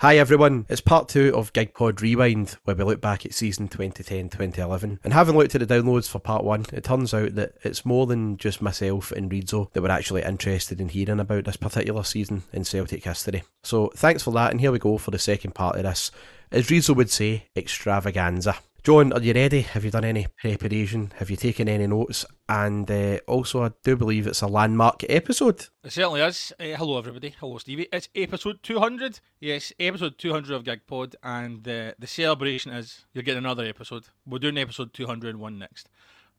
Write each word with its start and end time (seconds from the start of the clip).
Hi 0.00 0.16
everyone, 0.16 0.64
it's 0.68 0.80
part 0.80 1.08
two 1.08 1.34
of 1.34 1.52
GigPod 1.52 2.00
Rewind, 2.00 2.56
where 2.62 2.76
we 2.76 2.84
look 2.84 3.00
back 3.00 3.26
at 3.26 3.34
season 3.34 3.66
2010-2011. 3.66 5.00
And 5.02 5.12
having 5.12 5.36
looked 5.36 5.56
at 5.56 5.66
the 5.66 5.74
downloads 5.74 6.08
for 6.08 6.20
part 6.20 6.44
one, 6.44 6.66
it 6.72 6.84
turns 6.84 7.12
out 7.12 7.34
that 7.34 7.54
it's 7.64 7.84
more 7.84 8.06
than 8.06 8.36
just 8.36 8.62
myself 8.62 9.10
and 9.10 9.28
Reedzo 9.28 9.72
that 9.72 9.82
were 9.82 9.90
actually 9.90 10.22
interested 10.22 10.80
in 10.80 10.90
hearing 10.90 11.18
about 11.18 11.46
this 11.46 11.56
particular 11.56 12.04
season 12.04 12.44
in 12.52 12.62
Celtic 12.62 13.02
history. 13.02 13.42
So 13.64 13.90
thanks 13.96 14.22
for 14.22 14.30
that, 14.34 14.52
and 14.52 14.60
here 14.60 14.70
we 14.70 14.78
go 14.78 14.98
for 14.98 15.10
the 15.10 15.18
second 15.18 15.56
part 15.56 15.74
of 15.74 15.82
this. 15.82 16.12
As 16.52 16.68
Reedzo 16.68 16.94
would 16.94 17.10
say, 17.10 17.48
extravaganza. 17.56 18.54
John, 18.84 19.12
are 19.12 19.20
you 19.20 19.34
ready? 19.34 19.62
Have 19.62 19.84
you 19.84 19.90
done 19.90 20.04
any 20.04 20.28
preparation? 20.40 21.12
Have 21.16 21.30
you 21.30 21.36
taken 21.36 21.68
any 21.68 21.86
notes? 21.86 22.24
And 22.48 22.88
uh, 22.90 23.18
also, 23.26 23.64
I 23.64 23.72
do 23.82 23.96
believe 23.96 24.26
it's 24.26 24.40
a 24.40 24.46
landmark 24.46 25.04
episode. 25.08 25.66
It 25.82 25.92
certainly 25.92 26.20
is. 26.20 26.52
Uh, 26.58 26.76
hello, 26.76 26.96
everybody. 26.96 27.34
Hello, 27.40 27.58
Stevie. 27.58 27.88
It's 27.92 28.08
episode 28.14 28.62
200. 28.62 29.20
Yes, 29.40 29.72
episode 29.80 30.16
200 30.16 30.54
of 30.54 30.62
GigPod, 30.62 31.16
and 31.22 31.66
uh, 31.68 31.92
the 31.98 32.06
celebration 32.06 32.72
is 32.72 33.04
you're 33.12 33.24
getting 33.24 33.44
another 33.44 33.64
episode. 33.64 34.04
We're 34.24 34.38
doing 34.38 34.56
episode 34.56 34.94
201 34.94 35.58
next. 35.58 35.88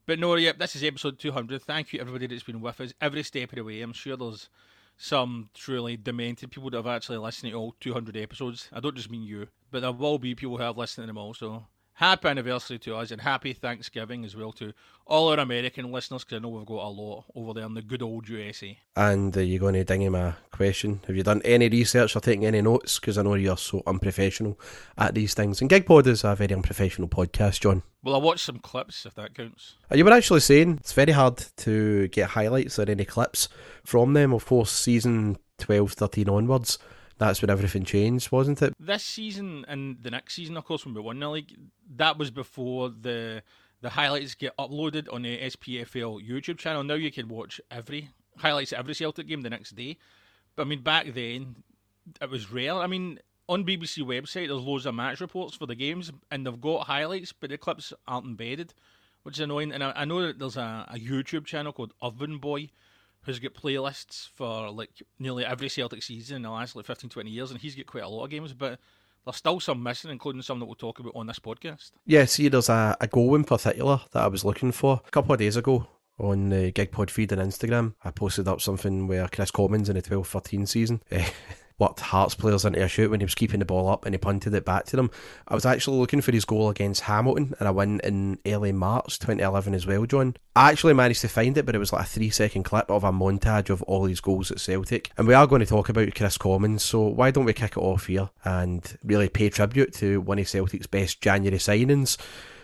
But 0.06 0.18
no, 0.18 0.34
yep, 0.34 0.58
this 0.58 0.74
is 0.74 0.82
episode 0.82 1.18
200. 1.18 1.62
Thank 1.62 1.92
you, 1.92 2.00
everybody 2.00 2.26
that's 2.26 2.42
been 2.42 2.62
with 2.62 2.80
us 2.80 2.94
every 3.02 3.22
step 3.22 3.50
of 3.50 3.56
the 3.56 3.64
way. 3.64 3.82
I'm 3.82 3.92
sure 3.92 4.16
there's 4.16 4.48
some 4.96 5.50
truly 5.54 5.96
demented 5.98 6.50
people 6.50 6.70
that 6.70 6.78
have 6.78 6.86
actually 6.86 7.18
listened 7.18 7.52
to 7.52 7.58
all 7.58 7.76
200 7.80 8.16
episodes. 8.16 8.70
I 8.72 8.80
don't 8.80 8.96
just 8.96 9.10
mean 9.10 9.22
you, 9.22 9.48
but 9.70 9.82
there 9.82 9.92
will 9.92 10.18
be 10.18 10.34
people 10.34 10.56
who 10.56 10.62
have 10.62 10.78
listened 10.78 11.04
to 11.04 11.06
them 11.06 11.18
also 11.18 11.66
happy 11.94 12.28
anniversary 12.28 12.78
to 12.80 12.96
us 12.96 13.10
and 13.10 13.20
happy 13.20 13.52
Thanksgiving 13.52 14.24
as 14.24 14.34
well 14.34 14.52
to 14.52 14.72
all 15.06 15.28
our 15.28 15.38
American 15.38 15.90
listeners 15.90 16.24
because 16.24 16.36
I 16.36 16.40
know 16.40 16.48
we've 16.48 16.64
got 16.66 16.86
a 16.86 16.88
lot 16.88 17.24
over 17.34 17.52
there 17.52 17.66
in 17.66 17.74
the 17.74 17.82
good 17.82 18.02
old 18.02 18.28
USA. 18.28 18.78
And 18.96 19.36
uh, 19.36 19.40
you're 19.40 19.58
going 19.58 19.74
to 19.74 19.84
ding 19.84 20.02
him 20.02 20.14
a 20.14 20.36
question. 20.52 21.00
Have 21.06 21.16
you 21.16 21.22
done 21.22 21.42
any 21.44 21.68
research 21.68 22.14
or 22.16 22.20
taken 22.20 22.44
any 22.44 22.62
notes? 22.62 22.98
Because 22.98 23.18
I 23.18 23.22
know 23.22 23.34
you're 23.34 23.56
so 23.56 23.82
unprofessional 23.86 24.58
at 24.96 25.14
these 25.14 25.34
things. 25.34 25.60
And 25.60 25.68
GigPod 25.68 26.06
is 26.06 26.24
a 26.24 26.34
very 26.34 26.54
unprofessional 26.54 27.08
podcast, 27.08 27.60
John. 27.60 27.82
Well, 28.02 28.14
I 28.14 28.18
watched 28.18 28.44
some 28.46 28.60
clips 28.60 29.04
if 29.04 29.14
that 29.14 29.34
counts. 29.34 29.76
Uh, 29.90 29.96
You 29.96 30.04
were 30.04 30.12
actually 30.12 30.40
saying 30.40 30.78
it's 30.80 30.92
very 30.92 31.12
hard 31.12 31.44
to 31.58 32.08
get 32.08 32.30
highlights 32.30 32.78
or 32.78 32.88
any 32.88 33.04
clips 33.04 33.48
from 33.84 34.14
them. 34.14 34.32
Of 34.32 34.46
course, 34.46 34.70
season 34.70 35.36
12, 35.58 35.92
13 35.92 36.28
onwards 36.28 36.78
that's 37.20 37.42
when 37.42 37.50
everything 37.50 37.84
changed, 37.84 38.32
wasn't 38.32 38.62
it? 38.62 38.74
This 38.80 39.04
season 39.04 39.66
and 39.68 39.98
the 40.02 40.10
next 40.10 40.34
season, 40.34 40.56
of 40.56 40.64
course, 40.64 40.86
when 40.86 40.94
we 40.94 41.02
won 41.02 41.20
the 41.20 41.28
league, 41.28 41.54
that 41.96 42.18
was 42.18 42.30
before 42.30 42.88
the 42.88 43.42
the 43.82 43.90
highlights 43.90 44.34
get 44.34 44.56
uploaded 44.56 45.12
on 45.12 45.22
the 45.22 45.38
SPFL 45.38 46.26
YouTube 46.26 46.58
channel. 46.58 46.82
Now 46.82 46.94
you 46.94 47.12
can 47.12 47.28
watch 47.28 47.60
every 47.70 48.08
highlights 48.38 48.72
of 48.72 48.78
every 48.78 48.94
Celtic 48.94 49.26
game 49.26 49.42
the 49.42 49.50
next 49.50 49.76
day. 49.76 49.98
But 50.56 50.62
I 50.62 50.68
mean, 50.70 50.82
back 50.82 51.12
then 51.14 51.56
it 52.20 52.30
was 52.30 52.50
rare. 52.50 52.74
I 52.74 52.86
mean, 52.86 53.18
on 53.48 53.64
BBC 53.64 54.02
website, 54.02 54.48
there's 54.48 54.62
loads 54.62 54.86
of 54.86 54.94
match 54.94 55.20
reports 55.20 55.56
for 55.56 55.66
the 55.66 55.74
games, 55.74 56.10
and 56.30 56.46
they've 56.46 56.60
got 56.60 56.86
highlights, 56.86 57.32
but 57.32 57.50
the 57.50 57.58
clips 57.58 57.92
aren't 58.08 58.26
embedded, 58.26 58.72
which 59.24 59.36
is 59.36 59.40
annoying. 59.40 59.72
And 59.72 59.84
I, 59.84 59.92
I 59.94 60.04
know 60.06 60.22
that 60.22 60.38
there's 60.38 60.56
a, 60.56 60.86
a 60.90 60.98
YouTube 60.98 61.44
channel 61.44 61.72
called 61.72 61.92
Oven 62.00 62.38
Boy 62.38 62.70
who's 63.22 63.38
got 63.38 63.54
playlists 63.54 64.28
for 64.34 64.70
like 64.70 65.02
nearly 65.18 65.44
every 65.44 65.68
Celtic 65.68 66.02
season 66.02 66.36
in 66.36 66.42
the 66.42 66.50
last 66.50 66.76
like 66.76 66.86
15, 66.86 67.10
20 67.10 67.30
years, 67.30 67.50
and 67.50 67.60
he's 67.60 67.74
got 67.74 67.86
quite 67.86 68.04
a 68.04 68.08
lot 68.08 68.24
of 68.24 68.30
games, 68.30 68.52
but 68.52 68.78
there's 69.24 69.36
still 69.36 69.60
some 69.60 69.82
missing, 69.82 70.10
including 70.10 70.42
some 70.42 70.58
that 70.60 70.66
we'll 70.66 70.74
talk 70.74 70.98
about 70.98 71.12
on 71.14 71.26
this 71.26 71.38
podcast. 71.38 71.90
Yeah, 72.06 72.24
see, 72.24 72.48
there's 72.48 72.68
a, 72.68 72.96
a 73.00 73.06
goal 73.06 73.34
in 73.34 73.44
particular 73.44 74.00
that 74.12 74.22
I 74.22 74.28
was 74.28 74.44
looking 74.44 74.72
for 74.72 75.00
a 75.06 75.10
couple 75.10 75.32
of 75.32 75.38
days 75.38 75.56
ago 75.56 75.86
on 76.18 76.50
the 76.50 76.72
GigPod 76.72 77.10
feed 77.10 77.32
on 77.32 77.38
Instagram. 77.38 77.94
I 78.04 78.10
posted 78.10 78.48
up 78.48 78.60
something 78.60 79.06
where 79.06 79.28
Kris 79.28 79.50
Commons 79.50 79.88
in 79.88 79.96
the 79.96 80.02
12 80.02 80.26
13 80.26 80.66
season. 80.66 81.02
Eh, 81.10 81.28
worked 81.80 82.00
Hearts 82.00 82.34
players 82.34 82.64
into 82.64 82.82
a 82.84 82.86
shoot 82.86 83.10
when 83.10 83.20
he 83.20 83.24
was 83.24 83.34
keeping 83.34 83.58
the 83.58 83.64
ball 83.64 83.88
up 83.88 84.04
and 84.04 84.14
he 84.14 84.18
punted 84.18 84.54
it 84.54 84.64
back 84.64 84.84
to 84.86 84.96
them. 84.96 85.10
I 85.48 85.54
was 85.54 85.66
actually 85.66 85.98
looking 85.98 86.20
for 86.20 86.30
his 86.30 86.44
goal 86.44 86.68
against 86.68 87.02
Hamilton 87.02 87.54
and 87.58 87.66
I 87.66 87.72
went 87.72 88.02
in 88.02 88.38
early 88.46 88.72
March 88.72 89.18
2011 89.18 89.74
as 89.74 89.86
well, 89.86 90.04
John. 90.04 90.36
I 90.54 90.70
actually 90.70 90.94
managed 90.94 91.22
to 91.22 91.28
find 91.28 91.56
it, 91.56 91.64
but 91.64 91.74
it 91.74 91.78
was 91.78 91.92
like 91.92 92.02
a 92.02 92.08
three 92.08 92.30
second 92.30 92.64
clip 92.64 92.90
of 92.90 93.02
a 93.02 93.10
montage 93.10 93.70
of 93.70 93.82
all 93.82 94.04
his 94.04 94.20
goals 94.20 94.50
at 94.50 94.60
Celtic. 94.60 95.10
And 95.16 95.26
we 95.26 95.34
are 95.34 95.46
going 95.46 95.60
to 95.60 95.66
talk 95.66 95.88
about 95.88 96.14
Kris 96.14 96.36
Commons, 96.36 96.82
so 96.82 97.00
why 97.00 97.30
don't 97.30 97.46
we 97.46 97.52
kick 97.54 97.72
it 97.72 97.80
off 97.80 98.06
here 98.06 98.28
and 98.44 98.98
really 99.02 99.28
pay 99.28 99.48
tribute 99.48 99.94
to 99.94 100.20
one 100.20 100.38
of 100.38 100.48
Celtic's 100.48 100.86
best 100.86 101.20
January 101.20 101.58
signings? 101.58 102.18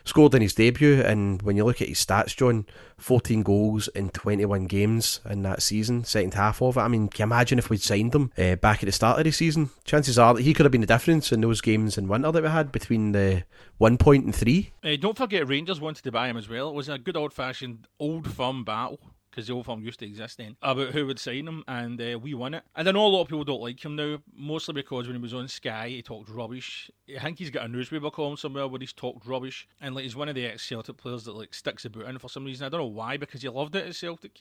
Scored 0.06 0.34
in 0.34 0.40
his 0.40 0.54
debut, 0.54 1.02
and 1.02 1.42
when 1.42 1.56
you 1.56 1.64
look 1.64 1.82
at 1.82 1.88
his 1.88 2.02
stats, 2.04 2.34
John, 2.34 2.64
14 2.96 3.42
goals 3.42 3.88
in 3.88 4.08
21 4.08 4.66
games 4.66 5.20
in 5.28 5.42
that 5.42 5.60
season, 5.60 6.04
second 6.04 6.32
half 6.34 6.62
of 6.62 6.76
it. 6.76 6.80
I 6.80 6.88
mean, 6.88 7.08
can 7.08 7.28
you 7.28 7.34
imagine 7.34 7.58
if 7.58 7.68
we'd 7.68 7.82
signed 7.82 8.14
him 8.14 8.32
uh, 8.38 8.56
back 8.56 8.82
at 8.82 8.86
the 8.86 8.92
start 8.92 9.18
of 9.18 9.24
the 9.24 9.32
season? 9.32 9.70
Chances 9.84 10.18
are 10.18 10.32
that 10.34 10.42
he 10.42 10.54
could 10.54 10.64
have 10.64 10.72
been 10.72 10.80
the 10.80 10.86
difference 10.86 11.32
in 11.32 11.42
those 11.42 11.60
games 11.60 11.98
in 11.98 12.08
winter 12.08 12.32
that 12.32 12.42
we 12.42 12.48
had 12.48 12.72
between 12.72 13.12
the 13.12 13.42
one 13.78 13.98
point 13.98 14.24
and 14.24 14.34
three. 14.34 14.72
Uh, 14.82 14.96
don't 14.98 15.18
forget, 15.18 15.46
Rangers 15.46 15.80
wanted 15.80 16.04
to 16.04 16.12
buy 16.12 16.28
him 16.28 16.36
as 16.36 16.48
well. 16.48 16.70
It 16.70 16.74
was 16.74 16.88
a 16.88 16.98
good 16.98 17.16
old 17.16 17.34
fashioned 17.34 17.86
old 17.98 18.32
firm 18.32 18.64
battle. 18.64 19.00
Because 19.36 19.48
the 19.48 19.52
old 19.52 19.66
firm 19.66 19.82
used 19.82 19.98
to 19.98 20.06
exist 20.06 20.38
then, 20.38 20.56
about 20.62 20.92
who 20.92 21.06
would 21.06 21.18
sign 21.18 21.46
him, 21.46 21.62
and 21.68 22.00
uh, 22.00 22.18
we 22.18 22.32
won 22.32 22.54
it. 22.54 22.64
And 22.74 22.88
I 22.88 22.92
know 22.92 23.04
a 23.04 23.08
lot 23.08 23.20
of 23.20 23.28
people 23.28 23.44
don't 23.44 23.60
like 23.60 23.84
him 23.84 23.94
now, 23.94 24.16
mostly 24.34 24.72
because 24.72 25.06
when 25.06 25.14
he 25.14 25.20
was 25.20 25.34
on 25.34 25.46
Sky, 25.46 25.90
he 25.90 26.00
talked 26.00 26.30
rubbish. 26.30 26.90
I 27.14 27.22
think 27.22 27.38
he's 27.38 27.50
got 27.50 27.66
a 27.66 27.68
newspaper 27.68 28.10
column 28.10 28.38
somewhere 28.38 28.66
where 28.66 28.80
he's 28.80 28.94
talked 28.94 29.26
rubbish, 29.26 29.68
and 29.78 29.94
like 29.94 30.04
he's 30.04 30.16
one 30.16 30.30
of 30.30 30.36
the 30.36 30.46
ex-Celtic 30.46 30.96
players 30.96 31.24
that 31.24 31.36
like 31.36 31.52
sticks 31.52 31.82
the 31.82 31.90
boot 31.90 32.06
in 32.06 32.18
for 32.18 32.30
some 32.30 32.46
reason. 32.46 32.64
I 32.64 32.70
don't 32.70 32.80
know 32.80 32.86
why, 32.86 33.18
because 33.18 33.42
he 33.42 33.48
loved 33.50 33.76
it 33.76 33.86
at 33.86 33.94
Celtic. 33.94 34.40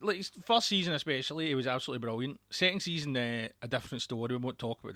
Like 0.00 0.16
his 0.16 0.32
first 0.44 0.66
season 0.66 0.94
especially, 0.94 1.46
he 1.46 1.54
was 1.54 1.68
absolutely 1.68 2.04
brilliant. 2.04 2.40
Second 2.50 2.80
season, 2.80 3.16
uh, 3.16 3.46
a 3.62 3.68
different 3.68 4.02
story. 4.02 4.34
We 4.34 4.36
won't 4.38 4.58
talk 4.58 4.80
about 4.82 4.94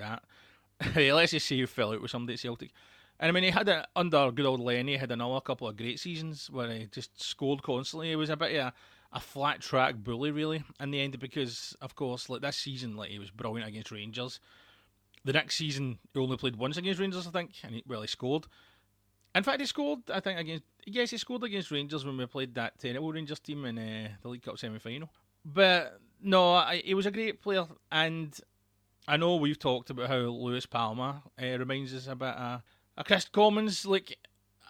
that. 0.81 0.97
Let's 0.97 1.31
just 1.31 1.47
say 1.47 1.59
he 1.59 1.67
fell 1.67 1.93
out 1.93 2.03
with 2.03 2.11
somebody 2.11 2.35
at 2.35 2.41
Celtic. 2.41 2.73
And 3.21 3.29
I 3.29 3.33
mean, 3.33 3.45
he 3.45 3.51
had 3.51 3.69
it 3.69 3.87
under 3.97 4.33
good 4.33 4.47
old 4.47 4.61
Lenny. 4.61 4.93
He 4.93 4.99
had 4.99 5.11
another 5.11 5.41
couple 5.41 5.69
of 5.69 5.77
great 5.77 5.99
seasons 5.99 6.51
where 6.51 6.71
he 6.71 6.87
just 6.87 7.21
scored 7.21 7.63
constantly. 7.63 8.11
He 8.11 8.17
was 8.17 8.31
a 8.31 8.37
bit 8.37 8.57
of 8.57 8.67
a, 8.67 8.73
a 9.13 9.21
flat 9.21 9.61
track 9.61 9.97
bully, 9.97 10.31
really, 10.31 10.63
in 10.81 10.91
the 10.91 11.01
end, 11.01 11.19
because 11.19 11.77
of 11.81 11.95
course, 11.95 12.29
like 12.29 12.43
this 12.43 12.57
season, 12.57 12.97
like 12.97 13.11
he 13.11 13.19
was 13.19 13.31
brilliant 13.31 13.69
against 13.69 13.91
Rangers. 13.91 14.41
The 15.25 15.33
next 15.33 15.57
season, 15.57 15.99
he 16.13 16.21
only 16.21 16.37
played 16.37 16.57
once 16.57 16.77
against 16.77 17.01
Rangers, 17.01 17.27
I 17.27 17.31
think, 17.31 17.53
and 17.65 17.77
he, 17.77 17.85
well, 17.87 18.03
he 18.03 18.07
scored. 18.07 18.47
In 19.35 19.43
fact, 19.43 19.61
he 19.61 19.67
scored. 19.67 20.01
I 20.13 20.21
think 20.21 20.39
against 20.39 20.65
yes, 20.87 21.11
he 21.11 21.17
scored 21.17 21.45
against 21.45 21.71
Rangers 21.71 22.05
when 22.05 22.17
we 22.17 22.27
played 22.27 22.55
that 22.55 22.79
terrible 22.79 23.13
Rangers 23.13 23.41
team 23.41 23.65
in 23.65 23.79
uh, 23.79 24.09
the 24.23 24.29
League 24.29 24.43
Cup 24.43 24.59
semi 24.59 24.79
final. 24.79 25.11
But 25.45 26.01
no, 26.23 26.55
I, 26.55 26.83
he 26.85 26.95
was 26.95 27.07
a 27.07 27.11
great 27.11 27.41
player, 27.41 27.65
and 27.91 28.39
I 29.07 29.17
know 29.17 29.37
we've 29.37 29.59
talked 29.59 29.91
about 29.91 30.09
how 30.09 30.17
Luis 30.17 30.67
Palma 30.67 31.23
uh, 31.41 31.59
reminds 31.59 31.95
us 31.95 32.07
about 32.09 32.37
a, 32.37 32.63
a 32.99 33.05
Kris 33.05 33.27
Commons. 33.27 33.87
Like 33.87 34.19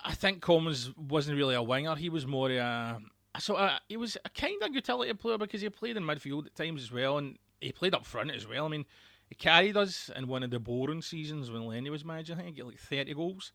I 0.04 0.14
think 0.14 0.42
Commons 0.42 0.92
wasn't 0.96 1.38
really 1.38 1.54
a 1.54 1.62
winger; 1.62 1.96
he 1.96 2.08
was 2.08 2.26
more 2.26 2.50
a, 2.50 3.00
sort 3.38 3.60
of 3.60 3.70
uh, 3.70 3.78
he 3.88 3.96
was 3.96 4.16
a 4.24 4.30
kind 4.30 4.62
of 4.62 4.74
utility 4.74 5.12
player 5.14 5.38
because 5.38 5.60
he 5.60 5.68
played 5.70 5.96
in 5.96 6.04
midfield 6.04 6.46
at 6.46 6.54
times 6.54 6.82
as 6.82 6.92
well, 6.92 7.18
and 7.18 7.38
he 7.60 7.72
played 7.72 7.94
up 7.94 8.06
front 8.06 8.30
as 8.30 8.46
well. 8.46 8.66
I 8.66 8.68
mean, 8.68 8.86
he 9.28 9.34
carried 9.34 9.76
us 9.76 10.10
in 10.14 10.28
one 10.28 10.42
of 10.42 10.50
the 10.50 10.58
boring 10.58 11.02
seasons 11.02 11.50
when 11.50 11.66
Lenny 11.66 11.90
was 11.90 12.04
manager. 12.04 12.34
I 12.34 12.36
think 12.36 12.48
he 12.48 12.62
got 12.62 12.68
like 12.68 12.78
thirty 12.78 13.14
goals. 13.14 13.52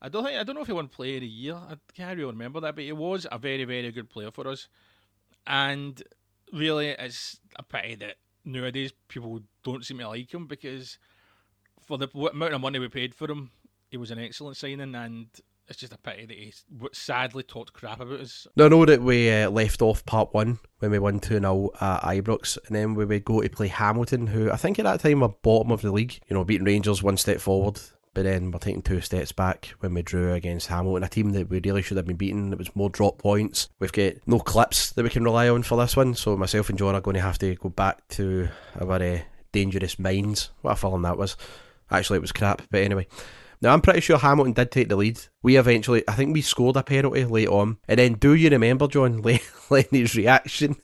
I 0.00 0.08
don't 0.08 0.24
think 0.24 0.38
I 0.38 0.42
don't 0.42 0.56
know 0.56 0.62
if 0.62 0.66
he 0.66 0.72
won 0.72 0.88
Player 0.88 1.16
of 1.16 1.20
the 1.22 1.28
Year. 1.28 1.54
I 1.54 1.76
can't 1.94 2.18
really 2.18 2.32
remember 2.32 2.60
that, 2.60 2.74
but 2.74 2.84
he 2.84 2.92
was 2.92 3.26
a 3.30 3.38
very 3.38 3.64
very 3.64 3.90
good 3.92 4.10
player 4.10 4.30
for 4.30 4.48
us. 4.48 4.68
And 5.46 6.02
really, 6.52 6.88
it's 6.88 7.38
a 7.56 7.62
pity 7.62 7.94
that 7.96 8.16
nowadays 8.44 8.92
people 9.08 9.40
don't 9.62 9.84
seem 9.84 9.98
to 9.98 10.08
like 10.08 10.32
him 10.32 10.46
because 10.46 10.98
for 11.86 11.98
the 11.98 12.08
amount 12.30 12.54
of 12.54 12.60
money 12.60 12.78
we 12.78 12.88
paid 12.88 13.14
for 13.14 13.30
him, 13.30 13.50
he 13.90 13.96
was 13.96 14.10
an 14.10 14.18
excellent 14.18 14.56
signing, 14.56 14.94
and 14.94 15.28
it's 15.72 15.80
just 15.80 15.94
a 15.94 15.98
pity 15.98 16.26
that 16.26 16.36
he 16.36 16.52
sadly 16.92 17.42
talked 17.42 17.72
crap 17.72 18.00
about 18.00 18.20
us. 18.20 18.46
No, 18.56 18.66
I 18.66 18.68
know 18.68 18.84
that 18.84 19.00
we 19.00 19.30
uh, 19.30 19.48
left 19.48 19.80
off 19.80 20.04
part 20.04 20.34
one 20.34 20.58
when 20.80 20.90
we 20.90 20.98
won 20.98 21.18
2 21.18 21.40
0 21.40 21.70
at 21.80 22.02
Ibrox, 22.02 22.58
and 22.66 22.76
then 22.76 22.94
we 22.94 23.06
would 23.06 23.24
go 23.24 23.40
to 23.40 23.48
play 23.48 23.68
Hamilton, 23.68 24.26
who 24.26 24.50
I 24.50 24.56
think 24.56 24.78
at 24.78 24.84
that 24.84 25.00
time 25.00 25.20
were 25.20 25.28
bottom 25.28 25.72
of 25.72 25.80
the 25.80 25.90
league, 25.90 26.20
you 26.28 26.34
know, 26.34 26.44
beating 26.44 26.66
Rangers 26.66 27.02
one 27.02 27.16
step 27.16 27.40
forward. 27.40 27.80
But 28.14 28.24
then 28.24 28.50
we're 28.50 28.58
taking 28.58 28.82
two 28.82 29.00
steps 29.00 29.32
back 29.32 29.72
when 29.80 29.94
we 29.94 30.02
drew 30.02 30.34
against 30.34 30.66
Hamilton, 30.66 31.04
a 31.04 31.08
team 31.08 31.30
that 31.30 31.48
we 31.48 31.62
really 31.64 31.80
should 31.80 31.96
have 31.96 32.06
been 32.06 32.16
beating. 32.16 32.52
It 32.52 32.58
was 32.58 32.76
more 32.76 32.90
drop 32.90 33.16
points. 33.16 33.70
We've 33.78 33.90
got 33.90 34.12
no 34.26 34.40
clips 34.40 34.90
that 34.92 35.02
we 35.02 35.08
can 35.08 35.24
rely 35.24 35.48
on 35.48 35.62
for 35.62 35.78
this 35.78 35.96
one, 35.96 36.14
so 36.14 36.36
myself 36.36 36.68
and 36.68 36.78
John 36.78 36.94
are 36.94 37.00
going 37.00 37.14
to 37.14 37.22
have 37.22 37.38
to 37.38 37.54
go 37.54 37.70
back 37.70 38.06
to 38.08 38.50
our 38.78 39.02
uh, 39.02 39.20
dangerous 39.52 39.98
minds. 39.98 40.50
What 40.60 40.72
a 40.72 40.76
film 40.76 41.00
that 41.02 41.16
was. 41.16 41.38
Actually, 41.90 42.18
it 42.18 42.22
was 42.22 42.32
crap, 42.32 42.60
but 42.70 42.82
anyway. 42.82 43.06
Now, 43.62 43.72
I'm 43.72 43.80
pretty 43.80 44.00
sure 44.00 44.18
Hamilton 44.18 44.54
did 44.54 44.72
take 44.72 44.88
the 44.88 44.96
lead. 44.96 45.20
We 45.42 45.56
eventually, 45.56 46.02
I 46.08 46.12
think 46.12 46.34
we 46.34 46.42
scored 46.42 46.76
a 46.76 46.82
penalty 46.82 47.24
late 47.24 47.48
on. 47.48 47.78
And 47.86 47.98
then, 47.98 48.14
do 48.14 48.34
you 48.34 48.50
remember, 48.50 48.88
John, 48.88 49.22
Lenny's 49.70 50.16
reaction 50.16 50.76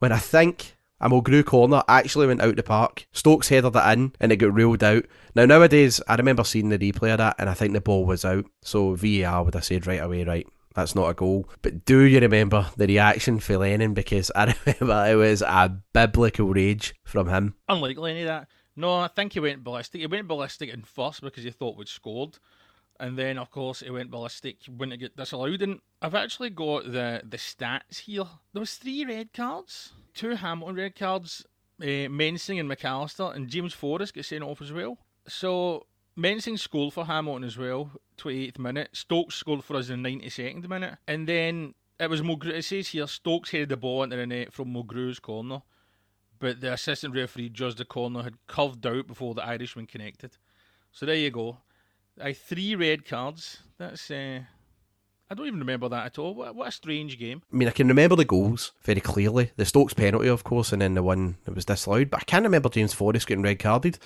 when 0.00 0.10
I 0.10 0.18
think 0.18 0.76
a 1.00 1.08
Mulgrew 1.08 1.44
corner 1.44 1.82
actually 1.86 2.26
went 2.26 2.40
out 2.40 2.56
the 2.56 2.62
park. 2.62 3.06
Stokes 3.12 3.48
headed 3.48 3.76
it 3.76 3.92
in 3.92 4.12
and 4.20 4.32
it 4.32 4.36
got 4.36 4.52
ruled 4.54 4.82
out. 4.82 5.04
Now, 5.36 5.44
nowadays, 5.44 6.00
I 6.08 6.16
remember 6.16 6.42
seeing 6.44 6.70
the 6.70 6.78
replay 6.78 7.12
of 7.12 7.18
that 7.18 7.36
and 7.38 7.48
I 7.48 7.54
think 7.54 7.72
the 7.72 7.80
ball 7.80 8.04
was 8.04 8.24
out. 8.24 8.46
So 8.62 8.94
VAR 8.94 9.44
would 9.44 9.54
have 9.54 9.64
said 9.64 9.86
right 9.86 10.02
away, 10.02 10.24
right, 10.24 10.46
that's 10.74 10.94
not 10.94 11.10
a 11.10 11.14
goal. 11.14 11.48
But 11.62 11.84
do 11.84 12.00
you 12.00 12.20
remember 12.20 12.66
the 12.76 12.86
reaction 12.86 13.38
for 13.38 13.58
Lennon? 13.58 13.94
Because 13.94 14.32
I 14.34 14.54
remember 14.66 15.06
it 15.10 15.16
was 15.16 15.42
a 15.42 15.76
biblical 15.92 16.52
rage 16.52 16.94
from 17.04 17.28
him. 17.28 17.54
Unlikely 17.68 18.10
any 18.10 18.22
of 18.22 18.28
that. 18.28 18.48
No, 18.76 18.96
I 18.96 19.08
think 19.08 19.34
he 19.34 19.40
went 19.40 19.64
ballistic. 19.64 20.00
He 20.00 20.06
went 20.06 20.28
ballistic 20.28 20.70
in 20.70 20.82
first 20.82 21.20
because 21.20 21.44
he 21.44 21.50
thought 21.50 21.76
we'd 21.76 21.88
scored. 21.88 22.38
And 23.00 23.18
then, 23.18 23.38
of 23.38 23.50
course, 23.50 23.80
he 23.80 23.90
went 23.90 24.10
ballistic 24.10 24.58
when 24.68 24.92
it 24.92 24.98
got 24.98 25.16
disallowed. 25.16 25.62
And 25.62 25.80
I've 26.00 26.14
actually 26.14 26.50
got 26.50 26.84
the, 26.84 27.22
the 27.24 27.36
stats 27.36 28.00
here. 28.00 28.26
There 28.52 28.60
was 28.60 28.74
three 28.74 29.04
red 29.04 29.32
cards 29.32 29.92
two 30.14 30.36
Hamilton 30.36 30.76
red 30.76 30.94
cards, 30.94 31.44
uh, 31.82 32.08
Mensing 32.08 32.58
and 32.58 32.70
McAllister, 32.70 33.34
and 33.34 33.48
James 33.48 33.74
Forrest 33.74 34.14
gets 34.14 34.28
sent 34.28 34.44
off 34.44 34.62
as 34.62 34.72
well. 34.72 34.98
So 35.26 35.86
Mensing 36.16 36.56
scored 36.56 36.94
for 36.94 37.04
Hamilton 37.04 37.44
as 37.44 37.58
well, 37.58 37.90
28th 38.18 38.58
minute. 38.58 38.90
Stokes 38.92 39.34
scored 39.34 39.64
for 39.64 39.76
us 39.76 39.90
in 39.90 40.02
the 40.02 40.08
92nd 40.08 40.68
minute. 40.68 40.96
And 41.06 41.28
then 41.28 41.74
it 41.98 42.08
was 42.08 42.22
Mulgrew. 42.22 42.52
It 42.52 42.64
says 42.64 42.88
here 42.88 43.06
Stokes 43.06 43.50
headed 43.50 43.70
the 43.70 43.76
ball 43.76 44.04
into 44.04 44.16
the 44.16 44.26
net 44.26 44.52
from 44.52 44.72
Mulgrew's 44.72 45.18
corner, 45.18 45.62
but 46.38 46.60
the 46.60 46.72
assistant 46.72 47.14
referee 47.14 47.48
judged 47.48 47.78
the 47.78 47.84
corner 47.84 48.22
had 48.22 48.34
curved 48.46 48.86
out 48.86 49.06
before 49.06 49.34
the 49.34 49.44
Irishman 49.44 49.86
connected. 49.86 50.36
So 50.92 51.06
there 51.06 51.14
you 51.16 51.30
go. 51.30 51.58
I 52.22 52.32
three 52.32 52.74
red 52.74 53.04
cards. 53.04 53.58
That's 53.78 54.10
uh, 54.10 54.40
I 55.30 55.34
don't 55.34 55.46
even 55.46 55.58
remember 55.58 55.88
that 55.88 56.06
at 56.06 56.18
all. 56.18 56.34
What, 56.34 56.54
what, 56.54 56.68
a 56.68 56.72
strange 56.72 57.18
game. 57.18 57.42
I 57.52 57.56
mean, 57.56 57.68
I 57.68 57.72
can 57.72 57.88
remember 57.88 58.14
the 58.14 58.24
goals 58.24 58.72
very 58.82 59.00
clearly. 59.00 59.50
The 59.56 59.64
Stokes 59.64 59.94
penalty, 59.94 60.28
of 60.28 60.44
course, 60.44 60.72
and 60.72 60.82
then 60.82 60.94
the 60.94 61.02
one 61.02 61.36
that 61.44 61.54
was 61.54 61.64
disallowed. 61.64 62.10
But 62.10 62.20
I 62.20 62.24
can't 62.24 62.44
remember 62.44 62.68
James 62.68 62.92
Forrest 62.92 63.26
getting 63.26 63.42
red 63.42 63.58
carded. 63.58 63.98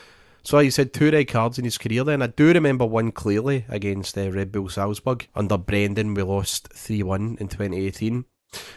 So 0.42 0.58
he 0.60 0.70
said 0.70 0.92
two 0.92 1.10
red 1.10 1.28
cards 1.28 1.58
in 1.58 1.64
his 1.64 1.76
career 1.76 2.04
then. 2.04 2.22
I 2.22 2.28
do 2.28 2.52
remember 2.52 2.86
one 2.86 3.12
clearly 3.12 3.66
against 3.68 4.16
uh, 4.16 4.30
Red 4.30 4.52
Bull 4.52 4.68
Salzburg. 4.68 5.28
Under 5.34 5.58
Brendan, 5.58 6.14
we 6.14 6.22
lost 6.22 6.68
3 6.68 7.02
1 7.02 7.36
in 7.40 7.48
2018. 7.48 8.24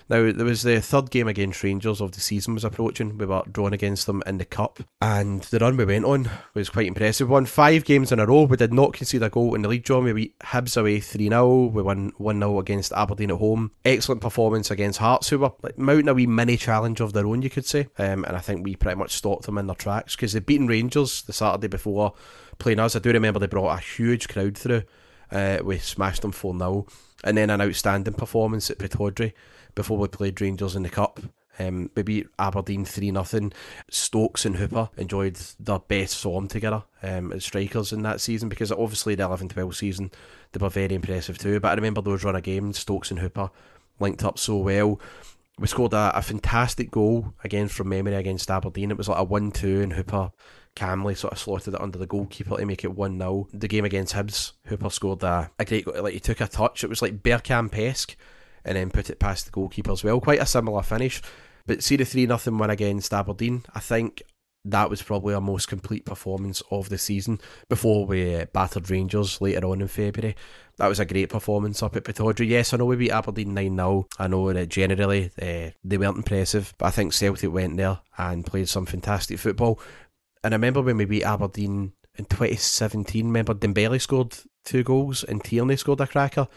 Now, 0.09 0.31
there 0.31 0.45
was 0.45 0.63
the 0.63 0.81
third 0.81 1.09
game 1.09 1.27
against 1.27 1.63
Rangers 1.63 2.01
of 2.01 2.11
the 2.11 2.19
season 2.19 2.53
was 2.53 2.65
approaching. 2.65 3.17
We 3.17 3.25
were 3.25 3.43
drawn 3.49 3.71
against 3.71 4.05
them 4.07 4.21
in 4.25 4.37
the 4.37 4.45
Cup, 4.45 4.79
and 5.01 5.41
the 5.43 5.59
run 5.59 5.77
we 5.77 5.85
went 5.85 6.03
on 6.03 6.29
was 6.53 6.69
quite 6.69 6.87
impressive. 6.87 7.29
We 7.29 7.33
won 7.33 7.45
five 7.45 7.85
games 7.85 8.11
in 8.11 8.19
a 8.19 8.25
row. 8.25 8.43
We 8.43 8.57
did 8.57 8.73
not 8.73 8.93
concede 8.93 9.23
a 9.23 9.29
goal 9.29 9.55
in 9.55 9.61
the 9.61 9.69
league, 9.69 9.83
draw. 9.83 10.01
We 10.01 10.11
beat 10.11 10.39
Hibs 10.39 10.75
away 10.75 10.99
3 10.99 11.29
0. 11.29 11.65
We 11.67 11.81
won 11.81 12.11
1 12.17 12.39
0 12.39 12.59
against 12.59 12.91
Aberdeen 12.91 13.31
at 13.31 13.37
home. 13.37 13.71
Excellent 13.85 14.21
performance 14.21 14.69
against 14.69 14.99
Hearts, 14.99 15.29
who 15.29 15.39
were 15.39 15.53
like, 15.61 15.77
mounting 15.77 16.09
a 16.09 16.13
wee 16.13 16.27
mini 16.27 16.57
challenge 16.57 16.99
of 16.99 17.13
their 17.13 17.25
own, 17.25 17.41
you 17.41 17.49
could 17.49 17.65
say. 17.65 17.87
Um, 17.97 18.25
and 18.25 18.35
I 18.35 18.39
think 18.39 18.65
we 18.65 18.75
pretty 18.75 18.97
much 18.97 19.11
stopped 19.11 19.45
them 19.45 19.57
in 19.57 19.67
their 19.67 19.75
tracks 19.75 20.15
because 20.15 20.33
they'd 20.33 20.45
beaten 20.45 20.67
Rangers 20.67 21.21
the 21.21 21.33
Saturday 21.33 21.67
before 21.67 22.13
playing 22.59 22.79
us. 22.79 22.95
I 22.95 22.99
do 22.99 23.11
remember 23.11 23.39
they 23.39 23.47
brought 23.47 23.77
a 23.77 23.81
huge 23.81 24.27
crowd 24.27 24.57
through. 24.57 24.83
Uh, 25.31 25.59
we 25.63 25.77
smashed 25.77 26.23
them 26.23 26.33
4 26.33 26.57
0. 26.57 26.85
And 27.23 27.37
then 27.37 27.49
an 27.49 27.61
outstanding 27.61 28.13
performance 28.13 28.69
at 28.69 28.79
Pittodrie 28.79 29.33
before 29.75 29.97
we 29.97 30.07
played 30.07 30.41
Rangers 30.41 30.75
in 30.75 30.83
the 30.83 30.89
Cup. 30.89 31.19
Um, 31.59 31.91
we 31.95 32.03
beat 32.03 32.27
Aberdeen 32.39 32.85
3 32.85 33.11
0. 33.23 33.49
Stokes 33.89 34.45
and 34.45 34.55
Hooper 34.55 34.89
enjoyed 34.97 35.35
their 35.59 35.79
best 35.79 36.17
form 36.17 36.47
together 36.47 36.83
um, 37.03 37.31
as 37.33 37.43
strikers 37.43 37.91
in 37.91 38.01
that 38.03 38.21
season 38.21 38.49
because 38.49 38.71
obviously 38.71 39.15
the 39.15 39.23
11 39.23 39.49
12 39.49 39.75
season 39.75 40.11
they 40.51 40.59
were 40.59 40.69
very 40.69 40.95
impressive 40.95 41.37
too. 41.37 41.59
But 41.59 41.69
I 41.69 41.73
remember 41.75 42.01
those 42.01 42.23
run 42.23 42.35
of 42.35 42.43
games, 42.43 42.79
Stokes 42.79 43.11
and 43.11 43.19
Hooper 43.19 43.51
linked 43.99 44.23
up 44.23 44.39
so 44.39 44.57
well. 44.57 44.99
We 45.59 45.67
scored 45.67 45.93
a, 45.93 46.11
a 46.15 46.21
fantastic 46.21 46.89
goal 46.89 47.33
again 47.43 47.67
from 47.67 47.89
memory 47.89 48.15
against 48.15 48.49
Aberdeen. 48.49 48.89
It 48.89 48.97
was 48.97 49.09
like 49.09 49.19
a 49.19 49.23
1 49.23 49.51
2, 49.51 49.81
and 49.81 49.93
Hooper 49.93 50.31
calmly 50.75 51.15
sort 51.15 51.33
of 51.33 51.39
slotted 51.39 51.73
it 51.73 51.81
under 51.81 51.97
the 51.97 52.07
goalkeeper 52.07 52.57
to 52.57 52.65
make 52.65 52.83
it 52.83 52.95
1 52.95 53.17
0. 53.17 53.47
The 53.53 53.67
game 53.67 53.85
against 53.85 54.13
Hibs, 54.13 54.53
Hooper 54.67 54.89
scored 54.89 55.23
a, 55.23 55.51
a 55.59 55.65
great 55.65 55.87
like 56.01 56.13
he 56.13 56.19
took 56.19 56.41
a 56.41 56.47
touch. 56.47 56.83
It 56.83 56.89
was 56.89 57.01
like 57.01 57.23
Bergkamp 57.23 57.77
esque 57.77 58.15
and 58.63 58.75
then 58.75 58.91
put 58.91 59.09
it 59.09 59.19
past 59.19 59.45
the 59.45 59.51
goalkeeper 59.51 59.91
as 59.91 60.03
well. 60.03 60.19
Quite 60.21 60.41
a 60.41 60.45
similar 60.45 60.83
finish. 60.83 61.21
But 61.67 61.83
see 61.83 61.95
the 61.95 62.05
3 62.05 62.25
0 62.25 62.57
win 62.57 62.69
against 62.69 63.13
Aberdeen, 63.13 63.63
I 63.75 63.79
think 63.79 64.23
that 64.65 64.89
was 64.89 65.01
probably 65.01 65.33
our 65.33 65.41
most 65.41 65.67
complete 65.67 66.05
performance 66.05 66.61
of 66.69 66.89
the 66.89 66.97
season 66.97 67.39
before 67.67 68.05
we 68.05 68.35
uh, 68.35 68.45
battered 68.45 68.89
Rangers 68.89 69.41
later 69.41 69.65
on 69.67 69.81
in 69.81 69.87
February. 69.87 70.35
That 70.77 70.87
was 70.87 70.99
a 70.99 71.05
great 71.05 71.29
performance 71.29 71.81
up 71.81 71.95
at 71.95 72.03
Pittodrie. 72.03 72.47
Yes, 72.47 72.73
I 72.73 72.77
know 72.77 72.85
we 72.85 72.95
beat 72.95 73.11
Aberdeen 73.11 73.53
9 73.53 73.75
0. 73.75 74.07
I 74.19 74.27
know 74.27 74.51
that 74.53 74.69
generally 74.69 75.31
uh, 75.41 75.71
they 75.83 75.97
weren't 75.97 76.17
impressive, 76.17 76.73
but 76.77 76.87
I 76.87 76.91
think 76.91 77.13
Celtic 77.13 77.51
went 77.51 77.77
there 77.77 77.99
and 78.17 78.45
played 78.45 78.69
some 78.69 78.85
fantastic 78.85 79.39
football. 79.39 79.79
And 80.43 80.53
I 80.53 80.55
remember 80.55 80.81
when 80.81 80.97
we 80.97 81.05
beat 81.05 81.23
Aberdeen 81.23 81.93
in 82.15 82.25
2017, 82.25 83.25
remember 83.25 83.53
Dembele 83.53 84.01
scored 84.01 84.35
two 84.65 84.83
goals 84.83 85.23
and 85.23 85.43
Tierney 85.43 85.75
scored 85.75 86.01
a 86.01 86.07
cracker? 86.07 86.47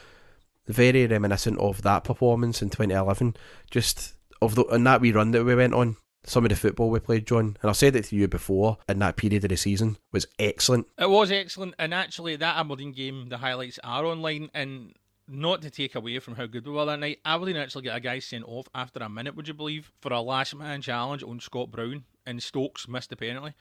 Very 0.66 1.06
reminiscent 1.06 1.58
of 1.58 1.82
that 1.82 2.04
performance 2.04 2.62
in 2.62 2.70
2011. 2.70 3.36
Just 3.70 4.14
of 4.40 4.54
the 4.54 4.64
that 4.64 5.00
wee 5.00 5.12
run 5.12 5.32
that 5.32 5.44
we 5.44 5.54
went 5.54 5.74
on, 5.74 5.96
some 6.24 6.44
of 6.44 6.48
the 6.48 6.56
football 6.56 6.90
we 6.90 7.00
played, 7.00 7.26
John, 7.26 7.56
and 7.60 7.70
I 7.70 7.72
said 7.72 7.94
it 7.96 8.06
to 8.06 8.16
you 8.16 8.28
before, 8.28 8.78
in 8.88 8.98
that 9.00 9.16
period 9.16 9.44
of 9.44 9.50
the 9.50 9.56
season 9.56 9.98
was 10.12 10.26
excellent. 10.38 10.86
It 10.98 11.10
was 11.10 11.30
excellent, 11.30 11.74
and 11.78 11.92
actually 11.92 12.36
that 12.36 12.56
Aberdeen 12.56 12.92
game, 12.92 13.28
the 13.28 13.38
highlights 13.38 13.78
are 13.84 14.06
online, 14.06 14.50
and 14.54 14.94
not 15.28 15.62
to 15.62 15.70
take 15.70 15.94
away 15.94 16.18
from 16.18 16.36
how 16.36 16.46
good 16.46 16.66
we 16.66 16.72
were 16.72 16.86
that 16.86 17.00
night, 17.00 17.20
Aberdeen 17.24 17.56
actually 17.56 17.82
got 17.82 17.96
a 17.96 18.00
guy 18.00 18.18
sent 18.18 18.44
off 18.46 18.68
after 18.74 19.00
a 19.00 19.08
minute, 19.08 19.36
would 19.36 19.48
you 19.48 19.54
believe, 19.54 19.92
for 20.00 20.12
a 20.12 20.20
last 20.20 20.54
man 20.54 20.80
challenge 20.80 21.22
on 21.22 21.40
Scott 21.40 21.70
Brown, 21.70 22.04
and 22.26 22.42
Stokes 22.42 22.88
missed 22.88 23.10
the 23.10 23.16
penalty. 23.16 23.54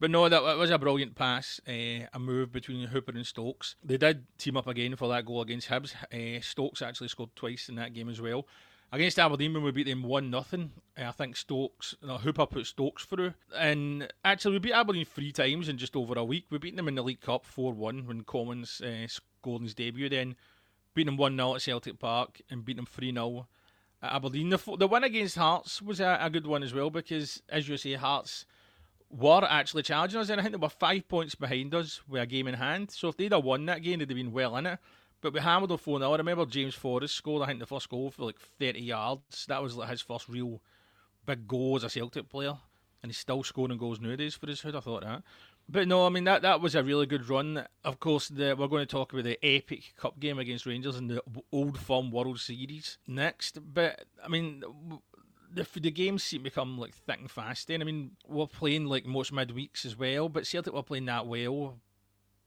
But 0.00 0.10
no, 0.10 0.28
that, 0.28 0.42
was 0.42 0.70
a 0.70 0.78
brilliant 0.78 1.16
pass, 1.16 1.60
uh, 1.68 2.06
a 2.12 2.18
move 2.18 2.52
between 2.52 2.86
Hooper 2.86 3.12
and 3.12 3.26
Stokes. 3.26 3.74
They 3.82 3.96
did 3.96 4.26
team 4.38 4.56
up 4.56 4.68
again 4.68 4.94
for 4.94 5.08
that 5.08 5.26
goal 5.26 5.42
against 5.42 5.68
Hibs. 5.68 5.94
Uh, 6.12 6.40
Stokes 6.40 6.82
actually 6.82 7.08
scored 7.08 7.34
twice 7.34 7.68
in 7.68 7.74
that 7.76 7.94
game 7.94 8.08
as 8.08 8.20
well. 8.20 8.46
Against 8.92 9.18
Aberdeen, 9.18 9.52
when 9.52 9.64
we 9.64 9.72
beat 9.72 9.86
them 9.86 10.04
1 10.04 10.30
nothing, 10.30 10.70
uh, 10.96 11.08
I 11.08 11.10
think 11.10 11.36
Stokes, 11.36 11.96
no, 12.00 12.16
Hooper 12.16 12.46
put 12.46 12.66
Stokes 12.66 13.04
through. 13.04 13.34
And 13.56 14.10
actually, 14.24 14.52
we 14.52 14.58
beat 14.60 14.72
Aberdeen 14.72 15.04
three 15.04 15.32
times 15.32 15.68
in 15.68 15.78
just 15.78 15.96
over 15.96 16.14
a 16.14 16.24
week. 16.24 16.46
We 16.48 16.58
beat 16.58 16.76
them 16.76 16.88
in 16.88 16.94
the 16.94 17.02
League 17.02 17.20
Cup 17.20 17.44
4 17.44 17.72
1 17.72 18.06
when 18.06 18.22
Commons 18.22 18.80
goal 19.42 19.56
in 19.56 19.64
his 19.64 19.74
debut. 19.74 20.08
Then 20.08 20.36
beating 20.94 21.06
them 21.06 21.16
one 21.16 21.36
0 21.36 21.56
at 21.56 21.62
Celtic 21.62 21.98
Park 21.98 22.40
and 22.50 22.64
beating 22.64 22.78
them 22.78 22.86
three 22.86 23.12
0 23.12 23.40
at 23.40 23.46
Aberdeen. 24.02 24.50
The, 24.50 24.76
the 24.78 24.86
win 24.86 25.04
against 25.04 25.36
Hearts 25.36 25.82
was 25.82 26.00
a, 26.00 26.18
a 26.20 26.30
good 26.30 26.46
one 26.46 26.62
as 26.62 26.72
well 26.72 26.90
because, 26.90 27.42
as 27.48 27.68
you 27.68 27.76
say, 27.76 27.94
Hearts 27.94 28.46
were 29.10 29.44
actually 29.48 29.82
challenging 29.82 30.20
us, 30.20 30.28
and 30.28 30.40
I 30.40 30.44
think 30.44 30.54
they 30.54 30.60
were 30.60 30.68
five 30.68 31.08
points 31.08 31.34
behind 31.34 31.74
us 31.74 32.00
with 32.08 32.22
a 32.22 32.26
game 32.26 32.46
in 32.46 32.54
hand. 32.54 32.90
So 32.90 33.08
if 33.08 33.16
they'd 33.16 33.32
have 33.32 33.44
won 33.44 33.66
that 33.66 33.82
game, 33.82 33.98
they'd 33.98 34.08
have 34.10 34.16
been 34.16 34.32
well 34.32 34.56
in 34.56 34.66
it. 34.66 34.78
But 35.20 35.32
we 35.32 35.40
hammered 35.40 35.70
them 35.70 35.78
4 35.78 35.98
0. 35.98 36.12
I 36.12 36.16
remember 36.16 36.46
James 36.46 36.74
Forrest 36.74 37.14
scored, 37.16 37.42
I 37.42 37.46
think, 37.46 37.58
the 37.58 37.66
first 37.66 37.88
goal 37.88 38.10
for 38.10 38.26
like 38.26 38.38
30 38.38 38.80
yards. 38.80 39.46
That 39.46 39.62
was 39.62 39.76
like 39.76 39.90
his 39.90 40.00
first 40.00 40.28
real 40.28 40.60
big 41.26 41.48
goal 41.48 41.76
as 41.76 41.84
a 41.84 41.90
Celtic 41.90 42.28
player. 42.28 42.56
And 43.02 43.10
he's 43.10 43.18
still 43.18 43.42
scoring 43.42 43.78
goals 43.78 44.00
nowadays 44.00 44.34
for 44.34 44.46
his 44.46 44.60
hood. 44.60 44.76
I 44.76 44.80
thought 44.80 45.02
that. 45.02 45.22
But 45.70 45.86
no, 45.86 46.06
I 46.06 46.08
mean 46.08 46.24
that 46.24 46.42
that 46.42 46.62
was 46.62 46.74
a 46.74 46.82
really 46.82 47.04
good 47.04 47.28
run. 47.28 47.66
Of 47.84 48.00
course, 48.00 48.28
the, 48.28 48.56
we're 48.58 48.68
going 48.68 48.86
to 48.86 48.86
talk 48.86 49.12
about 49.12 49.24
the 49.24 49.38
epic 49.44 49.92
cup 49.96 50.18
game 50.18 50.38
against 50.38 50.64
Rangers 50.64 50.96
in 50.96 51.08
the 51.08 51.22
Old 51.52 51.78
Firm 51.78 52.10
World 52.10 52.40
Series 52.40 52.96
next. 53.06 53.58
But 53.74 54.06
I 54.24 54.28
mean, 54.28 54.62
the 55.52 55.66
the 55.78 55.90
games 55.90 56.22
seem 56.22 56.40
to 56.40 56.44
become 56.44 56.78
like 56.78 56.94
thick 56.94 57.20
and 57.20 57.30
fast. 57.30 57.68
Then 57.68 57.82
I 57.82 57.84
mean, 57.84 58.12
we're 58.26 58.46
playing 58.46 58.86
like 58.86 59.04
most 59.04 59.32
midweeks 59.32 59.84
as 59.84 59.96
well, 59.96 60.30
but 60.30 60.46
Celtic 60.46 60.72
were 60.72 60.82
playing 60.82 61.04
that 61.06 61.26
well, 61.26 61.76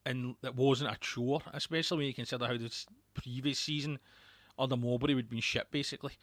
and 0.03 0.35
it 0.41 0.55
wasn't 0.55 0.91
a 0.91 0.97
chore, 0.99 1.41
especially 1.53 1.97
when 1.97 2.07
you 2.07 2.13
consider 2.15 2.47
how 2.47 2.57
the 2.57 2.73
previous 3.13 3.59
season 3.59 3.99
under 4.57 4.77
Mowbray 4.77 5.13
would 5.13 5.29
been 5.29 5.41
shit 5.41 5.69
basically. 5.69 6.13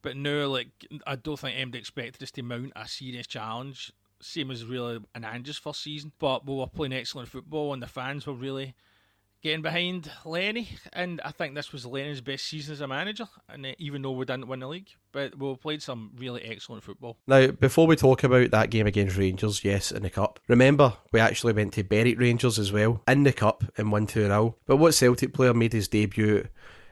But 0.00 0.16
now, 0.16 0.46
like, 0.46 0.86
I 1.06 1.16
don't 1.16 1.38
think 1.38 1.56
anybody 1.56 1.80
expected 1.80 2.22
us 2.22 2.30
to 2.32 2.42
mount 2.42 2.72
a 2.76 2.86
serious 2.86 3.26
challenge 3.26 3.92
same 4.20 4.50
as 4.50 4.64
really 4.64 5.00
an 5.14 5.24
Ange's 5.24 5.58
first 5.58 5.82
season. 5.82 6.12
But 6.18 6.46
we 6.46 6.54
were 6.54 6.66
playing 6.66 6.92
excellent 6.92 7.28
football, 7.28 7.72
and 7.72 7.82
the 7.82 7.86
fans 7.86 8.26
were 8.26 8.34
really 8.34 8.74
getting 9.42 9.62
behind 9.62 10.10
Lenny. 10.24 10.68
And 10.92 11.20
I 11.24 11.30
think 11.30 11.54
this 11.54 11.72
was 11.72 11.86
Lenny's 11.86 12.20
best 12.20 12.46
season 12.46 12.72
as 12.72 12.80
a 12.80 12.88
manager. 12.88 13.28
And 13.48 13.66
uh, 13.66 13.72
even 13.78 14.02
though 14.02 14.12
we 14.12 14.24
didn't 14.24 14.48
win 14.48 14.60
the 14.60 14.66
league, 14.66 14.88
but 15.12 15.38
we 15.38 15.54
played 15.56 15.82
some 15.82 16.10
really 16.16 16.42
excellent 16.42 16.82
football. 16.82 17.18
Now, 17.26 17.48
before 17.48 17.86
we 17.86 17.96
talk 17.96 18.24
about 18.24 18.50
that 18.50 18.70
game 18.70 18.86
against 18.86 19.16
Rangers, 19.16 19.64
yes, 19.64 19.92
in 19.92 20.02
the 20.02 20.10
cup. 20.10 20.40
Remember, 20.48 20.94
we 21.12 21.20
actually 21.20 21.52
went 21.52 21.74
to 21.74 21.84
Berwick 21.84 22.18
Rangers 22.18 22.58
as 22.58 22.72
well 22.72 23.02
in 23.06 23.22
the 23.22 23.32
cup 23.32 23.64
and 23.76 23.92
won 23.92 24.06
two 24.06 24.22
0 24.22 24.56
But 24.66 24.76
what 24.76 24.94
Celtic 24.94 25.32
player 25.32 25.54
made 25.54 25.72
his 25.72 25.88
debut 25.88 26.48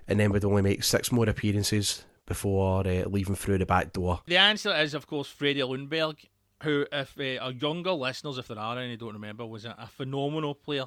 and 0.07 0.21
then 0.21 0.31
would 0.33 0.45
only 0.45 0.63
make 0.63 0.85
six 0.85 1.11
more 1.11 1.29
appearances 1.29 2.05
before 2.27 2.87
uh, 2.87 3.05
leaving 3.07 3.35
through 3.35 3.59
the 3.59 3.67
back 3.67 3.93
door? 3.93 4.21
The 4.27 4.37
answer 4.37 4.75
is, 4.77 4.95
of 4.95 5.07
course, 5.07 5.29
Freddie 5.29 5.61
Ljungberg 5.61 6.17
who, 6.63 6.87
if 6.93 7.19
uh, 7.19 7.43
our 7.45 7.53
younger 7.53 7.93
listeners, 7.93 8.39
if 8.39 8.49
there 8.49 8.59
are 8.59 8.79
any, 8.79 8.97
don't 8.97 9.13
remember, 9.13 9.45
was 9.45 9.65
a, 9.65 9.75
a 9.79 9.87
phenomenal 9.87 10.55
player 10.55 10.87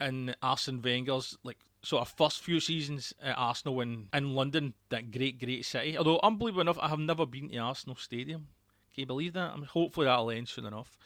in 0.00 0.34
Arsene 0.42 0.82
Wenger's 0.82 1.36
like 1.42 1.58
sort 1.82 2.02
of 2.02 2.08
first 2.08 2.42
few 2.42 2.60
seasons 2.60 3.14
at 3.22 3.38
Arsenal 3.38 3.80
in, 3.80 4.08
in 4.12 4.34
London, 4.34 4.74
that 4.88 5.10
great, 5.10 5.38
great 5.38 5.64
city. 5.64 5.96
Although, 5.96 6.20
unbelievable 6.22 6.62
enough, 6.62 6.78
I 6.80 6.88
have 6.88 6.98
never 6.98 7.26
been 7.26 7.48
to 7.50 7.58
Arsenal 7.58 7.96
Stadium. 7.96 8.48
Can 8.94 9.02
you 9.02 9.06
believe 9.06 9.34
that? 9.34 9.52
I 9.52 9.56
mean, 9.56 9.66
hopefully 9.66 10.06
that'll 10.06 10.30
end 10.30 10.48
soon 10.48 10.66
enough. 10.66 10.98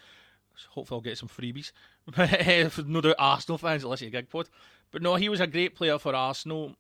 Hopefully 0.71 0.97
I'll 0.97 1.03
get 1.03 1.19
some 1.19 1.29
freebies. 1.29 1.73
no 2.87 3.01
doubt 3.01 3.17
Arsenal 3.19 3.59
fans 3.59 3.83
that 3.83 3.89
listen 3.89 4.11
to 4.11 4.23
Gigpod. 4.23 4.47
But 4.91 5.03
no, 5.03 5.17
he 5.17 5.29
was 5.29 5.41
a 5.41 5.47
great 5.47 5.75
player 5.75 5.99
for 5.99 6.15
Arsenal. 6.15 6.77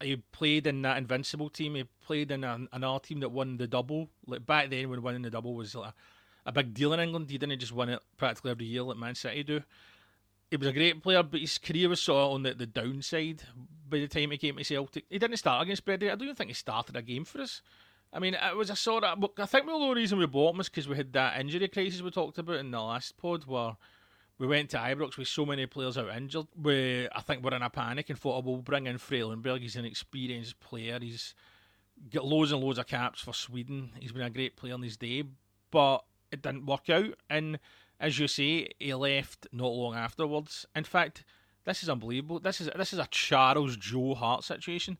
He 0.00 0.16
played 0.32 0.66
in 0.66 0.82
that 0.82 0.98
Invincible 0.98 1.48
team. 1.48 1.74
He 1.74 1.84
played 2.04 2.30
in 2.30 2.44
an, 2.44 2.68
another 2.72 2.98
team 2.98 3.20
that 3.20 3.30
won 3.30 3.56
the 3.56 3.66
double. 3.66 4.08
Like 4.26 4.44
back 4.44 4.70
then, 4.70 4.90
when 4.90 5.02
winning 5.02 5.22
the 5.22 5.30
double 5.30 5.54
was 5.54 5.74
like 5.74 5.90
a 5.90 5.94
big 6.52 6.74
deal 6.74 6.92
in 6.92 7.00
England. 7.00 7.30
He 7.30 7.38
didn't 7.38 7.58
just 7.58 7.72
win 7.72 7.88
it 7.88 8.02
practically 8.16 8.50
every 8.50 8.66
year 8.66 8.82
like 8.82 8.96
Man 8.96 9.14
City 9.14 9.42
do. 9.42 9.62
He 10.50 10.56
was 10.56 10.68
a 10.68 10.72
great 10.72 11.02
player, 11.02 11.22
but 11.22 11.40
his 11.40 11.58
career 11.58 11.88
was 11.88 12.00
sort 12.00 12.26
of 12.26 12.32
on 12.34 12.42
the, 12.44 12.54
the 12.54 12.66
downside 12.66 13.42
by 13.88 13.98
the 13.98 14.08
time 14.08 14.30
he 14.30 14.38
came 14.38 14.56
to 14.56 14.64
Celtic. 14.64 15.04
He 15.10 15.18
didn't 15.18 15.38
start 15.38 15.62
against 15.62 15.84
Brady. 15.84 16.08
I 16.08 16.14
don't 16.14 16.22
even 16.22 16.36
think 16.36 16.50
he 16.50 16.54
started 16.54 16.96
a 16.96 17.02
game 17.02 17.24
for 17.24 17.40
us. 17.40 17.62
I 18.12 18.20
mean, 18.20 18.34
it 18.34 18.56
was 18.56 18.70
a 18.70 18.76
sort 18.76 19.04
of. 19.04 19.24
I 19.38 19.46
think 19.46 19.66
the 19.66 19.72
only 19.72 20.00
reason 20.00 20.18
we 20.18 20.26
bought 20.26 20.52
him 20.52 20.58
was 20.58 20.68
because 20.68 20.88
we 20.88 20.96
had 20.96 21.12
that 21.14 21.40
injury 21.40 21.66
crisis 21.68 22.00
we 22.00 22.10
talked 22.10 22.38
about 22.38 22.56
in 22.56 22.70
the 22.70 22.80
last 22.80 23.16
pod 23.16 23.44
where 23.46 23.76
we 24.38 24.46
went 24.46 24.70
to 24.70 24.78
Ibrox 24.78 25.16
with 25.16 25.28
so 25.28 25.44
many 25.44 25.66
players 25.66 25.98
out 25.98 26.16
injured. 26.16 26.46
We, 26.60 27.08
I 27.10 27.20
think, 27.22 27.42
we're 27.42 27.54
in 27.56 27.62
a 27.62 27.70
panic 27.70 28.08
and 28.08 28.18
thought, 28.18 28.36
oh, 28.36 28.48
we'll 28.48 28.62
bring 28.62 28.86
in 28.86 28.98
Freelandberg. 28.98 29.60
He's 29.60 29.76
an 29.76 29.84
experienced 29.84 30.60
player. 30.60 30.98
He's 31.00 31.34
got 32.12 32.24
loads 32.24 32.52
and 32.52 32.62
loads 32.62 32.78
of 32.78 32.86
caps 32.86 33.20
for 33.20 33.34
Sweden. 33.34 33.90
He's 33.98 34.12
been 34.12 34.22
a 34.22 34.30
great 34.30 34.56
player 34.56 34.74
in 34.74 34.82
his 34.82 34.96
day. 34.96 35.24
But 35.70 36.04
it 36.36 36.42
didn't 36.42 36.66
work 36.66 36.88
out. 36.88 37.14
And 37.28 37.58
as 38.00 38.18
you 38.18 38.28
say, 38.28 38.68
he 38.78 38.94
left 38.94 39.46
not 39.52 39.68
long 39.68 39.94
afterwards. 39.94 40.66
In 40.74 40.84
fact, 40.84 41.24
this 41.64 41.82
is 41.82 41.88
unbelievable. 41.88 42.38
This 42.38 42.60
is 42.60 42.70
this 42.76 42.92
is 42.92 42.98
a 42.98 43.08
Charles 43.10 43.76
Joe 43.76 44.14
Hart 44.14 44.44
situation. 44.44 44.98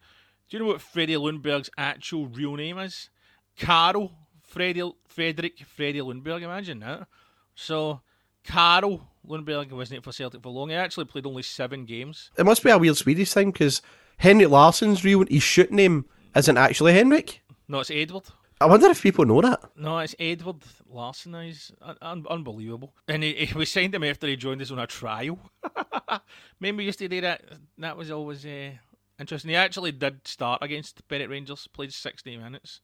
Do 0.49 0.57
you 0.57 0.63
know 0.63 0.71
what 0.71 0.81
Freddie 0.81 1.15
Ljungberg's 1.15 1.71
actual 1.77 2.27
real 2.27 2.55
name 2.57 2.79
is? 2.79 3.11
Carl 3.59 4.13
Freddie 4.43 4.93
Frederick 5.07 5.65
Freddie 5.67 6.01
Ljungberg. 6.01 6.43
Imagine 6.43 6.81
that. 6.81 7.07
So 7.55 8.01
Carl 8.45 9.09
Ljungberg 9.27 9.71
wasn't 9.73 10.05
for 10.05 10.13
Celtic 10.13 10.43
for 10.43 10.51
long. 10.51 10.71
He 10.71 10.75
actually 10.75 11.07
played 11.07 11.27
only 11.27 11.43
seven 11.43 11.85
games. 11.85 12.31
It 12.39 12.45
must 12.45 12.63
be 12.63 12.71
a 12.71 12.79
weird 12.79 12.97
Swedish 12.97 13.33
thing 13.33 13.51
because 13.51 13.83
Henrik 14.19 14.49
Larsson's 14.49 15.05
real 15.05 15.25
his 15.27 15.43
shoot 15.43 15.71
name 15.71 16.07
isn't 16.35 16.57
actually 16.57 16.95
Henrik. 16.95 17.43
No, 17.69 17.81
it's 17.81 17.91
Edward. 17.91 18.25
I 18.59 18.67
wonder 18.67 18.89
if 18.89 19.03
people 19.03 19.27
know 19.27 19.43
that. 19.43 19.63
No, 19.77 19.99
it's 19.99 20.15
Edward 20.19 20.63
Larsson. 20.89 21.35
He's 21.43 21.73
un- 22.01 22.25
unbelievable. 22.29 22.95
And 23.07 23.23
he, 23.23 23.35
he, 23.35 23.55
we 23.55 23.67
signed 23.67 23.95
him 23.95 24.05
after 24.05 24.27
he 24.27 24.37
joined 24.37 24.63
us 24.63 24.71
on 24.71 24.79
a 24.79 24.87
trial. 24.87 25.39
Remember, 26.61 26.79
we 26.79 26.87
used 26.87 26.99
to 27.01 27.09
do 27.09 27.21
that. 27.21 27.43
That 27.77 27.99
was 27.99 28.11
always 28.11 28.47
uh, 28.47 28.71
interesting. 29.21 29.51
He 29.51 29.57
actually 29.57 29.93
did 29.93 30.27
start 30.27 30.63
against 30.63 31.07
Berwick 31.07 31.29
Rangers, 31.29 31.67
played 31.67 31.93
60 31.93 32.37
minutes. 32.39 32.81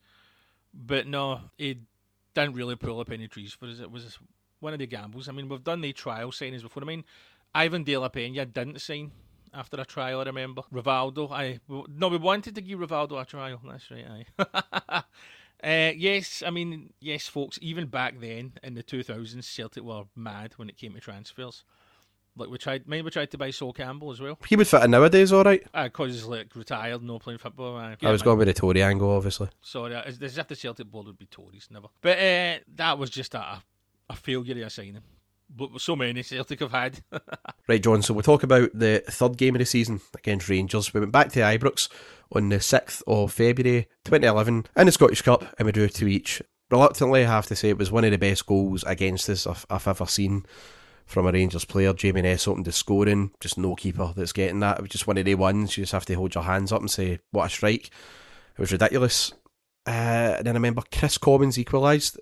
But 0.73 1.07
no, 1.07 1.41
he 1.57 1.79
didn't 2.35 2.53
really 2.53 2.75
pull 2.75 2.99
up 2.99 3.11
any 3.11 3.27
trees 3.27 3.53
for 3.53 3.65
us. 3.65 3.79
It 3.79 3.91
was 3.91 4.19
one 4.59 4.73
of 4.73 4.79
the 4.79 4.87
gambles. 4.87 5.27
I 5.27 5.31
mean, 5.31 5.49
we've 5.49 5.63
done 5.63 5.81
the 5.81 5.91
trial 5.91 6.31
signings 6.31 6.61
before. 6.61 6.83
I 6.83 6.85
mean, 6.85 7.03
Ivan 7.55 7.83
De 7.83 7.97
La 7.97 8.09
Pena 8.09 8.45
didn't 8.45 8.79
sign 8.79 9.11
after 9.53 9.79
a 9.79 9.85
trial, 9.85 10.21
I 10.21 10.23
remember. 10.23 10.63
Rivaldo, 10.71 11.31
I 11.31 11.59
no, 11.67 12.07
we 12.07 12.17
wanted 12.17 12.55
to 12.55 12.61
give 12.61 12.79
Rivaldo 12.79 13.21
a 13.21 13.25
trial. 13.25 13.61
That's 13.67 13.89
right, 13.91 14.25
aye. 14.89 15.03
Uh, 15.63 15.91
yes, 15.95 16.43
I 16.45 16.49
mean, 16.49 16.93
yes, 16.99 17.27
folks. 17.27 17.57
Even 17.61 17.87
back 17.87 18.19
then 18.19 18.53
in 18.63 18.73
the 18.73 18.83
2000s, 18.83 19.43
Celtic 19.43 19.83
were 19.83 20.03
mad 20.15 20.53
when 20.57 20.69
it 20.69 20.77
came 20.77 20.93
to 20.93 20.99
transfers. 20.99 21.63
Like 22.35 22.49
we 22.49 22.57
tried, 22.57 22.87
maybe 22.87 23.03
we 23.03 23.11
tried 23.11 23.29
to 23.31 23.37
buy 23.37 23.51
Sol 23.51 23.71
Campbell 23.73 24.11
as 24.11 24.19
well. 24.19 24.39
He 24.47 24.55
would 24.55 24.67
fit 24.67 24.83
in 24.83 24.91
nowadays, 24.91 25.31
all 25.31 25.43
right. 25.43 25.63
Because 25.71 26.09
uh, 26.09 26.13
he's 26.13 26.25
like 26.25 26.55
retired, 26.55 27.03
no 27.03 27.19
playing 27.19 27.37
football. 27.37 27.77
Uh, 27.77 27.95
I 28.01 28.11
was 28.11 28.23
going 28.23 28.39
with 28.39 28.47
the 28.47 28.53
Tory 28.53 28.81
angle, 28.81 29.11
obviously. 29.11 29.49
Sorry, 29.61 29.95
as, 29.95 30.19
as 30.21 30.37
if 30.37 30.47
the 30.47 30.55
Celtic 30.55 30.89
board 30.91 31.05
would 31.05 31.17
be 31.17 31.27
Tories, 31.27 31.67
never. 31.69 31.87
But 32.01 32.17
uh, 32.17 32.57
that 32.75 32.97
was 32.97 33.11
just 33.11 33.35
a, 33.35 33.61
a 34.09 34.15
failure 34.15 34.59
of 34.63 34.67
a 34.67 34.69
signing 34.71 35.03
so 35.77 35.95
many 35.95 36.23
Celtic 36.23 36.59
have 36.59 36.71
had. 36.71 37.03
right, 37.67 37.81
John. 37.81 38.01
So 38.01 38.13
we'll 38.13 38.23
talk 38.23 38.43
about 38.43 38.69
the 38.73 39.03
third 39.07 39.37
game 39.37 39.55
of 39.55 39.59
the 39.59 39.65
season 39.65 40.01
against 40.15 40.49
Rangers. 40.49 40.93
We 40.93 40.99
went 40.99 41.11
back 41.11 41.31
to 41.33 41.39
Ibrox 41.39 41.89
on 42.31 42.49
the 42.49 42.57
6th 42.57 43.03
of 43.07 43.31
February 43.31 43.87
2011 44.05 44.65
in 44.75 44.85
the 44.85 44.91
Scottish 44.91 45.21
Cup 45.21 45.45
and 45.57 45.65
we 45.65 45.71
drew 45.71 45.87
two 45.87 46.07
each. 46.07 46.41
Reluctantly, 46.71 47.23
I 47.23 47.29
have 47.29 47.45
to 47.47 47.55
say 47.55 47.69
it 47.69 47.77
was 47.77 47.91
one 47.91 48.03
of 48.03 48.11
the 48.11 48.17
best 48.17 48.45
goals 48.45 48.83
against 48.83 49.29
us 49.29 49.45
I've, 49.45 49.65
I've 49.69 49.87
ever 49.87 50.07
seen 50.07 50.45
from 51.05 51.27
a 51.27 51.31
Rangers 51.31 51.65
player. 51.65 51.93
Jamie 51.93 52.21
Ness 52.21 52.47
opened 52.47 52.65
the 52.65 52.71
scoring, 52.71 53.31
just 53.39 53.57
no 53.57 53.75
keeper 53.75 54.11
that's 54.15 54.33
getting 54.33 54.59
that. 54.61 54.79
It 54.79 54.81
was 54.81 54.91
just 54.91 55.05
one 55.05 55.17
of 55.17 55.25
the 55.25 55.35
ones 55.35 55.77
you 55.77 55.83
just 55.83 55.91
have 55.91 56.05
to 56.05 56.15
hold 56.15 56.33
your 56.33 56.43
hands 56.43 56.71
up 56.71 56.81
and 56.81 56.89
say, 56.89 57.19
what 57.31 57.45
a 57.45 57.49
strike. 57.49 57.87
It 57.87 58.61
was 58.61 58.71
ridiculous. 58.71 59.33
Uh, 59.85 60.35
and 60.37 60.45
then 60.45 60.55
I 60.55 60.57
remember 60.57 60.83
Kris 60.91 61.17
Commons 61.17 61.59
equalised. 61.59 62.19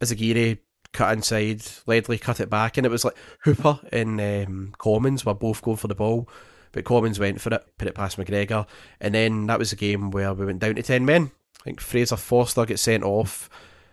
Izaguirre 0.00 0.58
cut 0.92 1.12
inside, 1.12 1.62
Ledley 1.86 2.18
cut 2.18 2.40
it 2.40 2.50
back, 2.50 2.76
and 2.76 2.86
it 2.86 2.90
was 2.90 3.04
like 3.04 3.16
Hooper 3.40 3.80
and 3.92 4.20
um, 4.20 4.74
Commons 4.78 5.24
were 5.24 5.34
both 5.34 5.62
going 5.62 5.76
for 5.76 5.88
the 5.88 5.94
ball, 5.94 6.28
but 6.72 6.84
Commons 6.84 7.18
went 7.18 7.40
for 7.40 7.52
it, 7.54 7.66
put 7.78 7.88
it 7.88 7.94
past 7.94 8.16
McGregor, 8.16 8.66
and 9.00 9.14
then 9.14 9.46
that 9.46 9.58
was 9.58 9.72
a 9.72 9.76
game 9.76 10.10
where 10.10 10.32
we 10.34 10.46
went 10.46 10.60
down 10.60 10.74
to 10.74 10.82
10 10.82 11.04
men. 11.04 11.30
I 11.60 11.64
think 11.64 11.80
Fraser 11.80 12.16
Forster 12.16 12.66
gets 12.66 12.82
sent 12.82 13.04
off 13.04 13.50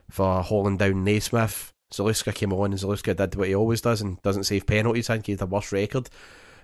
for 0.09 0.41
hauling 0.41 0.77
down 0.77 1.03
Naismith. 1.03 1.73
Zaluska 1.91 2.33
came 2.33 2.53
on, 2.53 2.71
and 2.71 2.79
Zaluska 2.79 3.15
did 3.15 3.35
what 3.35 3.47
he 3.47 3.55
always 3.55 3.81
does 3.81 4.01
and 4.01 4.21
doesn't 4.21 4.45
save 4.45 4.65
penalties. 4.65 5.09
I 5.09 5.15
think 5.15 5.25
he 5.27 5.31
had 5.33 5.39
the 5.39 5.45
worst 5.45 5.71
record. 5.71 6.09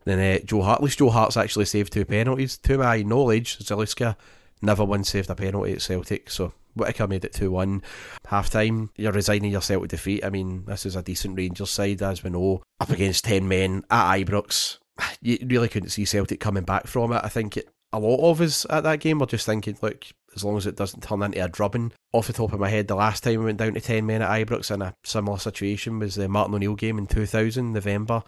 Then 0.06 0.20
uh, 0.20 0.40
Joe 0.44 0.62
Hart, 0.62 0.80
at 0.80 0.84
least 0.84 1.00
Joe 1.00 1.10
Hart's 1.10 1.38
actually 1.38 1.66
saved 1.66 1.94
two 1.94 2.06
penalties. 2.06 2.58
To 2.58 2.78
my 2.78 3.04
knowledge, 3.04 3.60
Zaluska 3.60 4.16
never 4.62 4.84
once 4.84 5.10
saved 5.10 5.30
a 5.30 5.36
penalty 5.36 5.74
at 5.74 5.82
Celtic, 5.82 6.30
so 6.30 6.54
Whittaker 6.76 7.08
made 7.08 7.26
it 7.26 7.34
2 7.34 7.52
1. 7.52 7.82
Half 8.28 8.50
time, 8.50 8.90
you're 8.96 9.12
resigning 9.12 9.52
yourself 9.52 9.84
to 9.84 9.88
defeat. 9.88 10.26
I 10.26 10.30
mean, 10.30 10.66
this 10.66 10.86
is 10.86 10.96
a 10.96 11.04
decent 11.04 11.38
Rangers 11.38 11.70
side, 11.70 12.02
as 12.02 12.24
we 12.24 12.30
know, 12.30 12.64
up 12.80 12.90
against 12.90 13.26
10 13.26 13.48
men 13.48 13.84
at 13.90 14.18
Ibrox. 14.18 14.80
You 15.22 15.40
really 15.48 15.70
couldn't 15.70 15.90
see 15.90 16.06
Celtic 16.06 16.40
coming 16.40 16.66
back 16.66 16.86
from 16.86 17.14
it. 17.14 17.22
I 17.24 17.30
think 17.30 17.58
it, 17.58 17.68
a 17.92 18.00
lot 18.00 18.30
of 18.30 18.42
us 18.42 18.66
at 18.70 18.84
that 18.84 19.00
game 19.00 19.20
were 19.20 19.26
just 19.26 19.46
thinking, 19.46 19.78
look, 19.82 20.06
as 20.36 20.44
long 20.44 20.58
as 20.58 20.68
it 20.68 20.76
doesn't 20.76 21.02
turn 21.02 21.24
into 21.24 21.44
a 21.44 21.48
drubbing. 21.48 21.94
Off 22.12 22.28
the 22.28 22.34
top 22.34 22.54
of 22.54 22.60
my 22.60 22.70
head, 22.70 22.88
the 22.88 22.96
last 22.96 23.24
time 23.24 23.40
we 23.40 23.46
went 23.46 23.58
down 23.58 23.74
to 23.74 23.82
10 23.82 24.06
men 24.06 24.22
at 24.22 24.30
Ibrox 24.30 24.70
in 24.72 24.82
a 24.82 24.96
similar 25.04 25.38
situation 25.38 26.00
was 26.00 26.16
the 26.16 26.28
Martin 26.28 26.56
O'Neill 26.56 26.76
game 26.76 26.98
in 26.98 27.08
2000, 27.08 27.74
November. 27.74 28.24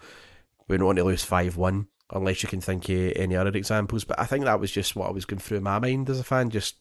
We 0.68 0.76
don't 0.76 0.86
want 0.86 0.98
to 0.98 1.04
lose 1.04 1.24
5 1.24 1.56
1. 1.56 1.86
unless 2.12 2.42
you 2.42 2.48
can 2.48 2.60
think 2.60 2.88
of 2.88 3.12
any 3.16 3.36
other 3.36 3.50
examples. 3.50 4.04
But 4.04 4.18
I 4.18 4.24
think 4.24 4.44
that 4.44 4.60
was 4.60 4.70
just 4.70 4.96
what 4.96 5.08
I 5.08 5.12
was 5.12 5.24
going 5.24 5.40
through 5.40 5.60
my 5.60 5.78
mind 5.78 6.08
as 6.10 6.20
a 6.20 6.24
fan. 6.24 6.50
Just 6.50 6.76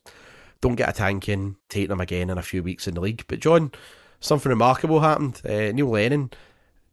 don't 0.62 0.76
get 0.76 0.90
a 0.90 0.94
tank 0.94 1.30
in, 1.30 1.56
take 1.70 1.90
them 1.90 2.02
again 2.02 2.30
in 2.30 2.38
a 2.38 2.44
few 2.44 2.64
weeks 2.64 2.88
in 2.88 2.96
the 2.96 3.02
league. 3.02 3.26
But 3.28 3.40
John, 3.40 3.72
something 4.20 4.50
remarkable 4.50 5.02
happened. 5.02 5.42
Uh, 5.46 5.72
Neil 5.72 5.90
Lennon 5.90 6.32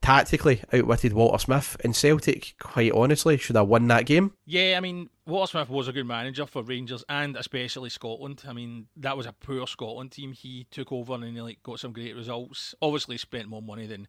tactically 0.03 0.63
outwitted 0.73 1.13
Walter 1.13 1.39
Smith, 1.39 1.77
and 1.83 1.95
Celtic, 1.97 2.55
quite 2.59 2.93
honestly, 2.93 3.39
should 3.39 3.57
have 3.57 3.69
won 3.69 3.87
that 3.89 4.05
game. 4.05 4.33
Yeah, 4.45 4.75
I 4.77 4.81
mean, 4.81 5.09
Walter 5.27 5.53
Smith 5.53 5.71
was 5.71 5.89
a 5.89 5.93
good 5.93 6.07
manager 6.07 6.45
for 6.45 6.63
Rangers 6.63 7.05
and 7.09 7.37
especially 7.37 7.89
Scotland. 7.89 8.43
I 8.47 8.53
mean, 8.53 8.89
that 8.97 9.17
was 9.17 9.27
a 9.27 9.33
poor 9.33 9.67
Scotland 9.67 10.11
team. 10.11 10.33
He 10.33 10.67
took 10.71 10.93
over 10.93 11.15
and 11.15 11.25
he 11.25 11.41
like 11.41 11.63
got 11.63 11.81
some 11.81 11.93
great 11.93 12.17
results. 12.17 12.75
Obviously, 12.83 13.17
spent 13.17 13.49
more 13.49 13.63
money 13.63 13.87
than 13.87 14.09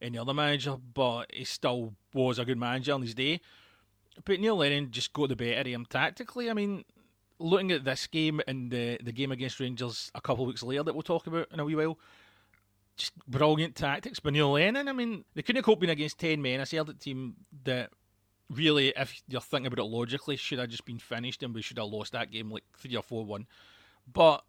any 0.00 0.18
other 0.18 0.34
manager, 0.34 0.76
but 0.94 1.30
he 1.32 1.44
still 1.44 1.94
was 2.12 2.38
a 2.38 2.44
good 2.44 2.58
manager 2.58 2.94
on 2.94 3.02
his 3.02 3.14
day. 3.14 3.40
But 4.24 4.40
Neil 4.40 4.56
Lennon 4.56 4.90
just 4.90 5.12
got 5.12 5.28
the 5.28 5.36
better 5.36 5.60
of 5.60 5.66
him 5.66 5.86
tactically. 5.86 6.50
I 6.50 6.54
mean, 6.54 6.84
looking 7.44 7.72
at 7.72 7.84
this 7.84 8.06
game 8.06 8.40
and 8.48 8.70
the 8.70 8.98
the 9.02 9.12
game 9.12 9.32
against 9.32 9.60
Rangers 9.60 10.10
a 10.14 10.20
couple 10.20 10.44
of 10.44 10.48
weeks 10.48 10.62
later 10.62 10.82
that 10.82 10.94
we'll 10.94 11.02
talk 11.02 11.26
about 11.26 11.48
in 11.52 11.60
a 11.60 11.64
wee 11.64 11.74
while, 11.74 11.98
just 12.96 13.12
brilliant 13.28 13.76
tactics 13.76 14.20
by 14.20 14.30
Neil 14.30 14.52
Lennon. 14.52 14.88
I 14.88 14.92
mean, 14.92 15.24
they 15.34 15.42
couldn't 15.42 15.58
have 15.58 15.64
coped 15.64 15.80
being 15.80 15.90
against 15.90 16.18
10 16.18 16.40
men. 16.40 16.60
A 16.60 16.66
Celtic 16.66 16.98
team 16.98 17.34
that 17.64 17.90
really, 18.50 18.92
if 18.96 19.22
you're 19.28 19.40
thinking 19.40 19.66
about 19.66 19.84
it 19.84 19.88
logically, 19.88 20.36
should 20.36 20.58
have 20.58 20.68
just 20.68 20.84
been 20.84 20.98
finished 20.98 21.42
and 21.42 21.54
we 21.54 21.62
should 21.62 21.78
have 21.78 21.88
lost 21.88 22.12
that 22.12 22.30
game 22.30 22.50
like 22.50 22.64
3 22.78 22.96
or 22.96 23.02
4 23.02 23.24
1. 23.24 23.46
But 24.12 24.44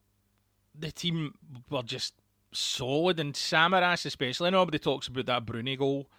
the 0.77 0.91
team 0.91 1.33
were 1.69 1.83
just 1.83 2.13
solid, 2.51 3.19
and 3.19 3.33
Samaras 3.33 4.05
especially. 4.05 4.51
Nobody 4.51 4.79
talks 4.79 5.07
about 5.07 5.25
that 5.25 5.45
Broony 5.45 5.77
goal 5.77 6.09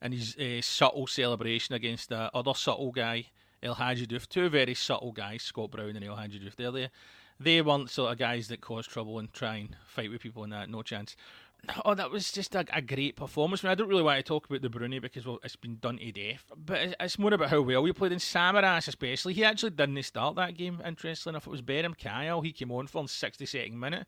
and 0.00 0.12
his 0.12 0.36
uh, 0.36 0.60
subtle 0.60 1.06
celebration 1.06 1.74
against 1.74 2.10
the 2.10 2.30
other 2.34 2.54
subtle 2.54 2.92
guy, 2.92 3.26
El 3.66 3.74
Hadji. 3.74 4.06
Two 4.06 4.48
very 4.48 4.74
subtle 4.74 5.12
guys, 5.12 5.42
Scott 5.42 5.72
Brown 5.72 5.96
and 5.96 6.04
El 6.04 6.16
Hadji. 6.16 6.50
They're 6.56 6.70
there. 6.70 6.90
They 7.38 7.60
weren't 7.60 7.90
sort 7.90 8.12
of 8.12 8.18
guys 8.18 8.48
that 8.48 8.60
cause 8.60 8.86
trouble 8.86 9.18
and 9.18 9.32
try 9.32 9.56
and 9.56 9.76
fight 9.86 10.10
with 10.10 10.22
people 10.22 10.44
in 10.44 10.50
that. 10.50 10.70
No 10.70 10.82
chance. 10.82 11.16
Oh, 11.84 11.94
that 11.94 12.10
was 12.10 12.30
just 12.30 12.54
a, 12.54 12.64
a 12.72 12.80
great 12.80 13.16
performance. 13.16 13.64
I, 13.64 13.66
mean, 13.66 13.72
I 13.72 13.74
don't 13.74 13.88
really 13.88 14.02
want 14.02 14.18
to 14.18 14.22
talk 14.22 14.46
about 14.46 14.62
the 14.62 14.68
Broony 14.68 15.02
because 15.02 15.26
well, 15.26 15.40
it's 15.42 15.56
been 15.56 15.78
done 15.78 15.98
to 15.98 16.12
death, 16.12 16.44
but 16.56 16.94
it's 17.00 17.18
more 17.18 17.34
about 17.34 17.50
how 17.50 17.60
well 17.60 17.82
we 17.82 17.92
played 17.92 18.12
in 18.12 18.18
Samaras, 18.18 18.88
especially. 18.88 19.34
He 19.34 19.44
actually 19.44 19.70
didn't 19.70 20.02
start 20.04 20.36
that 20.36 20.56
game. 20.56 20.80
Interestingly 20.86 21.32
enough, 21.32 21.46
it 21.46 21.50
was 21.50 21.62
Beram 21.62 21.96
Kayal. 21.96 22.44
He 22.44 22.52
came 22.52 22.70
on 22.70 22.86
for 22.86 23.02
the 23.02 23.08
62nd 23.08 23.72
minute, 23.72 24.06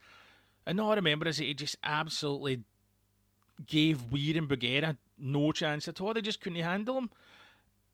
and 0.66 0.80
all 0.80 0.92
I 0.92 0.96
remember 0.96 1.26
is 1.26 1.38
that 1.38 1.44
he 1.44 1.54
just 1.54 1.76
absolutely 1.82 2.62
gave 3.66 4.12
Weir 4.12 4.38
and 4.38 4.48
Bougherra 4.48 4.96
no 5.18 5.50
chance 5.52 5.88
at 5.88 6.00
all. 6.00 6.14
They 6.14 6.20
just 6.20 6.40
couldn't 6.40 6.62
handle 6.62 6.96
him. 6.96 7.10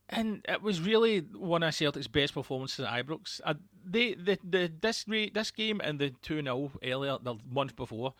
And 0.08 0.44
it 0.48 0.62
was 0.62 0.80
really 0.82 1.20
one 1.20 1.62
of 1.62 1.74
Celtic's 1.74 2.08
best 2.08 2.34
performances 2.34 2.84
at 2.84 3.06
Ibrox. 3.06 3.40
Uh, 3.44 3.54
they, 3.84 4.14
the, 4.14 4.38
the, 4.44 4.70
this, 4.80 5.04
this 5.06 5.50
game 5.50 5.80
and 5.82 5.98
the 5.98 6.10
2 6.22 6.42
0 6.42 6.72
earlier, 6.82 7.16
the 7.22 7.36
month 7.50 7.74
before, 7.74 8.14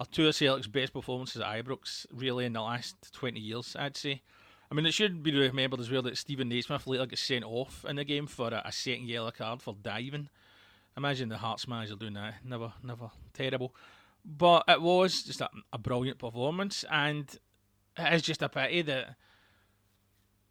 are 0.00 0.06
two 0.06 0.28
of 0.28 0.34
Celtic's 0.34 0.66
best 0.66 0.92
performances 0.92 1.40
at 1.40 1.46
Ibrox, 1.48 2.06
really, 2.12 2.44
in 2.44 2.54
the 2.54 2.60
last 2.60 3.12
20 3.12 3.38
years, 3.38 3.76
I'd 3.78 3.96
say. 3.96 4.22
I 4.70 4.74
mean, 4.74 4.84
it 4.84 4.92
should 4.92 5.22
be 5.22 5.34
remembered 5.34 5.80
as 5.80 5.90
well 5.90 6.02
that 6.02 6.18
Steven 6.18 6.48
Naismith 6.48 6.86
later 6.86 7.06
got 7.06 7.18
sent 7.18 7.44
off 7.44 7.84
in 7.88 7.96
the 7.96 8.04
game 8.04 8.26
for 8.26 8.48
a, 8.48 8.62
a 8.66 8.72
second 8.72 9.08
yellow 9.08 9.30
card 9.30 9.62
for 9.62 9.74
diving. 9.80 10.28
Imagine 10.96 11.28
the 11.28 11.38
Hearts 11.38 11.66
manager 11.66 11.94
doing 11.94 12.14
that. 12.14 12.34
Never, 12.44 12.72
never 12.82 13.10
terrible. 13.32 13.74
But 14.24 14.64
it 14.68 14.82
was 14.82 15.22
just 15.22 15.40
a, 15.40 15.48
a 15.72 15.78
brilliant 15.78 16.18
performance, 16.18 16.84
and 16.90 17.34
it 17.96 18.12
is 18.12 18.22
just 18.22 18.42
a 18.42 18.48
pity 18.48 18.82
that 18.82 19.16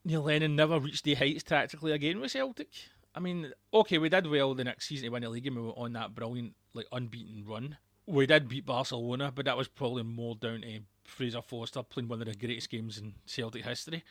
Neil 0.08 0.24
Lennon 0.24 0.56
never 0.56 0.80
reached 0.80 1.04
the 1.04 1.14
heights 1.14 1.44
tactically 1.44 1.92
again 1.92 2.20
with 2.20 2.32
Celtic. 2.32 2.70
I 3.14 3.20
mean, 3.20 3.52
okay, 3.74 3.98
we 3.98 4.10
did 4.10 4.28
well 4.28 4.54
the 4.54 4.64
next 4.64 4.88
season 4.88 5.06
to 5.06 5.10
win 5.10 5.24
the 5.24 5.30
league, 5.30 5.46
and 5.46 5.56
we 5.56 5.62
were 5.62 5.72
on 5.72 5.94
that 5.94 6.16
brilliant, 6.16 6.56
like 6.74 6.88
unbeaten 6.92 7.46
run 7.46 7.78
we 8.08 8.26
did 8.26 8.48
beat 8.48 8.66
Barcelona, 8.66 9.32
but 9.36 9.46
that 9.46 9.58
was 9.58 9.68
probably 9.68 10.04
more 10.04 10.36
down 10.36 10.62
to 10.62 10.80
Fraser 11.04 11.42
Forster 11.42 11.84
playing 11.84 12.08
one 12.08 12.22
of 12.22 12.28
the 12.28 12.36
greatest 12.36 12.70
games 12.70 12.98
in 12.98 13.14
Celtic 13.26 13.66
history. 13.66 14.04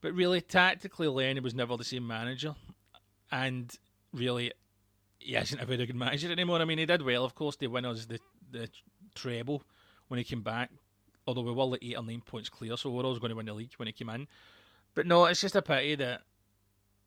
But 0.00 0.14
really, 0.14 0.40
tactically, 0.40 1.08
Lenny 1.08 1.40
was 1.40 1.54
never 1.54 1.76
the 1.76 1.84
same 1.84 2.06
manager, 2.06 2.54
and 3.30 3.70
really, 4.12 4.52
he 5.18 5.36
isn't 5.36 5.60
a 5.60 5.66
very 5.66 5.86
good 5.86 5.96
manager 5.96 6.30
anymore. 6.30 6.60
I 6.60 6.64
mean, 6.64 6.78
he 6.78 6.86
did 6.86 7.02
well, 7.02 7.24
of 7.24 7.34
course, 7.34 7.56
to 7.56 7.66
win 7.66 7.84
us 7.84 8.06
the 8.06 8.20
the 8.50 8.68
treble 9.14 9.62
when 10.08 10.18
he 10.18 10.24
came 10.24 10.42
back. 10.42 10.70
Although 11.26 11.42
we 11.42 11.52
were 11.52 11.64
like 11.64 11.84
eight 11.84 11.96
or 11.96 12.02
nine 12.02 12.22
points 12.24 12.48
clear, 12.48 12.76
so 12.76 12.90
we 12.90 12.96
were 12.96 13.04
always 13.04 13.20
going 13.20 13.30
to 13.30 13.36
win 13.36 13.46
the 13.46 13.54
league 13.54 13.74
when 13.76 13.86
he 13.86 13.92
came 13.92 14.08
in. 14.08 14.26
But 14.94 15.06
no, 15.06 15.24
it's 15.24 15.40
just 15.40 15.56
a 15.56 15.62
pity 15.62 15.94
that 15.96 16.22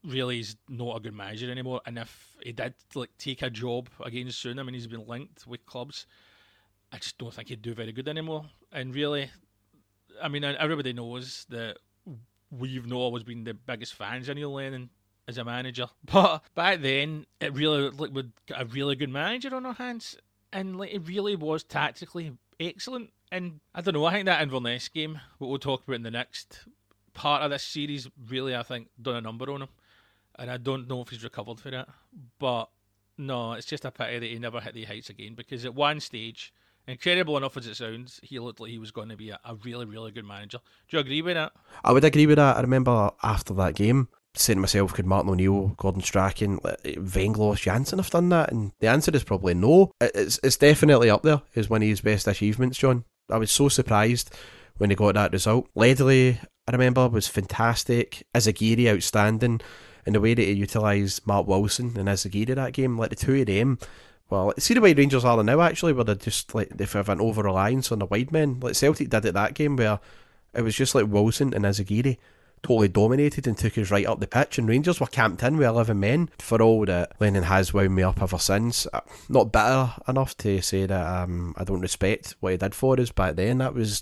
really 0.04 0.38
he's 0.38 0.56
not 0.70 0.98
a 0.98 1.00
good 1.00 1.14
manager 1.14 1.50
anymore. 1.50 1.82
And 1.86 1.98
if 1.98 2.36
he 2.42 2.52
did 2.52 2.74
like 2.94 3.12
take 3.18 3.42
a 3.42 3.50
job 3.50 3.90
again 4.04 4.32
soon, 4.32 4.60
I 4.60 4.64
mean 4.64 4.74
he's 4.74 4.88
been 4.88 5.08
linked 5.08 5.48
with 5.48 5.66
clubs. 5.66 6.06
I 6.92 6.98
just 6.98 7.18
don't 7.18 7.34
think 7.34 7.50
he'd 7.50 7.62
do 7.62 7.74
very 7.74 7.92
good 7.92 8.08
anymore. 8.08 8.46
And 8.72 8.94
really, 8.94 9.30
I 10.22 10.28
mean 10.28 10.44
everybody 10.44 10.94
knows 10.94 11.46
that 11.50 11.78
we've 12.52 12.86
not 12.86 12.98
always 12.98 13.24
been 13.24 13.44
the 13.44 13.54
biggest 13.54 13.96
fans 13.96 14.30
of 14.30 14.38
Neil 14.38 14.54
Lennon 14.54 14.90
as 15.28 15.38
a 15.38 15.44
manager, 15.44 15.88
but 16.06 16.44
back 16.54 16.82
then 16.82 17.26
it 17.42 17.54
really 17.54 17.90
like 17.90 18.14
we'd 18.14 18.32
got 18.48 18.62
a 18.62 18.66
really 18.66 18.96
good 18.96 19.10
manager 19.10 19.56
on 19.56 19.66
our 19.66 19.74
hands, 19.74 20.16
and 20.54 20.78
like 20.78 20.94
it 20.94 21.08
really 21.08 21.36
was 21.36 21.64
tactically 21.64 22.38
excellent. 22.60 23.12
And 23.32 23.60
I 23.74 23.82
don't 23.82 23.96
know, 23.96 24.06
I 24.06 24.14
think 24.14 24.26
that 24.28 24.42
Inverness 24.42 24.88
game, 24.88 25.20
what 25.40 25.50
we'll 25.50 25.60
talk 25.60 25.84
about 25.84 25.96
in 25.96 26.04
the 26.04 26.12
next 26.12 26.66
part 27.16 27.42
of 27.42 27.50
this 27.50 27.64
series, 27.64 28.08
really 28.30 28.56
I 28.56 28.62
think 28.62 28.90
done 29.02 29.16
a 29.16 29.22
number 29.22 29.52
on 29.52 29.64
him 29.64 29.70
and 30.38 30.52
I 30.52 30.58
don't 30.58 30.88
know 30.88 31.02
if 31.02 31.10
he's 31.10 31.24
recovered 31.24 31.60
for 31.60 31.72
that. 31.72 31.88
But 32.40 32.70
no, 33.18 33.54
it's 33.54 33.66
just 33.66 33.86
a 33.86 33.92
pity 33.92 34.20
that 34.20 34.26
he 34.26 34.40
never 34.40 34.60
hit 34.60 34.74
the 34.74 34.84
heights 34.84 35.10
again 35.10 35.34
because 35.36 35.66
at 35.66 35.74
one 35.74 36.00
stage, 36.00 36.54
incredible 36.88 37.38
enough 37.38 37.58
as 37.58 37.68
it 37.68 37.76
sounds, 37.76 38.20
he 38.24 38.40
looked 38.40 38.60
like 38.60 38.72
he 38.72 38.78
was 38.78 38.92
going 38.92 39.10
to 39.10 39.18
be 39.18 39.30
a, 39.30 39.40
a 39.46 39.56
really, 39.56 39.86
really 39.86 40.12
good 40.12 40.26
manager. 40.26 40.60
Do 40.90 40.98
you 40.98 41.02
agree 41.02 41.22
with 41.22 41.36
that? 41.36 41.54
I 41.84 41.92
would 41.92 42.04
agree 42.04 42.28
with 42.28 42.38
that. 42.38 42.58
I 42.58 42.62
remember 42.62 43.12
after 43.24 43.54
that 43.56 43.76
game, 43.76 44.10
saying 44.36 44.58
to 44.58 44.62
myself, 44.62 44.94
could 44.94 45.06
Martin 45.06 45.32
O'Neill, 45.32 45.74
Gordon 45.78 46.02
Strachan, 46.02 46.60
Venglos, 46.60 47.54
eh, 47.54 47.62
Jansen 47.62 48.00
have 48.00 48.10
done 48.10 48.30
that? 48.30 48.52
And 48.52 48.74
the 48.80 48.88
answer 48.88 49.12
is 49.16 49.24
probably 49.24 49.54
no. 49.54 49.92
It's 50.02 50.40
it's 50.44 50.58
definitely 50.58 51.10
up 51.10 51.24
there 51.24 51.42
as 51.56 51.70
one 51.70 51.82
of 51.82 51.88
his 51.88 52.02
best 52.02 52.28
achievements, 52.28 52.78
John. 52.78 53.06
I 53.30 53.38
was 53.38 53.52
so 53.52 53.70
surprised 53.70 54.32
when 54.78 54.90
he 54.90 54.96
got 54.96 55.16
that 55.16 55.32
result. 55.32 55.70
Ledley, 55.74 56.40
I 56.68 56.72
remember, 56.72 57.08
was 57.08 57.28
fantastic. 57.28 58.26
Izaguirre, 58.34 58.94
outstanding 58.94 59.62
and 60.06 60.16
the 60.16 60.22
way 60.22 60.34
that 60.34 60.44
he 60.44 60.52
utilised 60.52 61.26
Mark 61.26 61.48
Wilson 61.48 61.98
and 61.98 62.08
Izaguirre 62.08 62.56
that 62.56 62.74
game, 62.74 62.98
like 62.98 63.10
the 63.10 63.16
two 63.16 63.36
of 63.36 63.48
them. 63.48 63.80
Well, 64.30 64.54
see 64.58 64.74
the 64.74 64.82
way 64.82 64.94
Rangers 64.94 65.26
are 65.26 65.44
now, 65.44 65.62
actually, 65.62 65.94
where 65.94 66.04
they're 66.04 66.16
just 66.16 66.54
like 66.56 66.70
they 66.70 66.86
have 66.86 67.10
an 67.10 67.22
over 67.22 67.44
reliance 67.44 67.92
on 67.92 68.00
the 68.00 68.06
wide 68.06 68.32
men. 68.32 68.60
Like 68.60 68.76
Celtic 68.76 69.10
did 69.10 69.26
it 69.26 69.34
that 69.34 69.54
game, 69.54 69.76
where 69.76 70.00
it 70.54 70.62
was 70.62 70.76
just 70.76 70.96
like 70.96 71.08
Wilson 71.08 71.54
and 71.54 71.66
Izaguirre 71.66 72.18
totally 72.64 72.88
dominated 72.88 73.46
and 73.46 73.56
took 73.56 73.78
us 73.78 73.92
right 73.92 74.08
up 74.08 74.20
the 74.20 74.28
pitch. 74.28 74.58
And 74.58 74.68
Rangers 74.68 75.00
were 75.00 75.06
camped 75.08 75.44
in 75.44 75.58
with 75.58 75.68
11 75.68 76.00
men. 76.00 76.30
For 76.40 76.60
all 76.62 76.86
that 76.86 77.12
Lennon 77.20 77.44
has 77.44 77.74
wound 77.74 77.94
me 77.96 78.02
up 78.02 78.22
ever 78.22 78.40
since, 78.40 78.88
uh, 78.92 79.02
not 79.30 79.52
bitter 79.52 79.92
enough 80.08 80.36
to 80.38 80.62
say 80.62 80.88
that 80.88 81.06
um, 81.06 81.54
I 81.58 81.64
don't 81.64 81.82
respect 81.82 82.36
what 82.40 82.52
he 82.52 82.58
did 82.58 82.74
for 82.74 83.00
us 83.00 83.12
back 83.12 83.36
then. 83.36 83.60
That 83.60 83.76
was 83.76 84.02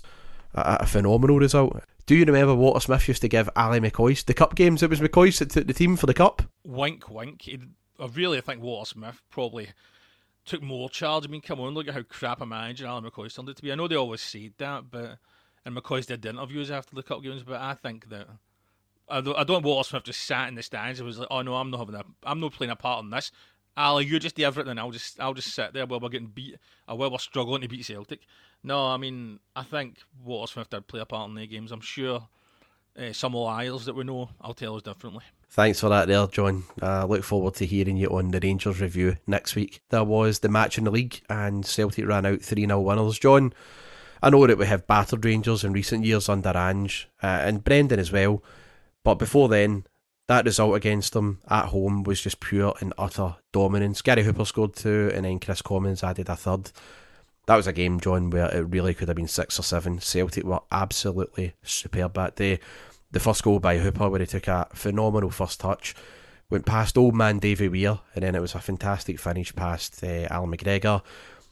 a, 0.54 0.78
a 0.80 0.86
phenomenal 0.86 1.38
result. 1.38 1.82
Do 2.06 2.14
you 2.14 2.24
remember 2.24 2.54
Walter 2.54 2.80
Smith 2.80 3.08
used 3.08 3.22
to 3.22 3.28
give 3.28 3.48
Ally 3.56 3.78
McCoist 3.78 4.26
the 4.26 4.34
cup 4.34 4.54
games? 4.54 4.82
It 4.82 4.90
was 4.90 5.00
McCoist 5.00 5.38
that 5.38 5.50
took 5.50 5.66
the 5.66 5.72
team 5.72 5.96
for 5.96 6.06
the 6.06 6.14
cup. 6.14 6.42
Wink, 6.62 7.08
wink. 7.08 7.48
I 7.98 8.06
really 8.06 8.40
think 8.40 8.60
Walter 8.60 8.90
Smith 8.90 9.22
probably 9.30 9.68
took 10.44 10.62
more 10.62 10.90
charge. 10.90 11.24
I 11.24 11.28
mean, 11.28 11.40
come 11.40 11.60
on, 11.60 11.72
look 11.72 11.88
at 11.88 11.94
how 11.94 12.02
crap 12.02 12.42
a 12.42 12.46
manager 12.46 12.86
Alan 12.86 13.04
McCoist 13.04 13.36
turned 13.36 13.48
out 13.48 13.56
to 13.56 13.62
be. 13.62 13.72
I 13.72 13.74
know 13.74 13.88
they 13.88 13.96
always 13.96 14.20
said 14.20 14.52
that, 14.58 14.90
but 14.90 15.18
and 15.64 15.74
McCoist 15.74 16.06
did 16.06 16.26
interviews 16.26 16.70
after 16.70 16.94
the 16.94 17.02
cup 17.02 17.22
games, 17.22 17.42
but 17.42 17.60
I 17.60 17.74
think 17.74 18.10
that 18.10 18.28
I 19.08 19.20
don't, 19.20 19.36
I 19.36 19.44
don't 19.44 19.54
want 19.54 19.64
Walter 19.64 19.88
Smith 19.88 20.04
just 20.04 20.20
sat 20.20 20.48
in 20.48 20.54
the 20.54 20.62
stands 20.62 21.00
and 21.00 21.06
was 21.06 21.18
like, 21.18 21.28
"Oh 21.30 21.42
no, 21.42 21.56
I'm 21.56 21.70
not 21.70 21.80
having 21.80 21.94
a, 21.94 22.04
I'm 22.22 22.40
not 22.40 22.52
playing 22.52 22.70
a 22.70 22.76
part 22.76 23.02
in 23.02 23.10
this." 23.10 23.30
Ali, 23.76 24.06
you 24.06 24.18
just 24.18 24.36
do 24.36 24.44
everything. 24.44 24.78
I'll 24.78 24.90
just, 24.90 25.20
I'll 25.20 25.34
just 25.34 25.54
sit 25.54 25.72
there 25.72 25.86
while 25.86 26.00
we're 26.00 26.08
getting 26.08 26.28
beat, 26.28 26.56
or 26.88 26.96
while 26.96 27.10
we're 27.10 27.18
struggling 27.18 27.62
to 27.62 27.68
beat 27.68 27.84
Celtic. 27.84 28.20
No, 28.62 28.86
I 28.86 28.96
mean, 28.96 29.40
I 29.54 29.62
think 29.62 29.98
Walter 30.24 30.52
Smith 30.52 30.70
did 30.70 30.86
play 30.86 31.00
a 31.00 31.04
part 31.04 31.28
in 31.28 31.34
the 31.34 31.46
games. 31.46 31.72
I'm 31.72 31.80
sure 31.80 32.28
uh, 32.98 33.12
some 33.12 33.34
liars 33.34 33.86
that 33.86 33.94
we 33.94 34.04
know, 34.04 34.30
I'll 34.40 34.54
tell 34.54 34.76
us 34.76 34.82
differently. 34.82 35.24
Thanks 35.50 35.80
for 35.80 35.88
that 35.88 36.08
there, 36.08 36.26
John. 36.26 36.64
I 36.82 37.00
uh, 37.00 37.06
look 37.06 37.24
forward 37.24 37.54
to 37.54 37.66
hearing 37.66 37.96
you 37.96 38.08
on 38.08 38.30
the 38.30 38.40
Rangers 38.40 38.80
review 38.80 39.16
next 39.26 39.54
week. 39.54 39.80
There 39.90 40.04
was 40.04 40.40
the 40.40 40.48
match 40.48 40.78
in 40.78 40.84
the 40.84 40.90
league, 40.90 41.20
and 41.28 41.64
Celtic 41.64 42.06
ran 42.06 42.26
out 42.26 42.42
3 42.42 42.66
0 42.66 42.80
winners. 42.80 43.18
John, 43.18 43.52
I 44.22 44.30
know 44.30 44.46
that 44.46 44.58
we 44.58 44.66
have 44.66 44.86
battered 44.86 45.24
Rangers 45.24 45.62
in 45.62 45.72
recent 45.72 46.04
years 46.04 46.28
under 46.28 46.56
Ange, 46.56 47.08
uh, 47.22 47.26
and 47.26 47.62
Brendan 47.62 48.00
as 48.00 48.10
well, 48.10 48.42
but 49.04 49.16
before 49.16 49.48
then, 49.48 49.84
that 50.26 50.44
result 50.44 50.76
against 50.76 51.12
them 51.12 51.40
at 51.48 51.66
home 51.66 52.02
was 52.02 52.20
just 52.20 52.40
pure 52.40 52.74
and 52.80 52.94
utter 52.96 53.36
dominance. 53.52 54.02
Gary 54.02 54.22
Hooper 54.22 54.44
scored 54.44 54.74
two, 54.74 55.10
and 55.14 55.24
then 55.24 55.38
Kris 55.38 55.62
Commons 55.62 56.02
added 56.02 56.28
a 56.28 56.36
third 56.36 56.70
that 57.46 57.56
was 57.56 57.66
a 57.66 57.72
game, 57.72 58.00
John, 58.00 58.30
where 58.30 58.48
it 58.54 58.62
really 58.62 58.94
could 58.94 59.08
have 59.08 59.16
been 59.16 59.28
six 59.28 59.58
or 59.58 59.62
seven. 59.62 60.00
Celtic 60.00 60.44
were 60.44 60.60
absolutely 60.72 61.54
superb 61.62 62.14
that 62.14 62.36
day. 62.36 62.58
the 63.10 63.20
first 63.20 63.44
goal 63.44 63.60
by 63.60 63.78
Hooper, 63.78 64.08
where 64.08 64.20
he 64.20 64.26
took 64.26 64.48
a 64.48 64.66
phenomenal 64.74 65.30
first 65.30 65.60
touch, 65.60 65.94
went 66.50 66.66
past 66.66 66.98
old 66.98 67.14
man 67.14 67.38
Davy 67.38 67.68
Weir, 67.68 68.00
and 68.14 68.24
then 68.24 68.34
it 68.34 68.40
was 68.40 68.54
a 68.54 68.60
fantastic 68.60 69.20
finish 69.20 69.54
past 69.54 70.02
uh, 70.02 70.26
Allan 70.30 70.50
McGregor. 70.50 71.02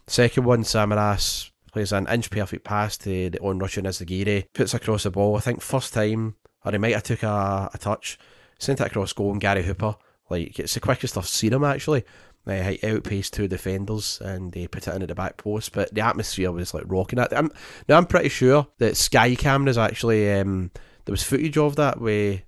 Second 0.07 0.45
one, 0.45 0.65
Samaras 0.65 1.51
plays 1.73 1.93
an 1.93 2.09
inch 2.09 2.31
perfect 2.31 2.65
pass 2.65 2.97
to 2.99 3.31
the 3.31 3.39
on 3.41 3.59
Russian 3.59 3.85
Izaguirre, 3.85 4.47
puts 4.53 4.75
across 4.75 5.05
the 5.05 5.11
ball. 5.11 5.37
I 5.37 5.41
think 5.41 5.61
first 5.61 5.95
time, 5.95 6.35
or 6.65 6.73
he 6.73 6.79
might 6.79 6.95
have 6.95 7.05
took 7.05 7.23
a, 7.23 7.71
a 7.73 7.79
touch, 7.79 8.19
sent 8.63 8.81
it 8.81 8.87
across 8.87 9.13
goal, 9.13 9.33
and 9.33 9.41
Gary 9.41 9.63
Hooper, 9.65 9.97
like 10.31 10.59
it's 10.59 10.75
the 10.75 10.81
quickest 10.81 11.19
I've 11.19 11.27
seen 11.27 11.53
him 11.53 11.65
actually. 11.65 12.05
Uh, 12.45 12.61
he 12.63 12.83
outpaced 12.83 13.33
two 13.33 13.47
defenders 13.47 14.21
and 14.21 14.51
they 14.51 14.67
put 14.67 14.89
it 14.89 14.95
in 14.95 15.03
at 15.03 15.09
the 15.09 15.15
back 15.15 15.37
post, 15.37 15.73
but 15.73 15.95
the 15.95 16.01
atmosphere 16.01 16.51
was 16.51 16.75
like 16.75 16.83
rocking 16.87 17.21
it. 17.21 17.33
I'm, 17.33 17.53
now 17.89 17.97
I'm 17.97 18.07
pretty 18.07 18.31
sure 18.31 18.67
that 18.79 18.97
Sky 18.97 19.37
cameras 19.37 19.79
actually 19.79 20.33
um, 20.33 20.73
there 21.05 21.13
was 21.13 21.23
footage 21.23 21.57
of 21.57 21.77
that 21.77 22.01
where 22.01 22.43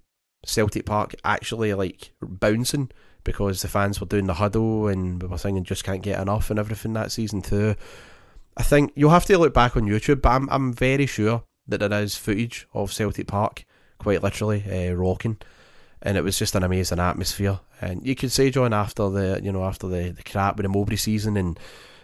Celtic 0.44 0.84
Park 0.84 1.14
actually 1.24 1.74
like 1.74 2.12
bouncing 2.20 2.90
because 3.22 3.62
the 3.62 3.68
fans 3.68 4.00
were 4.00 4.06
doing 4.06 4.26
the 4.26 4.34
huddle 4.34 4.88
and 4.88 5.22
we 5.22 5.28
were 5.28 5.38
singing 5.38 5.64
"Just 5.64 5.84
Can't 5.84 6.02
Get 6.02 6.20
Enough" 6.20 6.50
and 6.50 6.58
everything 6.58 6.92
that 6.94 7.12
season 7.12 7.40
too. 7.40 7.76
I 8.56 8.62
think 8.62 8.92
you'll 8.94 9.10
have 9.10 9.24
to 9.26 9.38
look 9.38 9.54
back 9.54 9.76
on 9.76 9.84
YouTube, 9.84 10.22
but 10.22 10.30
I'm 10.30 10.48
I'm 10.50 10.72
very 10.72 11.06
sure 11.06 11.44
that 11.68 11.78
there 11.78 12.02
is 12.02 12.16
footage 12.16 12.66
of 12.74 12.92
Celtic 12.92 13.28
Park 13.28 13.64
quite 13.98 14.22
literally 14.22 14.64
uh, 14.68 14.92
rocking 14.94 15.38
and 16.04 16.18
it 16.18 16.22
was 16.22 16.38
just 16.38 16.54
an 16.54 16.62
amazing 16.62 17.00
atmosphere. 17.00 17.58
And 17.80 18.06
you 18.06 18.14
could 18.14 18.30
say, 18.30 18.50
John, 18.50 18.72
after 18.72 19.08
the 19.08 19.40
you 19.42 19.50
know 19.50 19.64
after 19.64 19.88
the, 19.88 20.10
the 20.10 20.22
crap 20.22 20.56
with 20.56 20.64
the 20.64 20.68
Mowbray 20.68 20.96
season 20.96 21.36
and 21.36 21.58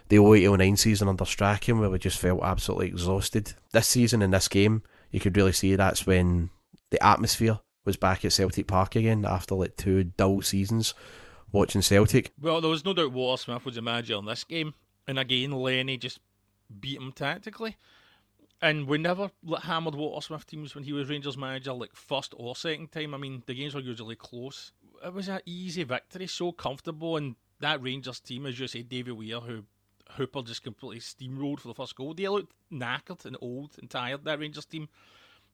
the 0.09 0.17
08-09 0.17 0.77
season 0.77 1.07
under 1.07 1.23
Strachan, 1.23 1.79
where 1.79 1.89
we 1.89 1.97
just 1.97 2.19
felt 2.19 2.43
absolutely 2.43 2.87
exhausted. 2.87 3.53
This 3.71 3.87
season 3.87 4.21
in 4.21 4.31
this 4.31 4.49
game, 4.49 4.83
you 5.11 5.21
could 5.21 5.37
really 5.37 5.53
see 5.53 5.75
that's 5.75 6.05
when 6.05 6.49
the 6.89 7.01
atmosphere 7.01 7.59
was 7.85 7.95
back 7.95 8.25
at 8.25 8.33
Celtic 8.33 8.67
Park 8.67 8.97
again 8.97 9.23
after 9.25 9.55
like 9.55 9.77
two 9.77 10.03
dull 10.03 10.41
seasons 10.41 10.93
watching 11.51 11.81
Celtic. 11.81 12.31
Well, 12.41 12.59
there 12.59 12.69
was 12.69 12.83
no 12.83 12.93
doubt 12.93 13.13
Walter 13.13 13.41
Smith 13.41 13.63
was 13.63 13.75
the 13.75 13.81
manager 13.81 14.15
in 14.15 14.25
this 14.25 14.43
game, 14.43 14.73
and 15.07 15.17
again 15.17 15.51
Lenny 15.51 15.97
just 15.97 16.19
beat 16.79 16.99
him 16.99 17.11
tactically. 17.11 17.77
And 18.61 18.87
we 18.87 18.99
never 18.99 19.31
hammered 19.63 19.95
Walter 19.95 20.23
Smith 20.23 20.45
teams 20.45 20.75
when 20.75 20.83
he 20.83 20.93
was 20.93 21.09
Rangers 21.09 21.37
manager, 21.37 21.73
like 21.73 21.95
first 21.95 22.35
or 22.37 22.55
second 22.55 22.91
time. 22.91 23.13
I 23.15 23.17
mean, 23.17 23.41
the 23.47 23.55
games 23.55 23.73
were 23.73 23.81
usually 23.81 24.15
close. 24.15 24.71
It 25.03 25.13
was 25.13 25.27
an 25.29 25.39
easy 25.47 25.83
victory, 25.83 26.27
so 26.27 26.51
comfortable. 26.51 27.17
And 27.17 27.35
that 27.59 27.81
Rangers 27.81 28.19
team, 28.19 28.45
as 28.45 28.59
you 28.59 28.67
say, 28.67 28.83
David 28.83 29.13
Weir, 29.13 29.39
who 29.39 29.63
Hooper 30.11 30.43
just 30.43 30.63
completely 30.63 30.99
steamrolled 30.99 31.59
for 31.59 31.69
the 31.69 31.73
first 31.73 31.95
goal. 31.95 32.13
They 32.13 32.27
looked 32.27 32.53
knackered 32.71 33.25
and 33.25 33.35
old 33.41 33.71
and 33.79 33.89
tired, 33.89 34.25
that 34.25 34.39
Rangers 34.39 34.65
team. 34.65 34.89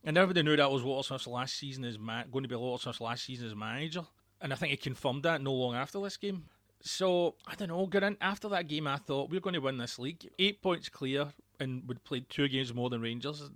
And 0.03 0.17
everybody 0.17 0.43
knew 0.43 0.57
that 0.57 0.71
was 0.71 0.83
Walter 0.83 1.07
Smith's 1.07 1.27
last 1.27 1.55
season 1.55 1.85
as 1.85 1.97
ma- 1.97 2.23
going 2.29 2.43
to 2.43 2.49
be 2.49 2.55
Walter 2.55 2.83
Smith's 2.83 3.01
last 3.01 3.25
season 3.25 3.47
as 3.47 3.55
manager. 3.55 4.05
And 4.41 4.51
I 4.51 4.55
think 4.55 4.71
he 4.71 4.77
confirmed 4.77 5.23
that 5.23 5.41
no 5.41 5.53
long 5.53 5.75
after 5.75 6.01
this 6.01 6.17
game. 6.17 6.45
So 6.81 7.35
I 7.47 7.55
don't 7.55 7.69
know. 7.69 7.85
Going 7.87 8.17
after 8.21 8.49
that 8.49 8.67
game, 8.67 8.87
I 8.87 8.97
thought 8.97 9.29
we 9.29 9.37
are 9.37 9.41
going 9.41 9.55
to 9.55 9.59
win 9.59 9.77
this 9.77 9.97
league. 9.97 10.29
Eight 10.37 10.61
points 10.61 10.89
clear, 10.89 11.29
and 11.59 11.87
would 11.87 12.03
played 12.03 12.29
two 12.29 12.47
games 12.47 12.73
more 12.73 12.89
than 12.89 13.01
Rangers. 13.01 13.49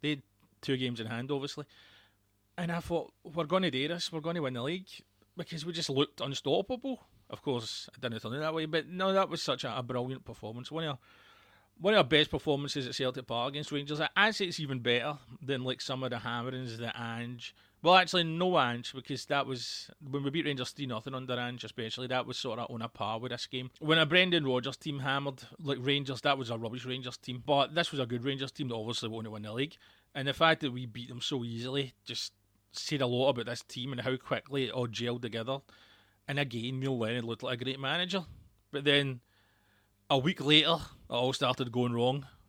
They 0.00 0.10
had 0.10 0.22
two 0.60 0.76
games 0.76 1.00
in 1.00 1.06
hand, 1.06 1.30
obviously. 1.30 1.64
And 2.56 2.72
I 2.72 2.80
thought 2.80 3.12
we're 3.22 3.44
going 3.44 3.62
to 3.62 3.70
do 3.70 3.88
this. 3.88 4.12
We're 4.12 4.20
going 4.20 4.34
to 4.34 4.42
win 4.42 4.54
the 4.54 4.62
league 4.62 4.88
because 5.36 5.64
we 5.64 5.72
just 5.72 5.90
looked 5.90 6.20
unstoppable. 6.20 7.00
Of 7.30 7.42
course, 7.42 7.88
I 7.94 8.00
didn't 8.00 8.20
turn 8.20 8.34
it 8.34 8.40
that 8.40 8.54
way, 8.54 8.66
but 8.66 8.88
no, 8.88 9.12
that 9.12 9.28
was 9.28 9.42
such 9.42 9.64
a, 9.64 9.78
a 9.78 9.82
brilliant 9.82 10.24
performance. 10.24 10.70
One 10.70 10.84
of 10.84 10.98
one 11.80 11.94
of 11.94 11.98
our 11.98 12.04
best 12.04 12.30
performances 12.30 12.86
at 12.86 12.94
Celtic 12.94 13.26
Park 13.26 13.50
against 13.50 13.70
Rangers. 13.70 14.00
I'd 14.16 14.34
say 14.34 14.46
it's 14.46 14.58
even 14.58 14.80
better 14.80 15.16
than 15.40 15.62
like 15.62 15.80
some 15.80 16.02
of 16.02 16.10
the 16.10 16.18
hammerings, 16.18 16.78
that 16.78 17.00
Ange, 17.00 17.54
well, 17.82 17.94
actually, 17.94 18.24
no 18.24 18.58
Ange, 18.58 18.92
because 18.92 19.24
that 19.26 19.46
was 19.46 19.90
when 20.00 20.22
we 20.24 20.30
beat 20.30 20.46
Rangers 20.46 20.70
3 20.70 20.86
nothing 20.86 21.14
under 21.14 21.38
Ange, 21.38 21.64
especially. 21.64 22.06
That 22.08 22.26
was 22.26 22.36
sort 22.36 22.58
of 22.58 22.70
on 22.70 22.82
a 22.82 22.88
par 22.88 23.20
with 23.20 23.30
this 23.30 23.46
game. 23.46 23.70
When 23.78 23.98
a 23.98 24.06
Brendan 24.06 24.46
Rodgers 24.46 24.76
team 24.76 24.98
hammered 25.00 25.42
like 25.62 25.78
Rangers, 25.80 26.20
that 26.22 26.38
was 26.38 26.50
a 26.50 26.58
rubbish 26.58 26.84
Rangers 26.84 27.16
team. 27.16 27.42
But 27.44 27.74
this 27.74 27.90
was 27.90 28.00
a 28.00 28.06
good 28.06 28.24
Rangers 28.24 28.52
team 28.52 28.68
that 28.68 28.74
obviously 28.74 29.08
to 29.08 29.30
win 29.30 29.42
the 29.42 29.52
league. 29.52 29.76
And 30.14 30.26
the 30.26 30.32
fact 30.32 30.62
that 30.62 30.72
we 30.72 30.86
beat 30.86 31.08
them 31.08 31.20
so 31.20 31.44
easily 31.44 31.94
just 32.04 32.32
said 32.72 33.00
a 33.00 33.06
lot 33.06 33.30
about 33.30 33.46
this 33.46 33.62
team 33.62 33.92
and 33.92 34.00
how 34.00 34.16
quickly 34.16 34.64
it 34.64 34.72
all 34.72 34.88
gelled 34.88 35.22
together. 35.22 35.58
And 36.26 36.38
again, 36.38 36.80
Neil 36.80 36.98
Lennon 36.98 37.26
looked 37.26 37.42
like 37.42 37.60
a 37.60 37.64
great 37.64 37.80
manager. 37.80 38.24
But 38.72 38.84
then 38.84 39.20
a 40.10 40.18
week 40.18 40.44
later, 40.44 40.76
it 41.08 41.12
all 41.12 41.32
started 41.32 41.72
going 41.72 41.92
wrong. 41.92 42.26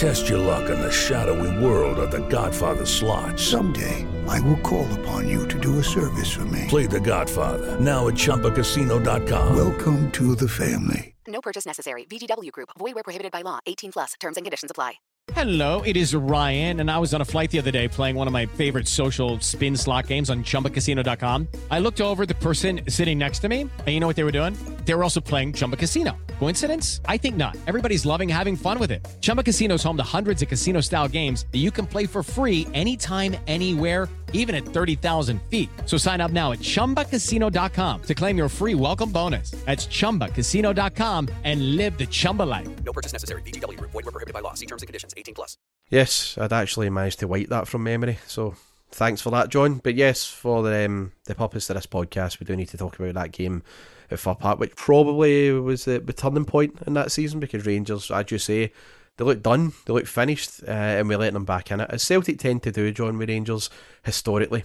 Test 0.00 0.30
your 0.30 0.38
luck 0.38 0.70
in 0.70 0.80
the 0.80 0.90
shadowy 0.90 1.62
world 1.62 1.98
of 1.98 2.10
The 2.10 2.26
Godfather 2.28 2.86
slot. 2.86 3.38
Someday, 3.38 4.06
I 4.26 4.40
will 4.40 4.56
call 4.60 4.90
upon 4.98 5.28
you 5.28 5.46
to 5.48 5.60
do 5.60 5.78
a 5.78 5.84
service 5.84 6.32
for 6.34 6.46
me. 6.46 6.64
Play 6.68 6.86
The 6.86 7.00
Godfather 7.00 7.78
now 7.78 8.08
at 8.08 8.14
ChumbaCasino.com. 8.14 9.54
Welcome 9.54 10.10
to 10.12 10.34
the 10.34 10.48
family. 10.48 11.14
No 11.26 11.42
purchase 11.42 11.66
necessary. 11.66 12.06
VGW 12.06 12.50
Group. 12.50 12.70
Void 12.78 12.94
where 12.94 13.04
prohibited 13.04 13.30
by 13.30 13.42
law. 13.42 13.58
18 13.66 13.92
plus. 13.92 14.14
Terms 14.18 14.38
and 14.38 14.46
conditions 14.46 14.70
apply. 14.70 14.94
Hello, 15.34 15.82
it 15.82 15.98
is 15.98 16.14
Ryan, 16.14 16.80
and 16.80 16.90
I 16.90 16.98
was 16.98 17.12
on 17.12 17.20
a 17.20 17.26
flight 17.26 17.50
the 17.50 17.58
other 17.58 17.70
day 17.70 17.86
playing 17.86 18.16
one 18.16 18.26
of 18.26 18.32
my 18.32 18.46
favorite 18.46 18.88
social 18.88 19.38
spin 19.40 19.76
slot 19.76 20.06
games 20.06 20.30
on 20.30 20.44
ChumbaCasino.com. 20.44 21.46
I 21.70 21.78
looked 21.78 22.00
over 22.00 22.22
at 22.22 22.28
the 22.28 22.34
person 22.36 22.80
sitting 22.88 23.18
next 23.18 23.40
to 23.40 23.50
me, 23.50 23.60
and 23.60 23.88
you 23.88 24.00
know 24.00 24.06
what 24.06 24.16
they 24.16 24.24
were 24.24 24.32
doing? 24.32 24.56
They 24.86 24.94
were 24.94 25.02
also 25.02 25.20
playing 25.20 25.52
Chumba 25.52 25.76
Casino. 25.76 26.16
Coincidence? 26.40 27.00
I 27.04 27.16
think 27.16 27.36
not. 27.36 27.56
Everybody's 27.68 28.04
loving 28.04 28.28
having 28.28 28.56
fun 28.56 28.80
with 28.80 28.90
it. 28.90 29.06
Chumba 29.20 29.42
Casino 29.44 29.74
is 29.74 29.82
home 29.84 29.96
to 29.98 30.02
hundreds 30.02 30.42
of 30.42 30.48
casino-style 30.48 31.08
games 31.08 31.46
that 31.52 31.58
you 31.58 31.70
can 31.70 31.86
play 31.86 32.06
for 32.06 32.22
free 32.22 32.66
anytime, 32.74 33.36
anywhere 33.46 34.08
even 34.32 34.54
at 34.54 34.64
30,000 34.64 35.40
feet. 35.42 35.68
So 35.86 35.96
sign 35.96 36.20
up 36.20 36.30
now 36.30 36.52
at 36.52 36.60
ChumbaCasino.com 36.60 38.02
to 38.02 38.14
claim 38.14 38.36
your 38.36 38.48
free 38.48 38.74
welcome 38.74 39.10
bonus. 39.10 39.50
That's 39.66 39.86
ChumbaCasino.com 39.86 41.28
and 41.44 41.76
live 41.76 41.96
the 41.98 42.06
Chumba 42.06 42.42
life. 42.44 42.68
No 42.84 42.92
purchase 42.92 43.12
necessary. 43.12 43.42
VGW. 43.42 43.78
Void 43.80 43.94
were 43.94 44.02
prohibited 44.10 44.34
by 44.34 44.40
law. 44.40 44.54
See 44.54 44.66
terms 44.66 44.82
and 44.82 44.88
conditions. 44.88 45.14
18 45.16 45.34
plus. 45.34 45.56
Yes, 45.90 46.38
I'd 46.38 46.52
actually 46.52 46.90
managed 46.90 47.20
to 47.20 47.28
wipe 47.28 47.48
that 47.48 47.66
from 47.66 47.82
memory, 47.82 48.18
so 48.26 48.54
thanks 48.92 49.20
for 49.20 49.30
that, 49.30 49.48
John. 49.48 49.80
But 49.82 49.96
yes, 49.96 50.24
for 50.24 50.62
the 50.62 50.86
um, 50.86 51.12
the 51.24 51.34
purpose 51.34 51.68
of 51.68 51.74
this 51.74 51.86
podcast, 51.86 52.38
we 52.38 52.46
do 52.46 52.54
need 52.54 52.68
to 52.68 52.78
talk 52.78 52.96
about 52.96 53.14
that 53.14 53.32
game 53.32 53.64
at 54.10 54.18
Fir 54.18 54.34
Park, 54.34 54.58
which 54.58 54.76
probably 54.76 55.52
was 55.52 55.84
the, 55.84 56.00
the 56.00 56.12
turning 56.12 56.44
point 56.44 56.78
in 56.86 56.94
that 56.94 57.12
season 57.12 57.40
because 57.40 57.66
Rangers, 57.66 58.10
as 58.10 58.30
you 58.30 58.38
say, 58.38 58.72
they 59.16 59.24
look 59.24 59.42
done, 59.42 59.72
they 59.86 59.92
look 59.92 60.06
finished, 60.06 60.62
uh, 60.66 60.70
and 60.70 61.08
we're 61.08 61.18
letting 61.18 61.34
them 61.34 61.44
back 61.44 61.70
in 61.70 61.80
it. 61.80 61.90
As 61.90 62.02
Celtic 62.02 62.38
tend 62.38 62.62
to 62.62 62.72
do, 62.72 62.92
John, 62.92 63.18
with 63.18 63.28
Rangers, 63.28 63.68
historically. 64.02 64.64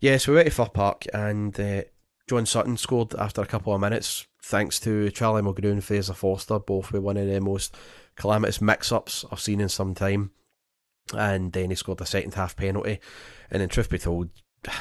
Yes, 0.00 0.28
we 0.28 0.34
went 0.34 0.46
to 0.46 0.54
Fir 0.54 0.66
Park, 0.66 1.06
and 1.14 1.58
uh, 1.58 1.82
John 2.28 2.46
Sutton 2.46 2.76
scored 2.76 3.14
after 3.14 3.40
a 3.40 3.46
couple 3.46 3.74
of 3.74 3.80
minutes, 3.80 4.26
thanks 4.42 4.78
to 4.80 5.10
Charlie 5.10 5.42
Mulgrew 5.42 5.72
and 5.72 5.82
Fraser 5.82 6.12
Forster, 6.12 6.58
both 6.58 6.92
with 6.92 7.02
one 7.02 7.16
of 7.16 7.26
the 7.26 7.40
most 7.40 7.74
calamitous 8.16 8.60
mix-ups 8.60 9.24
I've 9.32 9.40
seen 9.40 9.60
in 9.60 9.68
some 9.68 9.94
time. 9.94 10.32
And 11.14 11.52
then 11.52 11.70
he 11.70 11.76
scored 11.76 12.02
a 12.02 12.06
second 12.06 12.34
half 12.34 12.54
penalty. 12.54 13.00
And 13.50 13.62
then, 13.62 13.70
truth 13.70 13.88
be 13.88 13.98
told, 13.98 14.28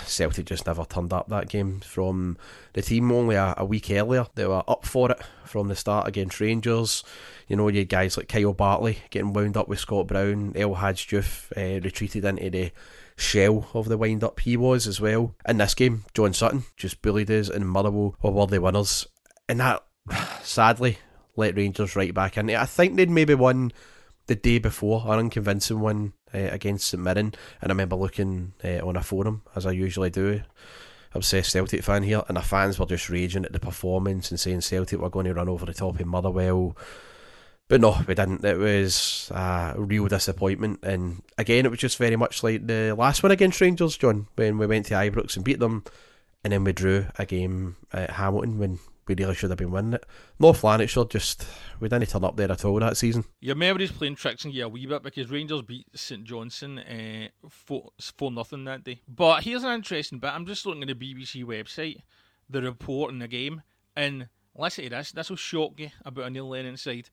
Celtic 0.05 0.45
just 0.45 0.65
never 0.65 0.85
turned 0.85 1.13
up 1.13 1.29
that 1.29 1.49
game 1.49 1.79
from 1.81 2.37
the 2.73 2.81
team 2.81 3.11
only 3.11 3.35
a, 3.35 3.53
a, 3.57 3.65
week 3.65 3.91
earlier. 3.91 4.25
They 4.35 4.45
were 4.45 4.63
up 4.67 4.85
for 4.85 5.11
it 5.11 5.19
from 5.45 5.67
the 5.67 5.75
start 5.75 6.07
against 6.07 6.39
Rangers. 6.39 7.03
You 7.47 7.55
know, 7.55 7.67
you 7.67 7.79
had 7.79 7.89
guys 7.89 8.17
like 8.17 8.27
Kyle 8.27 8.53
Bartley 8.53 8.99
getting 9.09 9.33
wound 9.33 9.55
up 9.55 9.67
with 9.67 9.79
Scott 9.79 10.07
Brown. 10.07 10.53
El 10.55 10.75
Hadj 10.75 11.07
Diouf 11.07 11.51
uh, 11.55 11.81
retreated 11.81 12.25
into 12.25 12.49
the 12.49 12.71
shell 13.15 13.67
of 13.73 13.89
the 13.89 13.97
wind 13.97 14.23
up 14.23 14.39
he 14.39 14.57
was 14.57 14.87
as 14.87 14.99
well. 14.99 15.35
In 15.47 15.57
this 15.57 15.73
game, 15.73 16.05
John 16.13 16.33
Sutton 16.33 16.63
just 16.75 17.01
bullied 17.01 17.31
us 17.31 17.49
and 17.49 17.69
Motherwell 17.69 18.15
were 18.21 18.31
worthy 18.31 18.59
winners. 18.59 19.07
And 19.47 19.59
that, 19.59 19.85
sadly, 20.43 20.97
let 21.35 21.55
Rangers 21.55 21.95
right 21.95 22.13
back 22.13 22.37
in. 22.37 22.49
I 22.49 22.65
think 22.65 22.95
they'd 22.95 23.09
maybe 23.09 23.35
won 23.35 23.71
the 24.27 24.35
day 24.35 24.59
before, 24.59 25.03
an 25.05 25.19
unconvincing 25.19 25.79
one 25.79 26.13
uh, 26.33 26.49
against 26.51 26.89
St 26.89 27.01
Mirren, 27.01 27.33
and 27.61 27.71
I 27.71 27.73
remember 27.73 27.95
looking 27.95 28.53
uh, 28.63 28.85
on 28.85 28.95
a 28.95 29.01
forum 29.01 29.41
as 29.55 29.65
I 29.65 29.71
usually 29.71 30.09
do. 30.09 30.41
Obsessed 31.13 31.51
Celtic 31.51 31.83
fan 31.83 32.03
here, 32.03 32.21
and 32.27 32.37
the 32.37 32.41
fans 32.41 32.77
were 32.77 32.85
just 32.85 33.09
raging 33.09 33.45
at 33.45 33.53
the 33.53 33.59
performance 33.59 34.29
and 34.29 34.39
saying 34.39 34.61
Celtic 34.61 34.99
were 34.99 35.09
going 35.09 35.25
to 35.25 35.33
run 35.33 35.49
over 35.49 35.65
the 35.65 35.73
top 35.73 35.99
of 35.99 36.05
Motherwell. 36.05 36.77
But 37.69 37.81
no, 37.81 37.99
we 38.07 38.13
didn't. 38.13 38.45
It 38.45 38.57
was 38.57 39.31
a 39.33 39.73
real 39.77 40.07
disappointment. 40.07 40.79
And 40.83 41.23
again, 41.37 41.65
it 41.65 41.69
was 41.69 41.79
just 41.79 41.97
very 41.97 42.15
much 42.15 42.43
like 42.43 42.67
the 42.67 42.93
last 42.97 43.23
one 43.23 43.31
against 43.31 43.59
Rangers, 43.59 43.97
John, 43.97 44.27
when 44.35 44.57
we 44.57 44.67
went 44.67 44.85
to 44.87 44.93
Ibrox 44.93 45.35
and 45.35 45.43
beat 45.43 45.59
them. 45.59 45.83
And 46.43 46.53
then 46.53 46.63
we 46.63 46.71
drew 46.71 47.07
a 47.17 47.25
game 47.25 47.75
at 47.91 48.11
Hamilton 48.11 48.59
when 48.59 48.79
we 49.07 49.15
really 49.15 49.35
should 49.35 49.49
have 49.49 49.57
been 49.57 49.71
winning 49.71 49.93
it. 49.93 50.05
North 50.39 50.63
Lanarkshire 50.63 51.05
just, 51.05 51.47
we 51.79 51.89
didn't 51.89 52.09
turn 52.09 52.23
up 52.23 52.35
there 52.35 52.51
at 52.51 52.65
all 52.65 52.79
that 52.79 52.97
season. 52.97 53.23
Your 53.39 53.55
memory's 53.55 53.91
playing 53.91 54.15
tricks 54.15 54.45
on 54.45 54.51
you 54.51 54.65
a 54.65 54.69
wee 54.69 54.85
bit 54.85 55.03
because 55.03 55.29
Rangers 55.29 55.61
beat 55.61 55.87
St 55.95 56.23
Johnstone 56.23 56.79
uh, 56.79 57.27
4 57.49 58.31
nothing 58.31 58.65
that 58.65 58.83
day. 58.83 59.01
But 59.07 59.43
here's 59.43 59.63
an 59.63 59.73
interesting 59.73 60.19
bit. 60.19 60.33
I'm 60.33 60.45
just 60.45 60.65
looking 60.65 60.83
at 60.83 60.99
the 60.99 61.13
BBC 61.13 61.43
website, 61.43 62.01
the 62.49 62.61
report 62.61 63.11
in 63.11 63.19
the 63.19 63.27
game, 63.27 63.61
and 63.95 64.27
listen 64.55 64.83
to 64.85 64.89
this. 64.89 65.11
This 65.11 65.29
will 65.29 65.37
shock 65.37 65.79
you 65.79 65.89
about 66.03 66.25
a 66.25 66.29
Neil 66.29 66.49
Lennon 66.49 66.77
side. 66.77 67.09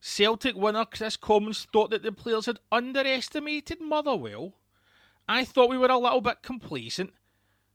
Celtic 0.00 0.54
winner 0.54 0.84
Kris 0.84 1.16
Commons 1.16 1.66
thought 1.72 1.90
that 1.90 2.02
the 2.02 2.12
players 2.12 2.46
had 2.46 2.60
underestimated 2.70 3.80
Motherwell. 3.80 4.54
I 5.28 5.44
thought 5.44 5.70
we 5.70 5.78
were 5.78 5.88
a 5.88 5.98
little 5.98 6.20
bit 6.20 6.42
complacent. 6.42 7.12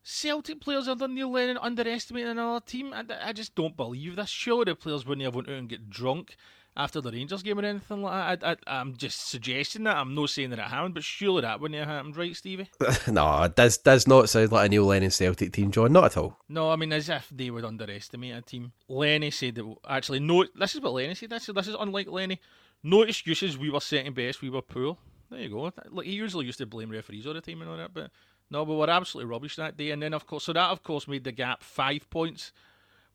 Celtic 0.04 0.62
players 0.62 0.88
under 0.88 1.08
Neil 1.08 1.32
Lennon 1.32 1.58
underestimating 1.58 2.32
another 2.32 2.64
team. 2.66 2.94
I, 2.94 3.04
I 3.24 3.34
just 3.34 3.56
don't 3.56 3.78
believe 3.78 4.16
this. 4.16 4.30
Surely 4.30 4.66
the 4.66 4.76
players 4.76 5.06
wouldn't 5.06 5.26
have 5.26 5.36
went 5.36 5.50
out 5.50 5.56
and 5.56 5.70
get 5.70 5.90
drunk 5.90 6.36
after 6.76 7.02
the 7.02 7.12
Rangers 7.12 7.44
game 7.44 7.60
or 7.60 7.66
anything 7.66 8.02
like 8.02 8.40
that. 8.40 8.60
I, 8.66 8.80
am 8.80 8.96
just 8.96 9.30
suggesting 9.30 9.84
that. 9.84 9.98
I'm 9.98 10.16
not 10.16 10.30
saying 10.30 10.52
that 10.52 10.60
it 10.60 10.66
happened, 10.66 10.94
but 10.94 11.04
surely 11.04 11.42
that 11.42 11.60
wouldn't 11.60 11.80
have 11.80 11.88
happened, 11.88 12.18
right, 12.18 12.36
Stevie? 12.36 12.70
no, 13.08 13.44
it 13.44 13.56
does, 13.56 13.78
does 13.78 14.08
not 14.08 14.30
sound 14.30 14.52
like 14.52 14.68
a 14.68 14.70
Neil 14.70 14.86
Lennon 14.86 15.12
Celtic 15.12 15.54
team, 15.54 15.72
John. 15.72 15.94
Not 15.94 16.06
at 16.06 16.18
all. 16.18 16.38
No, 16.48 16.72
I 16.72 16.76
mean, 16.78 16.94
as 16.94 17.10
if 17.10 17.30
they 17.32 17.50
would 17.50 17.66
underestimate 17.66 18.36
a 18.36 18.42
team. 18.42 18.72
Lenny 18.88 19.32
said 19.32 19.56
that, 19.56 19.76
actually, 19.88 20.20
no, 20.20 20.46
this 20.56 20.76
is 20.76 20.82
what 20.82 20.94
Lenny 20.94 21.16
said. 21.16 21.30
This, 21.30 21.46
this 21.46 21.68
is 21.68 21.76
unlike 21.80 22.08
Lenny. 22.08 22.40
No 22.84 23.04
excuses, 23.04 23.58
we 23.58 23.70
were 23.70 23.80
second 23.80 24.16
best, 24.16 24.42
we 24.42 24.50
were 24.50 24.62
poor. 24.62 24.98
There 25.30 25.40
you 25.40 25.50
go. 25.50 25.72
Like, 25.90 26.08
he 26.08 26.14
usually 26.14 26.46
used 26.46 26.58
to 26.58 26.66
blame 26.66 26.90
referees 26.90 27.28
all 27.28 27.34
the 27.34 27.42
time 27.42 27.62
and 27.62 27.70
all 27.70 27.78
that, 27.78 27.94
but 27.94 28.12
no, 28.52 28.64
we 28.64 28.76
were 28.76 28.90
absolutely 28.90 29.32
rubbish 29.32 29.56
that 29.56 29.78
day. 29.78 29.92
And 29.92 30.04
then, 30.04 30.14
of 30.14 30.28
course, 30.28 30.44
so 30.44 30.54
that, 30.54 30.70
of 30.70 30.84
course, 30.84 31.08
made 31.08 31.24
the 31.24 31.32
gap 31.32 31.64
five 31.64 32.10
points. 32.10 32.52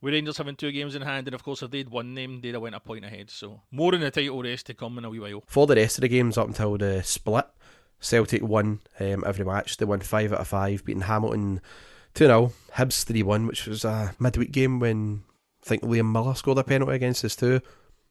With 0.00 0.12
Rangers 0.12 0.36
having 0.36 0.56
two 0.56 0.72
games 0.72 0.94
in 0.94 1.02
hand, 1.02 1.26
and 1.26 1.34
of 1.34 1.42
course, 1.42 1.62
if 1.62 1.70
they'd 1.70 1.88
won 1.88 2.14
them, 2.14 2.40
they'd 2.40 2.52
have 2.52 2.62
went 2.62 2.74
a 2.74 2.80
point 2.80 3.04
ahead. 3.04 3.30
So, 3.30 3.62
more 3.70 3.94
in 3.94 4.02
the 4.02 4.10
title 4.10 4.42
race 4.42 4.62
to 4.64 4.74
come 4.74 4.98
in 4.98 5.06
a 5.06 5.10
wee 5.10 5.20
while. 5.20 5.42
For 5.46 5.66
the 5.66 5.74
rest 5.74 5.96
of 5.96 6.02
the 6.02 6.08
games 6.08 6.36
up 6.36 6.48
until 6.48 6.76
the 6.76 7.02
split, 7.02 7.46
Celtic 7.98 8.42
won 8.42 8.80
um, 9.00 9.24
every 9.26 9.44
match. 9.44 9.76
They 9.78 9.86
won 9.86 10.00
5 10.00 10.34
out 10.34 10.40
of 10.40 10.48
5, 10.48 10.84
beating 10.84 11.02
Hamilton 11.02 11.60
2 12.14 12.26
0, 12.26 12.52
Hibs 12.74 13.04
3 13.04 13.22
1, 13.22 13.46
which 13.46 13.66
was 13.66 13.84
a 13.84 14.14
midweek 14.18 14.52
game 14.52 14.80
when 14.80 15.22
I 15.64 15.66
think 15.66 15.82
Liam 15.82 16.12
Miller 16.12 16.34
scored 16.34 16.58
a 16.58 16.64
penalty 16.64 16.94
against 16.94 17.24
us 17.24 17.34
too. 17.34 17.60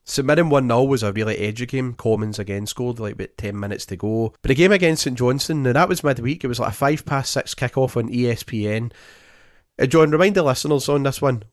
St 0.08 0.26
Mirren 0.26 0.50
1 0.50 0.68
0 0.68 0.84
was 0.84 1.02
a 1.02 1.12
really 1.12 1.38
edgy 1.38 1.66
game. 1.66 1.96
Commons 1.96 2.38
again 2.38 2.68
scored 2.68 3.00
like 3.00 3.14
about 3.14 3.38
10 3.38 3.60
minutes 3.60 3.88
to 3.88 3.96
go. 3.96 4.34
But 4.42 4.50
the 4.50 4.56
game 4.56 4.72
against 4.72 5.04
St 5.04 5.18
Johnstone, 5.18 5.64
now 5.64 5.74
that 5.74 5.90
was 5.90 6.04
midweek. 6.04 6.44
It 6.44 6.48
was 6.48 6.60
like 6.60 6.70
a 6.70 6.76
5 6.76 7.06
past 7.06 7.32
6 7.32 7.56
kickoff 7.56 7.98
on 7.98 8.10
ESPN. 8.10 8.92
Uh, 9.80 9.88
John, 9.88 10.12
remind 10.12 10.36
the 10.36 10.44
listeners 10.44 10.88
on 10.88 11.04
this 11.04 11.22
one 11.22 11.44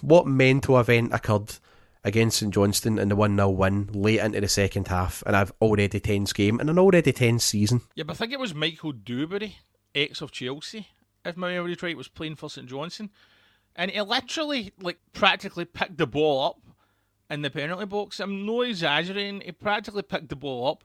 what 0.00 0.26
mental 0.26 0.80
event 0.80 1.12
occurred 1.12 1.56
against 2.02 2.38
St 2.38 2.54
Johnstone 2.54 2.98
in 2.98 3.10
the 3.10 3.16
1 3.16 3.36
0 3.36 3.50
win 3.50 3.90
late 3.92 4.20
into 4.20 4.40
the 4.40 4.48
second 4.48 4.88
half, 4.88 5.22
and 5.26 5.36
I've 5.36 5.52
already 5.60 6.00
tense 6.00 6.32
game 6.32 6.58
and 6.58 6.70
an 6.70 6.78
already 6.78 7.12
tense 7.12 7.44
season. 7.44 7.82
Yeah, 7.94 8.04
but 8.04 8.14
I 8.14 8.16
think 8.16 8.32
it 8.32 8.40
was 8.40 8.54
Michael 8.54 8.94
Duberry, 8.94 9.56
ex 9.94 10.22
of 10.22 10.32
Chelsea, 10.32 10.88
if 11.26 11.36
my 11.36 11.52
memory's 11.52 11.82
right, 11.82 11.96
was 11.98 12.08
playing 12.08 12.36
for 12.36 12.48
St 12.48 12.66
Johnstone. 12.66 13.10
And 13.76 13.90
he 13.90 14.00
literally, 14.00 14.72
like, 14.80 14.98
practically 15.12 15.64
picked 15.64 15.98
the 15.98 16.06
ball 16.06 16.44
up 16.44 16.69
in 17.30 17.42
the 17.42 17.50
penalty 17.50 17.86
box. 17.86 18.20
I'm 18.20 18.44
not 18.44 18.62
exaggerating. 18.62 19.40
He 19.40 19.52
practically 19.52 20.02
picked 20.02 20.28
the 20.28 20.36
ball 20.36 20.68
up, 20.68 20.84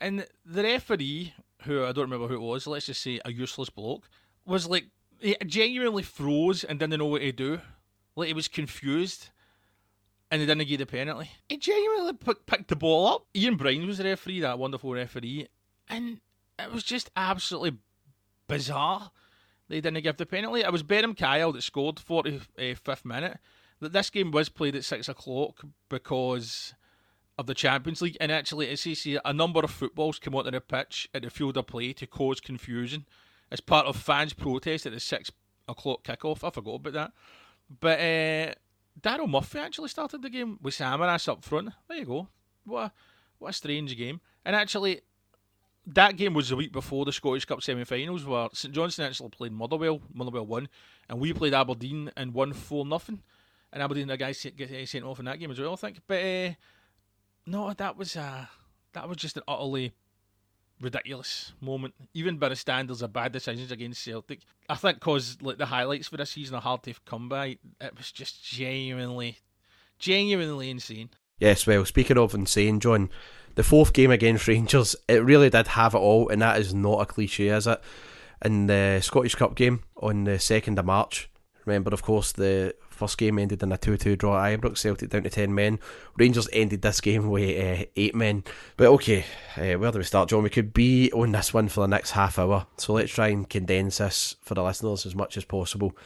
and 0.00 0.26
the 0.44 0.62
referee, 0.62 1.34
who 1.62 1.84
I 1.84 1.92
don't 1.92 2.10
remember 2.10 2.28
who 2.28 2.34
it 2.34 2.40
was, 2.40 2.66
let's 2.66 2.86
just 2.86 3.02
say 3.02 3.20
a 3.24 3.32
useless 3.32 3.70
bloke, 3.70 4.08
was 4.46 4.66
like 4.66 4.86
he 5.20 5.36
genuinely 5.46 6.02
froze 6.02 6.64
and 6.64 6.78
didn't 6.78 6.98
know 6.98 7.06
what 7.06 7.20
to 7.20 7.32
do. 7.32 7.60
Like 8.16 8.28
he 8.28 8.34
was 8.34 8.48
confused, 8.48 9.30
and 10.30 10.40
he 10.40 10.46
didn't 10.46 10.68
give 10.68 10.78
the 10.78 10.86
penalty. 10.86 11.30
He 11.48 11.56
genuinely 11.56 12.12
p- 12.12 12.34
picked 12.46 12.68
the 12.68 12.76
ball 12.76 13.08
up. 13.08 13.26
Iain 13.36 13.58
Brines 13.58 13.86
was 13.86 13.98
the 13.98 14.04
referee, 14.04 14.40
that 14.40 14.58
wonderful 14.58 14.92
referee, 14.92 15.48
and 15.88 16.20
it 16.58 16.72
was 16.72 16.84
just 16.84 17.10
absolutely 17.16 17.78
bizarre. 18.46 19.10
They 19.68 19.80
didn't 19.80 20.02
give 20.02 20.18
the 20.18 20.26
penalty. 20.26 20.60
It 20.60 20.70
was 20.70 20.82
Beram 20.82 21.16
Kayal 21.16 21.52
that 21.54 21.62
scored 21.62 21.96
45th 21.96 22.48
eh, 22.58 22.94
minute 23.02 23.38
this 23.92 24.10
game 24.10 24.30
was 24.30 24.48
played 24.48 24.76
at 24.76 24.84
six 24.84 25.08
o'clock 25.08 25.62
because 25.88 26.74
of 27.36 27.46
the 27.46 27.54
Champions 27.54 28.00
League, 28.00 28.16
and 28.20 28.30
actually, 28.30 28.68
it's 28.68 28.86
easy. 28.86 29.18
A 29.24 29.32
number 29.32 29.60
of 29.60 29.70
footballs 29.70 30.18
came 30.18 30.34
onto 30.34 30.50
the 30.50 30.60
pitch 30.60 31.08
at 31.12 31.22
the 31.22 31.30
field 31.30 31.56
of 31.56 31.66
play 31.66 31.92
to 31.92 32.06
cause 32.06 32.40
confusion 32.40 33.06
as 33.50 33.60
part 33.60 33.86
of 33.86 33.96
fans' 33.96 34.32
protest 34.32 34.86
at 34.86 34.92
the 34.92 35.00
six 35.00 35.30
o'clock 35.68 36.04
kickoff. 36.04 36.44
I 36.44 36.50
forgot 36.50 36.74
about 36.74 36.92
that, 36.92 37.12
but 37.80 37.98
uh, 37.98 38.54
Daryl 39.00 39.28
Murphy 39.28 39.58
actually 39.58 39.88
started 39.88 40.22
the 40.22 40.30
game 40.30 40.58
with 40.62 40.74
Samaras 40.74 41.28
up 41.28 41.44
front. 41.44 41.70
There 41.88 41.98
you 41.98 42.04
go. 42.04 42.28
What 42.64 42.82
a, 42.82 42.92
what 43.38 43.48
a 43.48 43.52
strange 43.52 43.96
game. 43.96 44.20
And 44.44 44.54
actually, 44.54 45.00
that 45.86 46.16
game 46.16 46.34
was 46.34 46.50
the 46.50 46.56
week 46.56 46.72
before 46.72 47.04
the 47.04 47.12
Scottish 47.12 47.44
Cup 47.44 47.62
semi-finals, 47.62 48.24
where 48.24 48.48
St 48.52 48.72
Johnstone 48.72 49.06
actually 49.06 49.30
played 49.30 49.52
Motherwell. 49.52 50.00
Motherwell 50.12 50.46
won, 50.46 50.68
and 51.08 51.18
we 51.18 51.32
played 51.32 51.54
Aberdeen 51.54 52.10
and 52.16 52.32
won 52.32 52.52
four 52.52 52.86
nothing 52.86 53.22
and 53.74 53.82
Aberdeen 53.82 54.06
the 54.06 54.16
guys 54.16 54.46
get 54.56 54.88
sent 54.88 55.04
off 55.04 55.18
in 55.18 55.24
that 55.26 55.40
game 55.40 55.50
as 55.50 55.60
well. 55.60 55.72
I 55.72 55.76
think, 55.76 55.98
but 56.06 56.24
uh, 56.24 56.52
no, 57.44 57.74
that 57.74 57.96
was 57.98 58.16
uh, 58.16 58.46
that 58.92 59.08
was 59.08 59.18
just 59.18 59.36
an 59.36 59.42
utterly 59.46 59.92
ridiculous 60.80 61.52
moment, 61.60 61.94
even 62.14 62.38
by 62.38 62.48
the 62.48 62.56
standards 62.56 63.02
of 63.02 63.12
bad 63.12 63.32
decisions 63.32 63.72
against 63.72 64.02
Celtic. 64.02 64.40
I 64.68 64.76
think 64.76 65.00
because 65.00 65.38
like 65.42 65.58
the 65.58 65.66
highlights 65.66 66.08
for 66.08 66.16
this 66.16 66.30
season 66.30 66.54
are 66.54 66.62
hard 66.62 66.84
to 66.84 66.94
come 67.04 67.28
by. 67.28 67.58
It 67.80 67.96
was 67.96 68.12
just 68.12 68.44
genuinely, 68.44 69.38
genuinely 69.98 70.70
insane. 70.70 71.10
Yes, 71.40 71.66
well, 71.66 71.84
speaking 71.84 72.16
of 72.16 72.32
insane, 72.32 72.78
John, 72.78 73.10
the 73.56 73.64
fourth 73.64 73.92
game 73.92 74.12
against 74.12 74.46
Rangers, 74.48 74.94
it 75.08 75.24
really 75.24 75.50
did 75.50 75.66
have 75.66 75.94
it 75.94 75.98
all, 75.98 76.28
and 76.28 76.40
that 76.40 76.60
is 76.60 76.72
not 76.72 77.00
a 77.00 77.06
cliche, 77.06 77.48
is 77.48 77.66
it? 77.66 77.82
In 78.44 78.68
the 78.68 79.00
Scottish 79.02 79.34
Cup 79.34 79.56
game 79.56 79.82
on 79.96 80.24
the 80.24 80.38
second 80.38 80.78
of 80.78 80.84
March. 80.84 81.28
Remember, 81.66 81.92
of 81.92 82.02
course, 82.02 82.32
the 82.32 82.74
First 82.94 83.18
game 83.18 83.40
ended 83.40 83.62
in 83.62 83.72
a 83.72 83.76
2 83.76 83.96
2 83.96 84.16
draw 84.16 84.42
at 84.42 84.60
Ibrox, 84.60 84.78
Celtic 84.78 85.10
down 85.10 85.24
to 85.24 85.30
10 85.30 85.52
men. 85.52 85.80
Rangers 86.16 86.48
ended 86.52 86.82
this 86.82 87.00
game 87.00 87.28
with 87.28 87.80
uh, 87.80 87.86
8 87.96 88.14
men. 88.14 88.44
But 88.76 88.86
okay, 88.86 89.24
uh, 89.56 89.78
where 89.78 89.90
do 89.90 89.98
we 89.98 90.04
start, 90.04 90.28
John? 90.28 90.44
We 90.44 90.50
could 90.50 90.72
be 90.72 91.10
on 91.12 91.32
this 91.32 91.52
one 91.52 91.68
for 91.68 91.80
the 91.80 91.88
next 91.88 92.12
half 92.12 92.38
hour, 92.38 92.66
so 92.76 92.92
let's 92.92 93.12
try 93.12 93.28
and 93.28 93.50
condense 93.50 93.98
this 93.98 94.36
for 94.42 94.54
the 94.54 94.62
listeners 94.62 95.06
as 95.06 95.14
much 95.16 95.36
as 95.36 95.44
possible. 95.44 95.96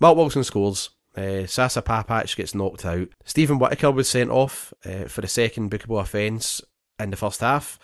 Mark 0.00 0.16
Wilson 0.16 0.42
scores. 0.42 0.90
Uh, 1.16 1.46
Sasa 1.46 1.82
Papac 1.82 2.34
gets 2.36 2.54
knocked 2.54 2.86
out. 2.86 3.08
Steven 3.24 3.58
Whittaker 3.58 3.90
was 3.90 4.08
sent 4.08 4.30
off 4.30 4.72
uh, 4.86 5.04
for 5.04 5.20
the 5.20 5.28
second 5.28 5.70
bookable 5.70 6.00
offence 6.00 6.62
in 6.98 7.10
the 7.10 7.16
first 7.16 7.40
half. 7.40 7.78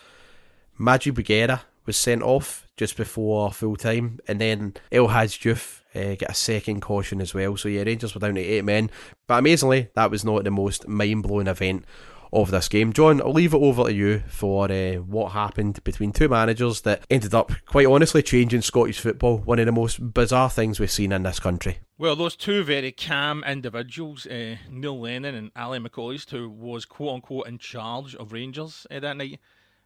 Madjid 0.79 1.13
Bougherra 1.13 1.61
was 1.85 1.97
sent 1.97 2.23
off 2.23 2.64
just 2.77 2.97
before 2.97 3.51
full 3.51 3.75
time, 3.75 4.19
and 4.27 4.39
then 4.41 4.73
El 4.91 5.09
Hadj 5.09 5.81
uh, 5.95 6.15
get 6.15 6.29
a 6.29 6.33
second 6.33 6.81
caution 6.81 7.21
as 7.21 7.33
well. 7.33 7.55
So 7.57 7.69
yeah, 7.69 7.83
Rangers 7.83 8.13
were 8.13 8.19
down 8.19 8.35
to 8.35 8.41
eight 8.41 8.65
men, 8.65 8.89
but 9.27 9.39
amazingly, 9.39 9.89
that 9.95 10.11
was 10.11 10.25
not 10.25 10.43
the 10.43 10.51
most 10.51 10.87
mind 10.87 11.23
blowing 11.23 11.47
event 11.47 11.85
of 12.33 12.51
this 12.51 12.67
game. 12.67 12.91
John, 12.91 13.21
I'll 13.21 13.31
leave 13.31 13.53
it 13.53 13.61
over 13.61 13.85
to 13.85 13.93
you 13.93 14.19
for 14.27 14.69
uh, 14.69 14.95
what 14.95 15.31
happened 15.31 15.81
between 15.83 16.11
two 16.11 16.27
managers 16.27 16.81
that 16.81 17.05
ended 17.09 17.33
up, 17.33 17.51
quite 17.65 17.87
honestly, 17.87 18.21
changing 18.21 18.61
Scottish 18.61 18.99
football. 18.99 19.37
One 19.37 19.59
of 19.59 19.65
the 19.65 19.71
most 19.71 20.13
bizarre 20.13 20.49
things 20.49 20.79
we've 20.79 20.91
seen 20.91 21.13
in 21.13 21.23
this 21.23 21.39
country. 21.39 21.79
Well, 21.97 22.15
those 22.15 22.35
two 22.35 22.63
very 22.63 22.91
calm 22.91 23.43
individuals, 23.45 24.25
uh, 24.25 24.57
Neil 24.69 24.99
Lennon 24.99 25.33
and 25.33 25.51
Ally 25.55 25.77
McCoist, 25.77 26.31
who 26.31 26.49
was 26.49 26.83
quote 26.83 27.15
unquote 27.15 27.47
in 27.47 27.57
charge 27.57 28.15
of 28.15 28.33
Rangers 28.33 28.85
uh, 28.91 28.99
that 28.99 29.15
night, 29.15 29.39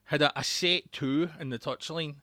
had 0.05 0.23
a, 0.23 0.39
a 0.39 0.43
set 0.43 0.91
two 0.91 1.29
in 1.39 1.49
the 1.49 1.59
touchline 1.59 2.15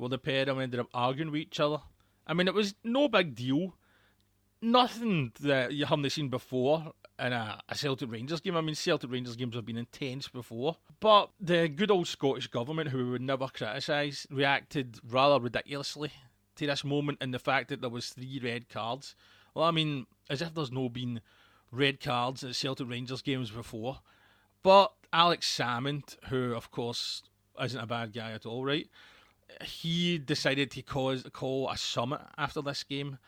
where 0.00 0.08
the 0.08 0.18
pair 0.18 0.42
of 0.42 0.46
them 0.48 0.60
ended 0.60 0.80
up 0.80 0.88
arguing 0.94 1.30
with 1.30 1.42
each 1.42 1.60
other. 1.60 1.78
I 2.26 2.34
mean, 2.34 2.48
it 2.48 2.54
was 2.54 2.74
no 2.82 3.08
big 3.08 3.34
deal. 3.34 3.74
Nothing 4.62 5.32
that 5.40 5.72
you 5.72 5.86
haven't 5.86 6.10
seen 6.10 6.28
before 6.28 6.92
in 7.18 7.32
a, 7.32 7.60
a, 7.68 7.74
Celtic 7.74 8.10
Rangers 8.10 8.40
game. 8.40 8.56
I 8.56 8.60
mean, 8.60 8.74
Celtic 8.74 9.10
Rangers 9.10 9.36
games 9.36 9.54
have 9.54 9.64
been 9.64 9.76
intense 9.76 10.28
before. 10.28 10.76
But 11.00 11.30
the 11.40 11.68
good 11.68 11.90
old 11.90 12.08
Scottish 12.08 12.46
government, 12.46 12.90
who 12.90 12.98
we 12.98 13.10
would 13.10 13.22
never 13.22 13.48
criticise, 13.48 14.26
reacted 14.30 14.98
rather 15.08 15.40
ridiculously 15.40 16.12
to 16.56 16.66
this 16.66 16.84
moment 16.84 17.18
and 17.20 17.32
the 17.32 17.38
fact 17.38 17.68
that 17.68 17.80
there 17.80 17.90
was 17.90 18.10
three 18.10 18.40
red 18.42 18.68
cards. 18.68 19.14
Well, 19.54 19.64
I 19.64 19.70
mean, 19.70 20.06
as 20.28 20.42
if 20.42 20.54
there's 20.54 20.72
no 20.72 20.88
been 20.88 21.20
red 21.70 22.00
cards 22.00 22.44
at 22.44 22.54
Celtic 22.54 22.88
Rangers 22.88 23.22
games 23.22 23.50
before. 23.50 24.00
But 24.62 24.92
Alex 25.12 25.48
Salmond, 25.58 26.16
who 26.28 26.54
of 26.54 26.70
course 26.70 27.22
isn't 27.60 27.80
a 27.80 27.86
bad 27.86 28.12
guy 28.12 28.32
at 28.32 28.46
all, 28.46 28.64
right? 28.64 28.88
He 29.62 30.18
decided 30.18 30.70
to 30.72 30.82
cause, 30.82 31.24
call 31.32 31.68
a 31.68 31.76
summit 31.76 32.20
after 32.36 32.62
this 32.62 32.82
game 32.84 33.18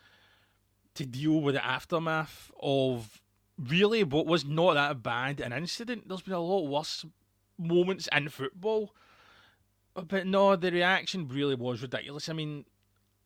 to 0.94 1.06
deal 1.06 1.40
with 1.40 1.54
the 1.54 1.64
aftermath 1.64 2.50
of 2.60 3.20
really 3.58 4.04
what 4.04 4.26
was 4.26 4.44
not 4.44 4.74
that 4.74 5.02
bad 5.02 5.40
an 5.40 5.52
incident. 5.52 6.08
There's 6.08 6.22
been 6.22 6.34
a 6.34 6.40
lot 6.40 6.68
worse 6.68 7.04
moments 7.58 8.08
in 8.12 8.28
football. 8.28 8.94
But 9.94 10.26
no, 10.26 10.56
the 10.56 10.70
reaction 10.70 11.28
really 11.28 11.54
was 11.54 11.82
ridiculous. 11.82 12.28
I 12.28 12.32
mean, 12.32 12.64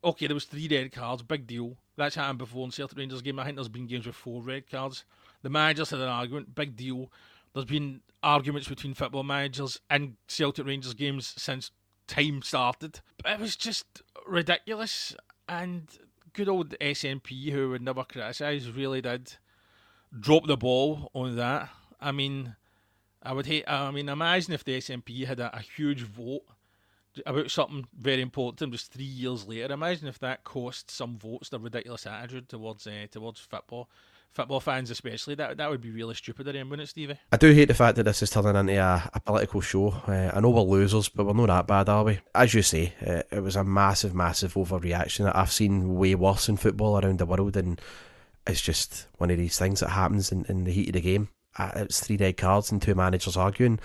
okay, 0.03 0.27
there 0.27 0.33
was 0.33 0.45
three 0.45 0.67
red 0.69 0.91
cards, 0.91 1.23
big 1.23 1.47
deal. 1.47 1.77
That's 1.95 2.15
happened 2.15 2.39
before 2.39 2.65
in 2.65 2.71
Celtic 2.71 2.97
Rangers 2.97 3.21
game. 3.21 3.39
I 3.39 3.45
think 3.45 3.55
there's 3.55 3.69
been 3.69 3.87
games 3.87 4.05
with 4.05 4.15
four 4.15 4.41
red 4.41 4.69
cards. 4.69 5.05
The 5.41 5.49
managers 5.49 5.89
had 5.89 5.99
an 5.99 6.09
argument, 6.09 6.55
big 6.55 6.75
deal. 6.75 7.11
There's 7.53 7.65
been 7.65 8.01
arguments 8.21 8.67
between 8.67 8.93
football 8.93 9.23
managers 9.23 9.79
in 9.89 10.17
Celtic 10.27 10.65
Rangers 10.65 10.93
games 10.93 11.33
since 11.37 11.71
time 12.07 12.41
started. 12.41 13.01
It 13.25 13.39
was 13.39 13.55
just 13.55 14.01
ridiculous. 14.25 15.15
And 15.47 15.87
good 16.33 16.49
old 16.49 16.77
SNP, 16.79 17.51
who 17.51 17.69
would 17.69 17.81
never 17.81 18.03
criticise, 18.03 18.69
really 18.69 19.01
did 19.01 19.33
drop 20.17 20.47
the 20.47 20.57
ball 20.57 21.11
on 21.13 21.35
that. 21.35 21.69
I 21.99 22.11
mean, 22.11 22.55
I 23.23 23.33
would 23.33 23.45
hate. 23.45 23.65
I 23.67 23.91
mean, 23.91 24.09
imagine 24.09 24.53
if 24.53 24.63
the 24.63 24.77
SNP 24.77 25.25
had 25.25 25.39
a, 25.39 25.55
a 25.55 25.61
huge 25.61 26.01
vote 26.03 26.43
about 27.25 27.49
something 27.49 27.87
very 27.99 28.21
important 28.21 28.71
just 28.71 28.91
three 28.91 29.03
years 29.03 29.47
later. 29.47 29.73
Imagine 29.73 30.07
if 30.07 30.19
that 30.19 30.43
cost 30.43 30.91
some 30.91 31.17
votes 31.17 31.49
the 31.49 31.59
ridiculous 31.59 32.05
attitude 32.05 32.49
towards 32.49 32.85
uh, 32.85 33.07
towards 33.09 33.39
football. 33.39 33.89
Football 34.33 34.59
fans, 34.59 34.91
especially, 34.91 35.33
that 35.35 35.57
that 35.57 35.69
would 35.69 35.81
be 35.81 35.89
really 35.89 36.13
stupid, 36.13 36.45
then, 36.45 36.69
wouldn't 36.69 36.87
it, 36.87 36.91
Stevie? 36.91 37.17
I 37.31 37.37
do 37.37 37.51
hate 37.51 37.69
the 37.69 37.73
fact 37.73 37.95
that 37.95 38.03
this 38.03 38.21
is 38.21 38.29
turning 38.29 38.55
into 38.55 38.75
a, 38.75 39.09
a 39.13 39.19
political 39.19 39.61
show. 39.61 39.89
Uh, 40.07 40.29
I 40.31 40.39
know 40.39 40.51
we're 40.51 40.61
losers, 40.61 41.09
but 41.09 41.25
we're 41.25 41.33
not 41.33 41.47
that 41.47 41.67
bad, 41.67 41.89
are 41.89 42.03
we? 42.03 42.19
As 42.35 42.53
you 42.53 42.61
say, 42.61 42.93
uh, 43.05 43.23
it 43.31 43.41
was 43.41 43.55
a 43.55 43.63
massive, 43.63 44.13
massive 44.13 44.53
overreaction 44.53 45.23
that 45.25 45.35
I've 45.35 45.51
seen 45.51 45.95
way 45.95 46.13
worse 46.13 46.49
in 46.49 46.57
football 46.57 46.99
around 46.99 47.17
the 47.17 47.25
world, 47.25 47.57
and 47.57 47.81
it's 48.45 48.61
just 48.61 49.07
one 49.17 49.31
of 49.31 49.37
these 49.37 49.57
things 49.57 49.79
that 49.79 49.89
happens 49.89 50.31
in, 50.31 50.45
in 50.45 50.65
the 50.65 50.71
heat 50.71 50.89
of 50.89 50.93
the 50.93 51.01
game. 51.01 51.29
Uh, 51.57 51.71
it's 51.75 51.99
three 51.99 52.17
red 52.17 52.37
cards 52.37 52.71
and 52.71 52.79
two 52.79 52.93
managers 52.93 53.35
arguing 53.35 53.79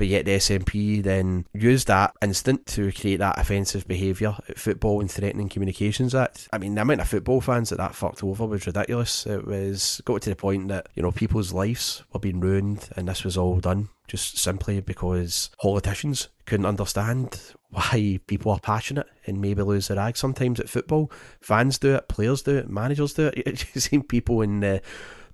but 0.00 0.08
yet 0.08 0.24
the 0.24 0.30
SNP 0.30 1.02
then 1.02 1.44
used 1.52 1.88
that 1.88 2.14
instant 2.22 2.64
to 2.64 2.90
create 2.90 3.18
that 3.18 3.38
offensive 3.38 3.86
behaviour 3.86 4.34
at 4.48 4.58
Football 4.58 5.02
and 5.02 5.10
Threatening 5.10 5.50
Communications 5.50 6.14
Act. 6.14 6.48
I 6.54 6.56
mean, 6.56 6.74
the 6.74 6.80
amount 6.80 7.02
of 7.02 7.08
football 7.08 7.42
fans 7.42 7.68
that 7.68 7.76
that 7.76 7.94
fucked 7.94 8.24
over 8.24 8.46
was 8.46 8.66
ridiculous. 8.66 9.26
It 9.26 9.46
was 9.46 10.00
got 10.06 10.22
to 10.22 10.30
the 10.30 10.36
point 10.36 10.68
that, 10.68 10.88
you 10.94 11.02
know, 11.02 11.12
people's 11.12 11.52
lives 11.52 12.02
were 12.14 12.18
being 12.18 12.40
ruined 12.40 12.88
and 12.96 13.08
this 13.08 13.24
was 13.24 13.36
all 13.36 13.60
done 13.60 13.90
just 14.08 14.38
simply 14.38 14.80
because 14.80 15.50
politicians 15.60 16.28
couldn't 16.46 16.64
understand 16.64 17.38
why 17.68 18.20
people 18.26 18.52
are 18.52 18.58
passionate 18.58 19.06
and 19.26 19.42
maybe 19.42 19.60
lose 19.60 19.88
their 19.88 19.98
rag 19.98 20.16
sometimes 20.16 20.58
at 20.60 20.70
football. 20.70 21.12
Fans 21.42 21.76
do 21.76 21.96
it, 21.96 22.08
players 22.08 22.40
do 22.40 22.56
it, 22.56 22.70
managers 22.70 23.12
do 23.12 23.26
it. 23.26 23.46
You've 23.74 23.82
seen 23.82 24.02
people 24.02 24.40
in 24.40 24.60
the, 24.60 24.80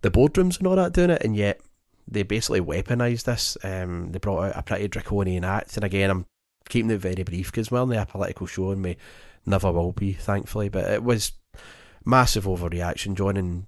the 0.02 0.10
boardrooms 0.10 0.58
and 0.58 0.66
all 0.66 0.74
that 0.74 0.92
doing 0.92 1.10
it, 1.10 1.22
and 1.22 1.36
yet 1.36 1.60
they 2.08 2.22
basically 2.22 2.60
weaponised 2.60 3.24
this. 3.24 3.56
Um, 3.62 4.12
they 4.12 4.18
brought 4.18 4.44
out 4.44 4.56
a 4.56 4.62
pretty 4.62 4.88
draconian 4.88 5.44
act, 5.44 5.76
and 5.76 5.84
again, 5.84 6.10
I'm 6.10 6.26
keeping 6.68 6.90
it 6.90 6.98
very 6.98 7.22
brief 7.22 7.50
because 7.50 7.70
we're 7.70 7.80
only 7.80 7.96
a 7.96 8.06
political 8.06 8.46
show, 8.46 8.70
and 8.70 8.82
we 8.82 8.96
never 9.44 9.72
will 9.72 9.92
be, 9.92 10.12
thankfully. 10.12 10.68
But 10.68 10.90
it 10.90 11.02
was 11.02 11.32
massive 12.04 12.44
overreaction, 12.44 13.14
John, 13.14 13.36
and 13.36 13.66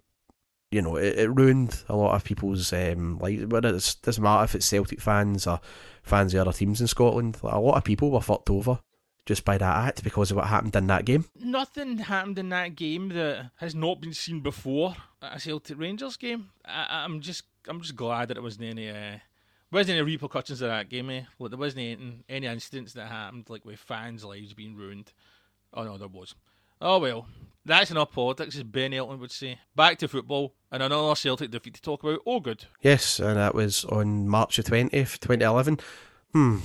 you 0.71 0.83
know 0.83 0.97
it, 0.97 1.19
it 1.19 1.31
ruined 1.31 1.83
a 1.89 1.97
lot 1.97 2.15
of 2.15 2.25
people's 2.25 2.73
um, 2.73 3.19
lives. 3.19 3.47
But 3.47 3.65
it 3.65 3.97
doesn't 4.03 4.23
matter 4.23 4.45
if 4.45 4.55
it's 4.55 4.67
Celtic 4.67 5.01
fans 5.01 5.47
or 5.47 5.61
fans 6.03 6.35
of 6.35 6.41
other 6.41 6.53
teams 6.53 6.81
in 6.81 6.87
Scotland. 6.87 7.39
A 7.43 7.59
lot 7.61 7.77
of 7.77 7.85
people 7.85 8.11
were 8.11 8.21
fucked 8.21 8.51
over 8.51 8.81
just 9.29 9.45
by 9.45 9.59
that 9.59 9.77
act 9.77 10.03
because 10.03 10.31
of 10.31 10.39
what 10.39 10.47
happened 10.47 10.75
in 10.75 10.87
that 10.87 11.05
game. 11.05 11.27
Nothing 11.39 11.99
happened 11.99 12.39
in 12.39 12.49
that 12.49 12.75
game 12.75 13.11
that 13.11 13.51
has 13.57 13.75
not 13.75 14.01
been 14.01 14.15
seen 14.15 14.41
before 14.41 14.97
at 15.21 15.37
a 15.37 15.39
Celtic 15.39 15.79
Rangers 15.79 16.17
game. 16.17 16.49
I, 16.65 17.05
am 17.05 17.21
just 17.21 17.43
I'm 17.69 17.83
just 17.83 17.95
glad 17.95 18.29
that 18.29 18.39
it 18.39 18.43
wasn't 18.43 18.71
any 18.71 18.89
uh, 18.89 19.19
wasn't 19.71 19.99
any 19.99 20.01
repercussions 20.01 20.63
of 20.63 20.71
that 20.71 20.89
game. 20.89 21.11
Eh? 21.11 21.25
Like 21.39 21.51
there 21.51 21.59
wasn't 21.59 21.83
any, 21.83 22.25
any 22.27 22.47
incidents 22.47 22.95
that 22.95 23.09
happened 23.09 23.51
like 23.51 23.67
with 23.67 23.79
fans' 23.79 24.25
lives 24.25 24.55
being 24.55 24.75
ruined. 24.75 25.13
Oh 25.75 25.85
no, 25.85 25.99
there 25.99 26.09
was. 26.09 26.35
Oh 26.81 26.99
well, 26.99 27.27
that's 27.67 27.91
enough 27.91 28.13
politics, 28.13 28.57
as 28.57 28.63
Ben 28.63 28.95
Elton 28.95 29.21
would 29.21 29.31
say. 29.31 29.59
Back 29.77 29.99
to 29.99 30.09
football 30.09 30.55
and 30.73 30.83
another 30.83 31.15
Celtic 31.15 31.51
defeat 31.51 31.75
to 31.75 31.83
talk 31.83 32.03
about. 32.03 32.21
Oh, 32.27 32.41
good. 32.41 32.65
Yes, 32.81 33.21
and 33.21 33.37
that 33.37 33.55
was 33.55 33.85
on 33.85 34.27
March 34.27 34.57
the 34.57 34.63
twentieth, 34.63 35.21
twenty 35.21 35.45
eleven. 35.45 35.79
Hmm, 36.33 36.61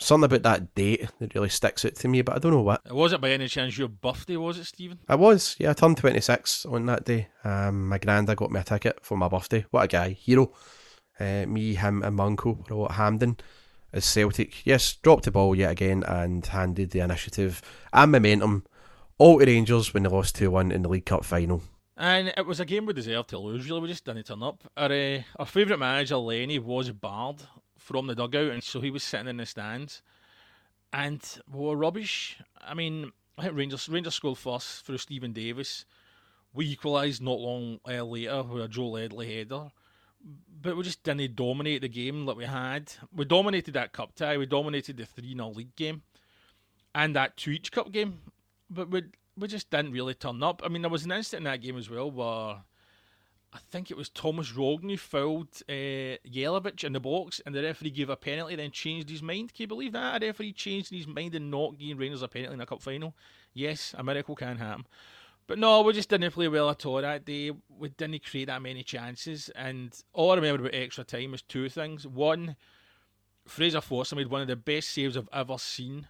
something 0.00 0.26
about 0.26 0.42
that 0.42 0.74
date 0.74 1.08
that 1.18 1.34
really 1.34 1.48
sticks 1.48 1.84
out 1.84 1.94
to 1.96 2.08
me, 2.08 2.22
but 2.22 2.36
I 2.36 2.38
don't 2.38 2.52
know 2.52 2.62
what. 2.62 2.92
Was 2.92 3.12
it 3.12 3.20
by 3.20 3.30
any 3.30 3.48
chance 3.48 3.78
your 3.78 3.88
birthday, 3.88 4.36
was 4.36 4.58
it, 4.58 4.64
Stephen? 4.64 4.98
I 5.08 5.14
was, 5.14 5.56
yeah. 5.58 5.70
I 5.70 5.72
turned 5.74 5.98
26 5.98 6.66
on 6.66 6.86
that 6.86 7.04
day. 7.04 7.28
Um, 7.44 7.88
my 7.88 7.98
granda 7.98 8.34
got 8.34 8.50
me 8.50 8.60
a 8.60 8.64
ticket 8.64 9.04
for 9.04 9.16
my 9.16 9.28
birthday. 9.28 9.64
What 9.70 9.84
a 9.84 9.88
guy, 9.88 10.10
hero. 10.10 10.52
Uh, 11.18 11.44
me, 11.46 11.74
him, 11.74 12.02
and 12.02 12.16
my 12.16 12.24
uncle 12.24 12.64
were 12.68 12.76
all 12.76 12.86
at 12.86 12.92
Hampden 12.92 13.36
as 13.92 14.04
Celtic. 14.04 14.64
Yes, 14.66 14.94
dropped 14.94 15.24
the 15.24 15.30
ball 15.30 15.54
yet 15.54 15.72
again 15.72 16.02
and 16.04 16.44
handed 16.46 16.90
the 16.90 17.00
initiative 17.00 17.60
and 17.92 18.12
momentum 18.12 18.64
all 19.18 19.38
to 19.38 19.44
Rangers 19.44 19.92
when 19.92 20.04
they 20.04 20.08
lost 20.08 20.36
2 20.36 20.50
1 20.50 20.72
in 20.72 20.82
the 20.82 20.88
League 20.88 21.06
Cup 21.06 21.24
final. 21.24 21.62
And 21.96 22.32
it 22.34 22.46
was 22.46 22.60
a 22.60 22.64
game 22.64 22.86
we 22.86 22.94
deserved 22.94 23.28
to 23.28 23.38
lose, 23.38 23.68
really. 23.68 23.82
We 23.82 23.88
just 23.88 24.06
didn't 24.06 24.24
turn 24.24 24.42
up. 24.42 24.64
Our, 24.74 24.90
uh, 24.90 25.18
our 25.38 25.44
favourite 25.44 25.78
manager, 25.78 26.16
Lenny, 26.16 26.58
was 26.58 26.90
barred 26.92 27.42
from 27.90 28.06
the 28.06 28.14
dugout, 28.14 28.52
and 28.52 28.62
so 28.62 28.80
he 28.80 28.88
was 28.88 29.02
sitting 29.02 29.26
in 29.26 29.38
the 29.38 29.46
stands. 29.46 30.00
And 30.92 31.20
we 31.52 31.58
were 31.58 31.76
rubbish. 31.76 32.38
I 32.60 32.72
mean, 32.72 33.10
I 33.36 33.42
think 33.42 33.56
Rangers 33.56 33.88
Rangers 33.88 34.14
scored 34.14 34.38
first 34.38 34.86
through 34.86 34.98
Stephen 34.98 35.32
Davis. 35.32 35.84
We 36.54 36.70
equalised 36.70 37.20
not 37.20 37.40
long 37.40 37.80
uh, 37.88 38.04
later 38.04 38.44
with 38.44 38.62
a 38.62 38.68
Joe 38.68 38.90
Ledley 38.90 39.34
header. 39.34 39.72
But 40.62 40.76
we 40.76 40.84
just 40.84 41.02
didn't 41.02 41.34
dominate 41.34 41.80
the 41.82 41.88
game 41.88 42.26
like 42.26 42.36
we 42.36 42.44
had. 42.44 42.92
We 43.12 43.24
dominated 43.24 43.74
that 43.74 43.92
cup 43.92 44.14
tie. 44.14 44.36
We 44.36 44.46
dominated 44.46 44.96
the 44.96 45.06
3 45.06 45.34
0 45.34 45.48
league 45.48 45.74
game 45.74 46.02
and 46.94 47.16
that 47.16 47.36
2 47.38 47.50
each 47.50 47.72
cup 47.72 47.90
game. 47.90 48.20
But 48.68 48.90
we, 48.90 49.02
we 49.36 49.48
just 49.48 49.70
didn't 49.70 49.92
really 49.92 50.14
turn 50.14 50.42
up. 50.44 50.62
I 50.64 50.68
mean, 50.68 50.82
there 50.82 50.90
was 50.90 51.06
an 51.06 51.12
incident 51.12 51.46
in 51.46 51.50
that 51.50 51.62
game 51.62 51.78
as 51.78 51.90
well 51.90 52.10
where 52.10 52.58
I 53.52 53.58
think 53.70 53.90
it 53.90 53.96
was 53.96 54.08
Thomas 54.08 54.54
Rogne 54.54 54.96
fouled 54.96 55.48
uh, 55.68 56.22
Jelavic 56.24 56.84
in 56.84 56.92
the 56.92 57.00
box, 57.00 57.40
and 57.44 57.54
the 57.54 57.62
referee 57.62 57.90
gave 57.90 58.08
a 58.08 58.16
penalty, 58.16 58.54
then 58.54 58.70
changed 58.70 59.10
his 59.10 59.22
mind. 59.22 59.52
Can 59.52 59.64
you 59.64 59.66
believe 59.66 59.92
that? 59.92 60.22
A 60.22 60.26
referee 60.26 60.52
changed 60.52 60.90
his 60.90 61.06
mind 61.06 61.34
and 61.34 61.50
not 61.50 61.76
giving 61.76 61.96
Rangers 61.96 62.22
a 62.22 62.28
penalty 62.28 62.54
in 62.54 62.60
a 62.60 62.66
cup 62.66 62.80
final. 62.80 63.14
Yes, 63.52 63.92
a 63.98 64.04
miracle 64.04 64.36
can 64.36 64.58
happen. 64.58 64.86
But 65.48 65.58
no, 65.58 65.82
we 65.82 65.92
just 65.92 66.08
didn't 66.08 66.30
play 66.30 66.46
well 66.46 66.70
at 66.70 66.86
all 66.86 67.00
that 67.02 67.24
day. 67.24 67.50
We 67.76 67.88
didn't 67.88 68.24
create 68.24 68.46
that 68.46 68.62
many 68.62 68.84
chances. 68.84 69.48
And 69.56 69.92
all 70.12 70.30
I 70.30 70.36
remember 70.36 70.62
about 70.62 70.74
extra 70.74 71.02
time 71.02 71.32
was 71.32 71.42
two 71.42 71.68
things. 71.68 72.06
One, 72.06 72.54
Fraser 73.48 73.80
Forster 73.80 74.14
made 74.14 74.30
one 74.30 74.42
of 74.42 74.48
the 74.48 74.54
best 74.54 74.90
saves 74.90 75.16
I've 75.16 75.28
ever 75.32 75.58
seen 75.58 76.06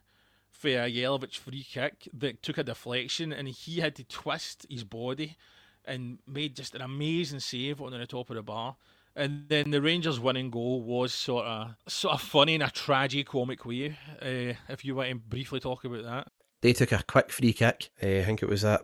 for 0.51 0.69
a 0.69 0.93
Jelavic 0.93 1.39
free 1.39 1.65
kick 1.65 2.07
that 2.13 2.43
took 2.43 2.59
a 2.59 2.65
deflection, 2.65 3.33
and 3.33 3.49
he 3.49 3.81
had 3.81 3.97
to 3.97 4.05
twist 4.05 4.67
his 4.69 4.85
body 4.85 5.39
and 5.85 6.19
made 6.27 6.57
just 6.57 6.75
an 6.75 6.83
amazing 6.83 7.41
save 7.41 7.81
on 7.81 7.93
the 7.93 8.07
top 8.07 8.31
of 8.31 8.37
the 8.37 8.43
bar. 8.43 8.77
And 9.17 9.49
then 9.49 9.71
the 9.71 9.83
Rangers' 9.83 10.21
winning 10.21 10.51
goal 10.51 10.83
was 10.83 11.13
sort 11.13 11.45
of 11.45 11.75
sort 11.89 12.15
of 12.15 12.23
funny 12.23 12.55
in 12.55 12.63
a 12.63 12.71
tragic 12.71 13.29
comic 13.29 13.65
way. 13.65 13.97
Uh, 14.23 14.55
if 14.69 14.85
you 14.85 14.95
want 14.95 15.11
to 15.11 15.17
briefly 15.17 15.59
talk 15.59 15.85
about 15.85 16.05
that, 16.05 16.29
they 16.63 16.73
took 16.73 16.93
a 16.93 17.03
quick 17.03 17.31
free 17.31 17.53
kick. 17.53 17.91
Uh, 18.03 18.07
I 18.07 18.25
think 18.25 18.43
it 18.43 18.49
was 18.49 18.63
that 18.63 18.83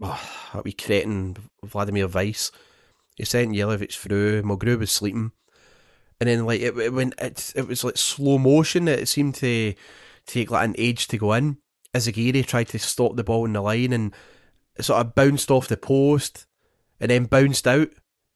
oh, 0.00 0.50
that 0.54 0.64
wee 0.64 0.72
cretin 0.72 1.36
Vladimir 1.64 2.06
Weiss. 2.06 2.52
He 3.16 3.24
sent 3.24 3.52
Jelavic 3.54 3.94
through. 3.94 4.42
Mulgrew 4.42 4.78
was 4.78 4.90
sleeping, 4.90 5.32
and 6.20 6.28
then 6.28 6.46
like 6.46 6.60
it, 6.60 6.76
it 6.78 6.92
went. 6.92 7.14
It 7.18 7.52
it 7.56 7.66
was 7.66 7.82
like 7.82 7.96
slow 7.96 8.38
motion. 8.38 8.86
It 8.86 9.08
seemed 9.08 9.34
to 9.36 9.74
take 10.26 10.50
like 10.50 10.64
an 10.64 10.76
age 10.78 11.08
to 11.08 11.18
go 11.18 11.32
in. 11.32 11.58
Izaguirre 11.94 12.46
tried 12.46 12.68
to 12.68 12.78
stop 12.78 13.16
the 13.16 13.24
ball 13.24 13.44
in 13.44 13.52
the 13.52 13.60
line 13.60 13.92
and 13.92 14.12
sort 14.80 15.00
of 15.00 15.14
bounced 15.14 15.50
off 15.50 15.68
the 15.68 15.76
post 15.76 16.46
and 17.00 17.10
then 17.10 17.24
bounced 17.24 17.66
out. 17.66 17.88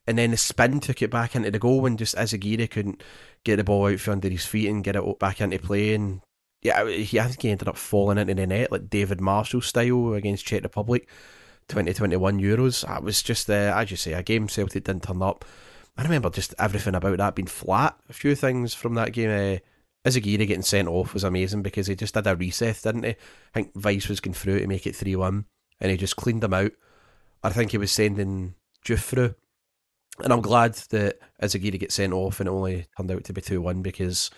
And 0.06 0.16
then 0.16 0.30
the 0.30 0.36
spin 0.38 0.80
took 0.80 1.02
it 1.02 1.10
back 1.10 1.36
into 1.36 1.50
the 1.50 1.58
goal 1.58 1.84
and 1.84 1.98
just 1.98 2.16
Izaguirre 2.16 2.70
couldn't 2.70 3.02
get 3.44 3.56
the 3.56 3.64
ball 3.64 3.92
out 3.92 4.00
from 4.00 4.14
under 4.14 4.30
his 4.30 4.46
feet 4.46 4.68
and 4.68 4.82
get 4.82 4.96
it 4.96 5.18
back 5.18 5.40
into 5.40 5.58
play. 5.58 5.94
And 5.94 6.22
yeah, 6.62 6.82
I 6.82 7.04
think 7.04 7.42
he 7.42 7.50
ended 7.50 7.68
up 7.68 7.76
falling 7.76 8.16
into 8.16 8.34
the 8.34 8.46
net 8.46 8.72
like 8.72 8.88
David 8.88 9.20
Marshall 9.20 9.60
style 9.60 10.14
against 10.14 10.46
Czech 10.46 10.62
Republic 10.62 11.06
2021 11.68 12.40
Euros. 12.40 12.86
That 12.86 13.02
was 13.02 13.22
just, 13.22 13.50
uh, 13.50 13.74
as 13.76 13.90
you 13.90 13.98
say, 13.98 14.14
a 14.14 14.22
game 14.22 14.48
Celtic 14.48 14.84
didn't 14.84 15.02
turn 15.02 15.22
up. 15.22 15.44
I 15.98 16.04
remember 16.04 16.30
just 16.30 16.54
everything 16.58 16.94
about 16.94 17.18
that 17.18 17.34
being 17.34 17.46
flat. 17.46 17.98
A 18.08 18.14
few 18.14 18.34
things 18.34 18.72
from 18.72 18.94
that 18.94 19.12
game. 19.12 19.30
Uh, 19.30 19.58
Izaguirre 20.08 20.46
getting 20.46 20.62
sent 20.62 20.88
off 20.88 21.12
was 21.12 21.24
amazing 21.24 21.60
because 21.60 21.86
he 21.88 21.96
just 21.96 22.14
did 22.14 22.26
a 22.26 22.34
reset, 22.34 22.80
didn't 22.82 23.02
he? 23.02 23.10
I 23.10 23.14
think 23.52 23.72
Weiss 23.74 24.08
was 24.08 24.20
going 24.20 24.32
through 24.32 24.60
to 24.60 24.66
make 24.66 24.86
it 24.86 24.96
3 24.96 25.16
1 25.16 25.44
and 25.80 25.90
he 25.90 25.96
just 25.96 26.16
cleaned 26.16 26.42
them 26.42 26.54
out. 26.54 26.72
I 27.42 27.50
think 27.50 27.70
he 27.70 27.78
was 27.78 27.92
sending 27.92 28.54
through 28.96 29.34
And 30.22 30.32
I'm 30.32 30.40
glad 30.40 30.74
that 30.90 31.18
Izaguirre 31.42 31.78
gets 31.78 31.96
sent 31.96 32.12
off 32.12 32.40
and 32.40 32.48
it 32.48 32.52
only 32.52 32.86
turned 32.96 33.10
out 33.10 33.24
to 33.24 33.32
be 33.32 33.40
2 33.40 33.60
1 33.60 33.82
because 33.82 34.30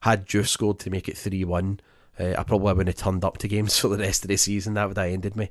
had 0.00 0.26
Juice 0.26 0.50
scored 0.50 0.78
to 0.80 0.90
make 0.90 1.08
it 1.08 1.16
3 1.16 1.44
1, 1.44 1.80
uh, 2.18 2.34
I 2.38 2.42
probably 2.42 2.72
wouldn't 2.72 2.88
have 2.88 3.04
turned 3.04 3.24
up 3.24 3.38
to 3.38 3.48
games 3.48 3.78
for 3.78 3.88
the 3.88 3.98
rest 3.98 4.24
of 4.24 4.28
the 4.28 4.36
season. 4.36 4.74
That 4.74 4.88
would 4.88 4.96
have 4.96 5.06
ended 5.06 5.36
me. 5.36 5.50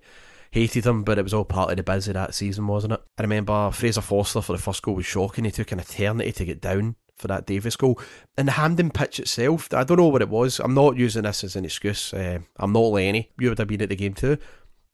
Hated 0.52 0.86
him, 0.86 1.04
but 1.04 1.20
it 1.20 1.24
was 1.24 1.34
all 1.34 1.44
part 1.44 1.78
of 1.78 1.86
the 1.86 1.92
of 1.92 2.04
that 2.14 2.34
season, 2.34 2.68
wasn't 2.68 2.94
it? 2.94 3.02
I 3.18 3.22
remember 3.22 3.70
Fraser 3.72 4.02
Forster 4.02 4.42
for 4.42 4.54
the 4.54 4.62
first 4.62 4.82
goal 4.82 4.96
was 4.96 5.06
shocking. 5.06 5.44
He 5.44 5.52
took 5.52 5.74
an 5.74 5.80
eternity 5.80 6.32
to 6.32 6.46
get 6.46 6.62
down 6.62 6.96
for 7.18 7.28
that 7.28 7.46
Davis 7.46 7.76
goal. 7.76 8.00
And 8.38 8.48
the 8.48 8.54
Hampden 8.54 8.92
pitch 8.92 9.20
itself, 9.20 9.74
I 9.74 9.84
don't 9.84 9.98
know 9.98 10.08
what 10.08 10.22
it 10.22 10.30
was. 10.30 10.60
I'm 10.60 10.74
not 10.74 10.96
using 10.96 11.24
this 11.24 11.44
as 11.44 11.58
an 11.58 11.66
excuse. 11.66 12.14
Uh, 12.14 12.40
I'm 12.58 12.72
not 12.72 12.80
Lenny. 12.80 13.32
You 13.38 13.50
would 13.50 13.60
have 13.60 13.68
been 13.68 13.82
at 13.82 13.90
the 13.90 13.96
game 13.98 14.14
too. 14.14 14.38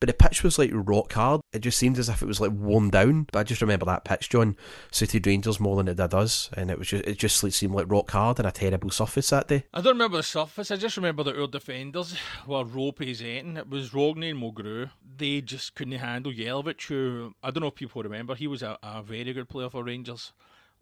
But 0.03 0.07
the 0.07 0.27
pitch 0.27 0.43
was 0.43 0.59
like 0.59 0.71
rock 0.73 1.13
hard. 1.13 1.39
It 1.53 1.59
just 1.59 1.77
seemed 1.77 1.97
as 1.97 2.09
if 2.09 2.21
it 2.21 2.27
was 2.27 2.41
like 2.41 2.51
worn 2.51 2.89
down. 2.89 3.25
But 3.31 3.39
I 3.39 3.43
just 3.43 3.61
remember 3.61 3.85
that 3.85 4.03
pitch, 4.03 4.27
John, 4.27 4.57
suited 4.91 5.25
Rangers 5.25 5.61
more 5.61 5.77
than 5.77 5.87
it 5.87 5.95
did 5.95 6.13
us, 6.13 6.49
and 6.57 6.69
it 6.69 6.77
was 6.77 6.89
just 6.89 7.05
it 7.05 7.17
just 7.17 7.39
seemed 7.39 7.73
like 7.73 7.89
rock 7.89 8.11
hard 8.11 8.37
and 8.37 8.45
a 8.45 8.51
terrible 8.51 8.89
surface 8.89 9.29
that 9.29 9.47
day. 9.47 9.63
I 9.73 9.79
don't 9.79 9.93
remember 9.93 10.17
the 10.17 10.23
surface. 10.23 10.71
I 10.71 10.75
just 10.75 10.97
remember 10.97 11.23
that 11.23 11.39
our 11.39 11.47
defenders 11.47 12.17
were 12.45 12.65
ropey 12.65 13.11
as 13.11 13.21
anything. 13.21 13.55
It 13.55 13.69
was 13.69 13.93
Rogne 13.93 14.23
and 14.23 14.41
Mulgrew. 14.41 14.89
They 15.15 15.39
just 15.39 15.73
couldn't 15.73 15.93
handle 15.93 16.33
Jelavic, 16.33 16.85
who 16.87 17.33
I 17.41 17.51
don't 17.51 17.61
know 17.61 17.67
if 17.67 17.75
people 17.75 18.03
remember. 18.03 18.35
He 18.35 18.47
was 18.47 18.61
a, 18.61 18.77
a 18.83 19.01
very 19.01 19.31
good 19.31 19.47
player 19.47 19.69
for 19.69 19.85
Rangers 19.85 20.33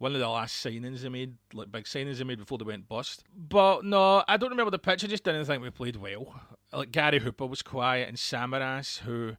one 0.02 0.14
of 0.14 0.20
the 0.20 0.28
last 0.28 0.56
signings 0.66 1.02
they 1.02 1.08
made, 1.08 1.36
like 1.54 1.70
big 1.70 1.84
signings 1.84 2.18
they 2.18 2.24
made 2.24 2.40
before 2.40 2.58
they 2.58 2.64
went 2.64 2.88
bust. 2.88 3.22
But 3.36 3.84
no, 3.84 4.24
I 4.26 4.36
don't 4.36 4.50
remember 4.50 4.72
the 4.72 4.78
pitch. 4.80 5.04
I 5.04 5.06
just 5.06 5.22
didn't 5.22 5.44
think 5.44 5.62
we 5.62 5.70
played 5.70 5.94
well. 5.94 6.40
Like 6.72 6.90
Gary 6.90 7.20
Hooper 7.20 7.46
was 7.46 7.62
quiet, 7.62 8.08
and 8.08 8.16
Samaras, 8.16 8.98
who 8.98 9.36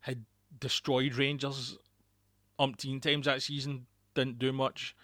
had 0.00 0.24
destroyed 0.58 1.16
Rangers 1.16 1.76
umpteen 2.58 3.02
times 3.02 3.26
that 3.26 3.42
season, 3.42 3.86
didn't 4.14 4.38
do 4.38 4.54
much. 4.54 4.96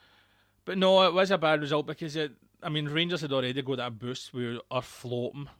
But 0.64 0.78
no, 0.78 1.02
it 1.06 1.12
was 1.12 1.30
a 1.30 1.36
bad 1.36 1.60
result 1.60 1.86
because 1.86 2.16
it. 2.16 2.32
I 2.62 2.70
mean, 2.70 2.86
Rangers 2.86 3.20
had 3.20 3.34
already 3.34 3.60
got 3.60 3.76
that 3.76 3.98
boost. 3.98 4.32
We 4.32 4.58
are 4.70 4.80
floating 4.80 5.50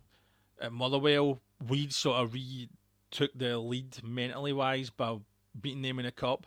at 0.62 0.72
Motherwell. 0.72 1.40
We 1.68 1.90
sort 1.90 2.22
of 2.22 2.32
re 2.32 2.70
took 3.10 3.36
the 3.36 3.58
lead 3.58 4.02
mentally 4.02 4.54
wise 4.54 4.88
by 4.88 5.18
beating 5.60 5.82
them 5.82 5.98
in 5.98 6.06
a 6.06 6.10
cup. 6.10 6.46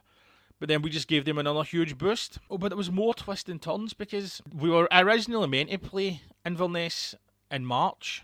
But 0.59 0.67
then 0.67 0.81
we 0.81 0.89
just 0.89 1.07
gave 1.07 1.25
them 1.25 1.37
another 1.37 1.63
huge 1.63 1.97
boost. 1.97 2.37
Oh, 2.49 2.57
but 2.57 2.71
it 2.71 2.77
was 2.77 2.91
more 2.91 3.13
twists 3.13 3.49
and 3.49 3.61
turns 3.61 3.93
because 3.93 4.41
we 4.53 4.69
were 4.69 4.89
originally 4.91 5.47
meant 5.47 5.71
to 5.71 5.77
play 5.77 6.21
Inverness 6.45 7.15
in 7.49 7.65
March, 7.65 8.23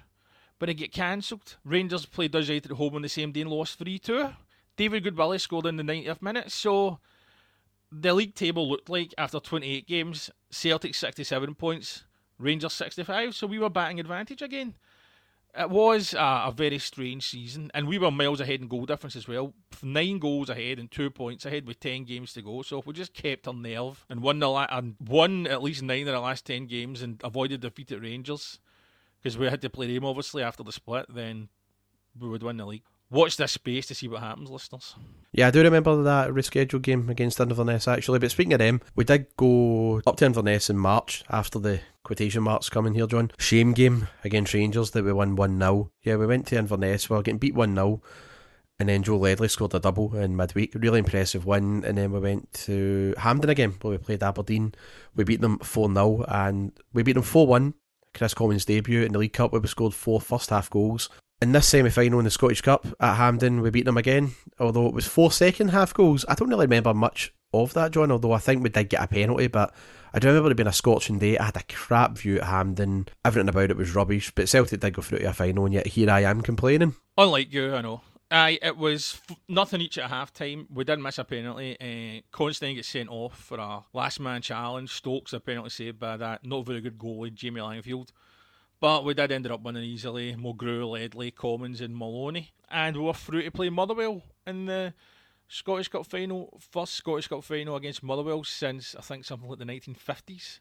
but 0.60 0.70
it 0.70 0.76
get 0.76 0.92
cancelled. 0.92 1.56
Rangers 1.64 2.06
played 2.06 2.36
us 2.36 2.50
at 2.50 2.66
home 2.66 2.96
on 2.96 3.02
the 3.02 3.10
same 3.10 3.32
day 3.32 3.42
and 3.42 3.50
lost 3.50 3.80
3 3.80 3.98
2. 3.98 4.30
David 4.76 5.06
Goodwillie 5.06 5.40
scored 5.40 5.66
in 5.66 5.78
the 5.78 5.84
90th 5.84 6.22
minute, 6.22 6.52
so 6.52 7.00
the 7.92 8.14
league 8.14 8.36
table 8.36 8.68
looked 8.68 8.90
like 8.90 9.14
after 9.18 9.40
28 9.40 9.88
games 9.88 10.30
Celtic 10.50 10.96
67 10.96 11.56
points, 11.56 12.04
Rangers 12.38 12.74
65, 12.74 13.36
so 13.36 13.48
we 13.48 13.60
were 13.60 13.70
batting 13.70 14.02
advantage 14.02 14.42
again. 14.42 14.74
It 15.58 15.70
was 15.70 16.14
a, 16.14 16.44
a, 16.48 16.54
very 16.56 16.80
strange 16.80 17.30
season, 17.30 17.72
and 17.74 17.88
we 17.88 17.98
were 17.98 18.12
miles 18.12 18.42
ahead 18.42 18.62
in 18.62 18.68
goal 18.68 18.86
difference 18.86 19.16
as 19.16 19.28
well. 19.28 19.54
Nine 19.82 20.20
goals 20.20 20.50
ahead 20.50 20.80
and 20.80 20.92
two 20.92 21.10
points 21.10 21.46
ahead 21.46 21.66
with 21.66 21.80
ten 21.80 22.04
games 22.04 22.34
to 22.34 22.42
go. 22.42 22.62
So 22.62 22.80
if 22.80 22.86
we 22.86 22.94
just 22.94 23.14
kept 23.14 23.48
our 23.48 23.54
nerve 23.54 24.06
and 24.10 24.22
won 24.22 24.40
the 24.40 24.50
la- 24.50 24.68
and 24.70 24.96
won 25.00 25.48
at 25.48 25.64
least 25.64 25.82
nine 25.82 26.08
of 26.08 26.14
the 26.14 26.20
last 26.20 26.46
ten 26.46 26.66
games 26.66 27.02
and 27.02 27.22
avoided 27.24 27.62
defeat 27.62 27.92
at 27.92 28.02
Rangers, 28.02 28.60
because 29.22 29.38
we 29.38 29.48
had 29.48 29.62
to 29.62 29.70
play 29.70 29.94
them 29.94 30.06
obviously 30.06 30.44
after 30.44 30.64
the 30.64 30.74
split, 30.74 31.06
then 31.10 31.48
we 32.20 32.28
would 32.28 32.44
win 32.44 32.58
the 32.58 32.66
league 32.66 32.84
watch 33.10 33.38
this 33.38 33.54
space 33.54 33.88
to 33.88 33.96
see 33.96 34.08
what 34.08 34.22
happens, 34.22 34.50
listeners. 34.50 34.96
Yeah, 35.32 35.48
I 35.48 35.52
do 35.52 35.62
remember 35.62 36.02
that 36.04 36.30
rescheduled 36.30 36.82
game 36.82 37.10
against 37.10 37.40
Inverness 37.40 37.88
actually. 37.88 38.20
But 38.20 38.32
speaking 38.32 38.54
of 38.54 38.60
them, 38.60 38.82
we 38.96 39.04
did 39.04 39.28
go 39.38 40.02
up 40.06 40.18
to 40.18 40.26
Inverness 40.26 40.70
in 40.70 40.78
March 40.78 41.24
after 41.30 41.60
the 41.60 41.82
quotation 42.06 42.44
marks 42.44 42.70
coming 42.70 42.94
here, 42.94 43.08
John. 43.08 43.32
Shame 43.38 43.74
game 43.74 44.08
against 44.24 44.54
Rangers 44.54 44.92
that 44.92 45.04
we 45.04 45.12
won 45.12 45.36
1 45.36 45.60
0. 45.60 45.92
Yeah, 46.04 46.16
we 46.16 46.26
went 46.26 46.48
to 46.48 46.58
Inverness, 46.58 47.10
we 47.10 47.18
were 47.18 47.24
getting 47.24 47.40
beat 47.40 47.54
1 47.54 47.76
0. 47.76 48.02
And 48.80 48.90
then 48.90 49.04
Joe 49.04 49.18
Ledley 49.18 49.48
scored 49.48 49.74
a 49.74 49.80
double 49.80 50.16
in 50.16 50.36
midweek. 50.36 50.74
Really 50.76 51.00
impressive 51.00 51.46
win. 51.46 51.84
And 51.86 51.98
then 51.98 52.12
we 52.12 52.20
went 52.20 52.52
to 52.66 53.14
Hampden 53.18 53.50
again, 53.50 53.76
where 53.82 53.92
we 53.92 53.98
played 53.98 54.24
Aberdeen. 54.24 54.74
We 55.16 55.24
beat 55.24 55.42
them 55.42 55.60
4 55.60 55.94
0 55.94 56.26
and 56.28 56.72
we 56.94 57.04
beat 57.04 57.14
them 57.14 57.24
4 57.24 57.48
1. 57.48 57.74
Kris 58.14 58.34
Commons' 58.34 58.64
debut 58.64 59.04
in 59.04 59.12
the 59.12 59.20
League 59.20 59.34
Cup, 59.34 59.52
where 59.52 59.60
we 59.60 59.68
scored 59.68 59.94
four 59.94 60.22
first 60.22 60.50
half 60.50 60.70
goals 60.70 61.10
in 61.42 61.52
this 61.52 61.68
semi 61.68 61.90
final 61.90 62.20
in 62.20 62.26
the 62.26 62.32
Scottish 62.32 62.62
Cup 62.62 62.88
at 63.00 63.16
Hampden, 63.16 63.62
we 63.62 63.70
beat 63.70 63.86
them 63.86 63.98
again, 63.98 64.32
although 64.60 64.88
it 64.88 64.94
was 64.94 65.06
four 65.06 65.32
second 65.32 65.70
half 65.70 65.94
goals. 65.94 66.26
I 66.28 66.36
don't 66.36 66.50
really 66.50 66.66
remember 66.66 66.94
much 66.94 67.34
of 67.54 67.74
that, 67.74 67.92
John, 67.92 68.12
although 68.12 68.32
I 68.32 68.40
think 68.40 68.64
we 68.64 68.70
did 68.70 68.90
get 68.90 69.04
a 69.04 69.08
penalty, 69.08 69.48
but 69.48 69.74
I 70.16 70.20
do 70.20 70.30
remember 70.30 70.50
it 70.50 70.56
being 70.56 70.66
a 70.66 70.72
scorching 70.72 71.20
day. 71.20 71.38
I 71.38 71.44
had 71.44 71.58
a 71.58 71.64
crap 71.64 72.18
view 72.18 72.38
at 72.38 72.46
Hampden. 72.46 73.10
Everything 73.26 73.50
about 73.50 73.70
it 73.70 73.76
was 73.76 73.94
rubbish, 73.94 74.32
but 74.34 74.48
Celtic 74.48 74.80
did 74.80 74.94
go 74.94 75.02
through 75.02 75.20
to 75.20 75.26
a 75.26 75.34
final, 75.34 75.66
and 75.66 75.74
yet 75.74 75.88
here 75.88 76.10
I 76.10 76.22
am 76.22 76.40
complaining. 76.40 76.96
Unlike 77.18 77.52
you, 77.52 77.76
I 77.76 77.82
know. 77.82 78.00
Aye, 78.32 78.58
it 78.62 78.78
was 78.78 79.20
f- 79.30 79.38
nothing 79.50 79.82
each 79.82 79.98
at 79.98 80.10
half 80.10 80.32
time. 80.32 80.68
We 80.74 80.86
did 80.86 81.00
miss 81.00 81.20
a 81.20 81.26
penalty. 81.26 81.76
Uh, 81.82 82.22
Constantine 82.32 82.78
gets 82.78 82.88
sent 82.88 83.10
off 83.10 83.38
for 83.38 83.58
a 83.58 83.84
last 83.92 84.22
man 84.22 84.42
challenge. 84.42 84.90
Stokes 84.90 85.34
apparently 85.34 85.70
saved 85.70 86.00
by 86.00 86.16
that. 86.16 86.46
Not 86.46 86.66
very 86.66 86.80
good 86.80 86.98
goalie, 86.98 87.34
Jamie 87.34 87.60
Langfield. 87.60 88.12
But 88.80 89.04
we 89.04 89.16
did 89.16 89.34
end 89.34 89.52
up 89.52 89.64
winning 89.64 89.84
easily. 89.84 90.34
Mulgrew, 90.34 90.90
Ledley, 90.90 91.32
Commons, 91.32 91.82
and 91.82 91.94
Maloney. 91.94 92.54
And 92.72 92.96
we 92.96 93.04
were 93.04 93.14
through 93.14 93.44
to 93.44 93.52
play 93.52 93.70
Motherwell 93.70 94.22
in 94.48 94.66
the 94.66 94.94
Scottish 95.48 95.88
Cup 95.88 96.06
final. 96.06 96.60
First 96.60 96.94
Scottish 96.94 97.28
Cup 97.28 97.44
final 97.44 97.76
against 97.76 98.04
Motherwell 98.04 98.44
since 98.44 98.96
I 98.96 99.02
think 99.02 99.26
something 99.26 99.50
like 99.50 99.60
the 99.60 99.66
1950s. 99.66 100.60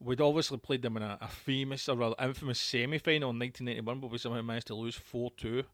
We'd 0.00 0.20
obviously 0.20 0.58
played 0.58 0.82
them 0.82 0.96
in 0.96 1.02
a, 1.02 1.18
a 1.20 1.28
famous, 1.28 1.88
or 1.88 1.96
rather 1.96 2.14
infamous 2.22 2.60
semi 2.60 2.98
final 2.98 3.30
in 3.30 3.38
1991, 3.38 4.00
but 4.00 4.10
we 4.10 4.18
somehow 4.18 4.42
managed 4.42 4.68
to 4.68 4.74
lose 4.74 4.94
4 4.94 5.32
2. 5.36 5.64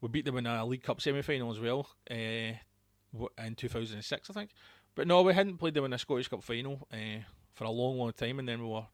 We 0.00 0.08
beat 0.08 0.24
them 0.24 0.36
in 0.36 0.46
a 0.46 0.64
League 0.64 0.82
Cup 0.82 1.00
semi 1.00 1.22
final 1.22 1.50
as 1.50 1.60
well 1.60 1.88
uh, 2.10 2.14
in 2.14 3.54
2006, 3.56 4.30
I 4.30 4.32
think. 4.32 4.50
But 4.94 5.06
no, 5.06 5.22
we 5.22 5.34
hadn't 5.34 5.58
played 5.58 5.74
them 5.74 5.84
in 5.84 5.92
a 5.92 5.98
Scottish 5.98 6.28
Cup 6.28 6.42
final 6.42 6.88
uh, 6.92 7.22
for 7.54 7.64
a 7.64 7.70
long, 7.70 7.98
long 7.98 8.12
time, 8.12 8.38
and 8.38 8.48
then 8.48 8.60
we 8.60 8.68
were 8.68 8.86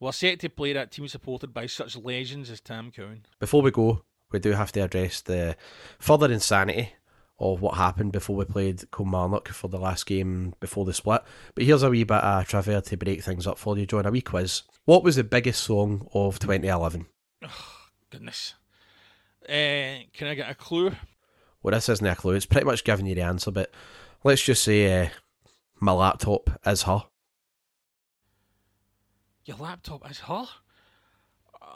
we're 0.00 0.12
set 0.12 0.40
to 0.40 0.48
play 0.48 0.72
that 0.72 0.90
team 0.90 1.06
supported 1.06 1.54
by 1.54 1.66
such 1.66 1.96
legends 1.96 2.50
as 2.50 2.60
Tam 2.60 2.90
Cowan. 2.90 3.24
Before 3.38 3.62
we 3.62 3.70
go, 3.70 4.02
we 4.32 4.40
do 4.40 4.50
have 4.50 4.72
to 4.72 4.80
address 4.80 5.20
the 5.20 5.56
further 6.00 6.32
insanity 6.32 6.94
of 7.42 7.60
what 7.60 7.74
happened 7.74 8.12
before 8.12 8.36
we 8.36 8.44
played 8.44 8.90
Kilmarnock 8.92 9.48
for 9.48 9.68
the 9.68 9.78
last 9.78 10.06
game 10.06 10.54
before 10.60 10.84
the 10.84 10.94
split. 10.94 11.22
But 11.54 11.64
here's 11.64 11.82
a 11.82 11.90
wee 11.90 12.04
bit 12.04 12.22
of 12.22 12.46
trivia 12.46 12.80
to 12.80 12.96
break 12.96 13.22
things 13.22 13.46
up 13.46 13.58
for 13.58 13.76
you, 13.76 13.86
John. 13.86 14.06
A 14.06 14.10
wee 14.10 14.20
quiz. 14.20 14.62
What 14.84 15.02
was 15.02 15.16
the 15.16 15.24
biggest 15.24 15.62
song 15.62 16.08
of 16.14 16.38
2011? 16.38 17.06
Oh, 17.44 17.48
goodness. 18.10 18.54
Uh, 19.44 20.06
can 20.12 20.28
I 20.28 20.34
get 20.34 20.50
a 20.50 20.54
clue? 20.54 20.92
Well, 21.62 21.72
this 21.72 21.88
isn't 21.88 22.06
a 22.06 22.14
clue. 22.14 22.34
It's 22.34 22.46
pretty 22.46 22.66
much 22.66 22.84
giving 22.84 23.06
you 23.06 23.14
the 23.14 23.22
answer, 23.22 23.50
but 23.50 23.70
let's 24.24 24.42
just 24.42 24.62
say 24.62 25.02
uh, 25.02 25.08
my 25.80 25.92
laptop 25.92 26.50
is 26.66 26.82
her. 26.82 27.04
Your 29.44 29.56
laptop 29.56 30.08
is 30.10 30.20
her? 30.20 30.46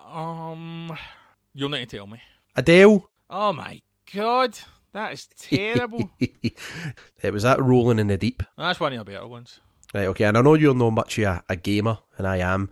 Um, 0.09 0.97
you'll 1.53 1.69
need 1.69 1.89
to 1.89 1.97
tell 1.97 2.07
me. 2.07 2.21
Adele. 2.55 3.09
Oh 3.29 3.53
my 3.53 3.83
god, 4.15 4.59
that 4.97 5.13
is 5.13 5.27
terrible. 5.39 6.11
it 6.19 7.33
was 7.33 7.43
that 7.43 7.63
rolling 7.63 7.99
in 7.99 8.07
the 8.07 8.17
deep. 8.17 8.43
That's 8.57 8.81
one 8.81 8.95
of 8.95 8.99
the 8.99 9.13
better 9.13 9.27
ones. 9.27 9.61
Right, 9.95 10.07
okay, 10.07 10.25
and 10.25 10.37
I 10.37 10.41
know 10.41 10.55
you're 10.55 10.75
not 10.75 10.91
much 10.91 11.19
of 11.19 11.25
a, 11.25 11.45
a 11.51 11.57
gamer, 11.57 11.99
and 12.19 12.27
I 12.27 12.39
am. 12.39 12.71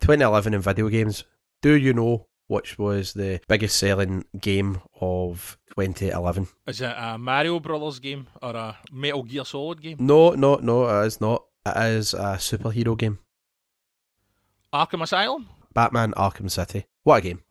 2011 0.00 0.54
in 0.54 0.60
video 0.60 0.88
games. 0.88 1.24
Do 1.62 1.72
you 1.74 1.92
know 1.94 2.26
which 2.46 2.78
was 2.78 3.14
the 3.14 3.40
biggest 3.48 3.76
selling 3.76 4.24
game 4.38 4.80
of 5.00 5.56
2011? 5.78 6.48
Is 6.66 6.80
it 6.82 6.94
a 6.96 7.16
Mario 7.16 7.58
Brothers 7.58 7.98
game 8.00 8.26
or 8.42 8.54
a 8.54 8.76
Metal 8.92 9.22
Gear 9.22 9.44
Solid 9.44 9.80
game? 9.80 9.96
No, 9.98 10.30
no, 10.30 10.56
no, 10.56 11.00
it 11.02 11.06
is 11.06 11.20
not. 11.20 11.44
It 11.64 11.76
is 11.94 12.12
a 12.14 12.36
superhero 12.36 12.98
game. 12.98 13.18
Arkham 14.72 15.02
Asylum? 15.02 15.48
Batman 15.72 16.12
Arkham 16.12 16.50
City. 16.50 16.86
What 17.04 17.16
a 17.16 17.20
game. 17.22 17.42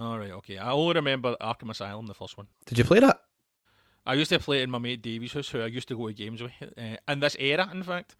Alright, 0.00 0.30
okay. 0.30 0.58
I 0.58 0.70
only 0.72 0.94
remember 0.94 1.36
Arkham 1.40 1.70
Asylum, 1.70 2.06
the 2.06 2.14
first 2.14 2.36
one. 2.36 2.46
Did 2.66 2.78
you 2.78 2.84
play 2.84 3.00
that? 3.00 3.20
I 4.06 4.14
used 4.14 4.30
to 4.30 4.38
play 4.38 4.62
in 4.62 4.70
my 4.70 4.78
mate 4.78 5.02
Davy's 5.02 5.32
house, 5.32 5.48
who 5.48 5.60
I 5.60 5.66
used 5.66 5.88
to 5.88 5.96
go 5.96 6.06
to 6.06 6.14
games 6.14 6.42
with. 6.42 6.52
Uh, 6.62 6.96
in 7.08 7.20
this 7.20 7.36
era, 7.38 7.68
in 7.72 7.82
fact. 7.82 8.16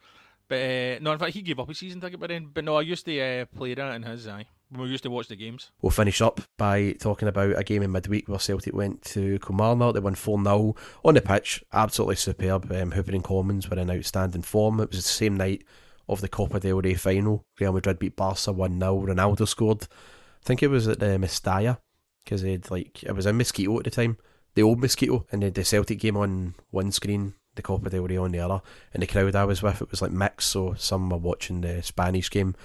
But 0.49 0.57
uh, 0.57 0.99
no, 1.01 1.12
in 1.12 1.18
fact, 1.18 1.32
he 1.32 1.43
gave 1.43 1.59
up 1.59 1.68
his 1.68 1.78
season 1.78 2.01
ticket 2.01 2.20
by 2.20 2.28
then. 2.28 2.51
But 2.53 2.64
no, 2.64 2.76
I 2.76 2.82
used 2.82 3.05
to 3.07 3.20
uh, 3.20 3.45
play 3.47 3.74
that 3.74 3.95
in 3.95 4.03
his 4.03 4.28
eye 4.28 4.47
we 4.70 4.89
used 4.89 5.05
to 5.05 5.11
watch 5.11 5.28
the 5.28 5.37
games. 5.37 5.70
We'll 5.80 5.91
finish 5.91 6.20
up 6.20 6.41
by 6.57 6.93
talking 6.93 7.28
about 7.28 7.59
a 7.59 7.64
game 7.64 7.82
in 7.82 7.93
midweek 7.93 8.28
where 8.28 8.39
Celtic 8.39 8.74
went 8.74 9.03
to 9.03 9.39
Kilmarnock. 9.39 9.95
They 9.95 10.01
won 10.01 10.14
4 10.14 10.43
0 10.43 10.74
on 11.05 11.14
the 11.14 11.20
pitch. 11.20 11.64
Absolutely 11.72 12.16
superb. 12.16 12.70
Um, 12.72 12.93
Hooper 12.93 13.12
and 13.12 13.24
Commons 13.24 13.70
were 13.70 13.78
in 13.78 13.91
outstanding 13.91 14.43
form. 14.43 14.80
It 14.80 14.91
was 14.91 14.99
the 14.99 15.09
same 15.09 15.37
night 15.37 15.64
of 16.09 16.20
the 16.20 16.28
Copa 16.28 16.61
del 16.61 16.80
Rey 16.80 16.95
final. 16.95 17.45
Real 17.61 17.72
Madrid 17.72 17.99
beat 17.99 18.16
Barca 18.16 18.53
1 18.53 18.78
0. 18.78 19.07
Ronaldo 19.07 19.47
scored. 19.47 19.84
I 19.84 20.45
think 20.45 20.62
it 20.62 20.68
was 20.68 20.89
at 20.89 21.01
the 21.01 21.18
Mestalla 21.18 21.78
because 22.24 22.43
like 22.70 23.05
it 23.05 23.12
was 23.12 23.26
in 23.26 23.37
Mosquito 23.37 23.78
at 23.78 23.84
the 23.84 23.91
time, 23.91 24.18
the 24.57 24.62
old 24.62 24.80
Mosquito, 24.80 25.26
and 25.30 25.42
had 25.42 25.54
the 25.54 25.64
Celtic 25.64 26.00
game 26.00 26.16
on 26.16 26.54
one 26.70 26.90
screen, 26.90 27.34
the 27.54 27.62
Copa 27.62 27.90
del 27.90 28.09
Rey 28.09 28.16
on 28.16 28.32
the 28.32 28.40
other. 28.40 28.62
And 28.92 29.02
the 29.02 29.07
crowd 29.07 29.36
I 29.36 29.44
was 29.44 29.62
with, 29.62 29.82
it 29.82 29.90
was 29.90 30.02
like 30.02 30.11
mixed, 30.11 30.50
so 30.50 30.74
some 30.74 31.09
were 31.11 31.18
watching 31.18 31.61
the 31.61 31.82
Spanish 31.82 32.30
game. 32.30 32.57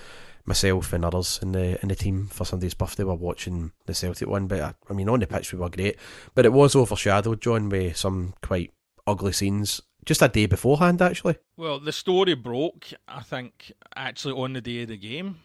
Myself 0.44 0.92
and 0.94 1.06
others 1.06 1.38
in 1.44 1.52
the 1.52 1.80
in 1.84 1.90
the 1.90 1.96
team 1.96 2.26
for 2.26 2.46
Sunday's 2.46 2.74
birthday 2.74 3.04
were 3.04 3.14
watching 3.14 3.74
the 3.86 3.94
Celtic 3.94 4.28
one, 4.28 4.48
but 4.48 4.60
I, 4.60 4.74
I 4.90 4.94
mean 4.94 5.08
on 5.08 5.20
the 5.20 5.28
pitch 5.28 5.54
we 5.54 5.60
were 5.60 5.70
great, 5.70 5.98
but 6.34 6.46
it 6.46 6.54
was 6.54 6.76
overshadowed, 6.76 7.42
John, 7.42 7.70
with 7.70 7.96
some 7.96 8.34
quite 8.42 8.74
ugly 9.06 9.34
scenes 9.34 9.82
just 10.06 10.22
a 10.22 10.28
day 10.28 10.48
beforehand, 10.48 11.02
actually. 11.02 11.36
Well, 11.58 11.80
the 11.80 11.92
story 11.92 12.34
broke, 12.34 12.88
I 13.08 13.22
think, 13.22 13.72
actually 13.96 14.34
on 14.34 14.54
the 14.54 14.62
day 14.62 14.82
of 14.82 14.88
the 14.88 14.98
game, 14.98 15.38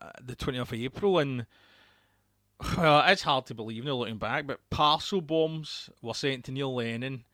uh, 0.00 0.10
the 0.20 0.34
20th 0.34 0.62
of 0.62 0.74
April, 0.74 1.18
and 1.18 1.46
well, 2.76 3.04
it's 3.06 3.22
hard 3.22 3.46
to 3.46 3.54
believe 3.54 3.84
now 3.84 3.94
looking 3.94 4.18
back, 4.18 4.46
but 4.46 4.60
parcel 4.70 5.20
bombs 5.20 5.90
were 6.02 6.14
sent 6.14 6.44
to 6.44 6.52
Neil 6.52 6.74
Lennon, 6.74 7.24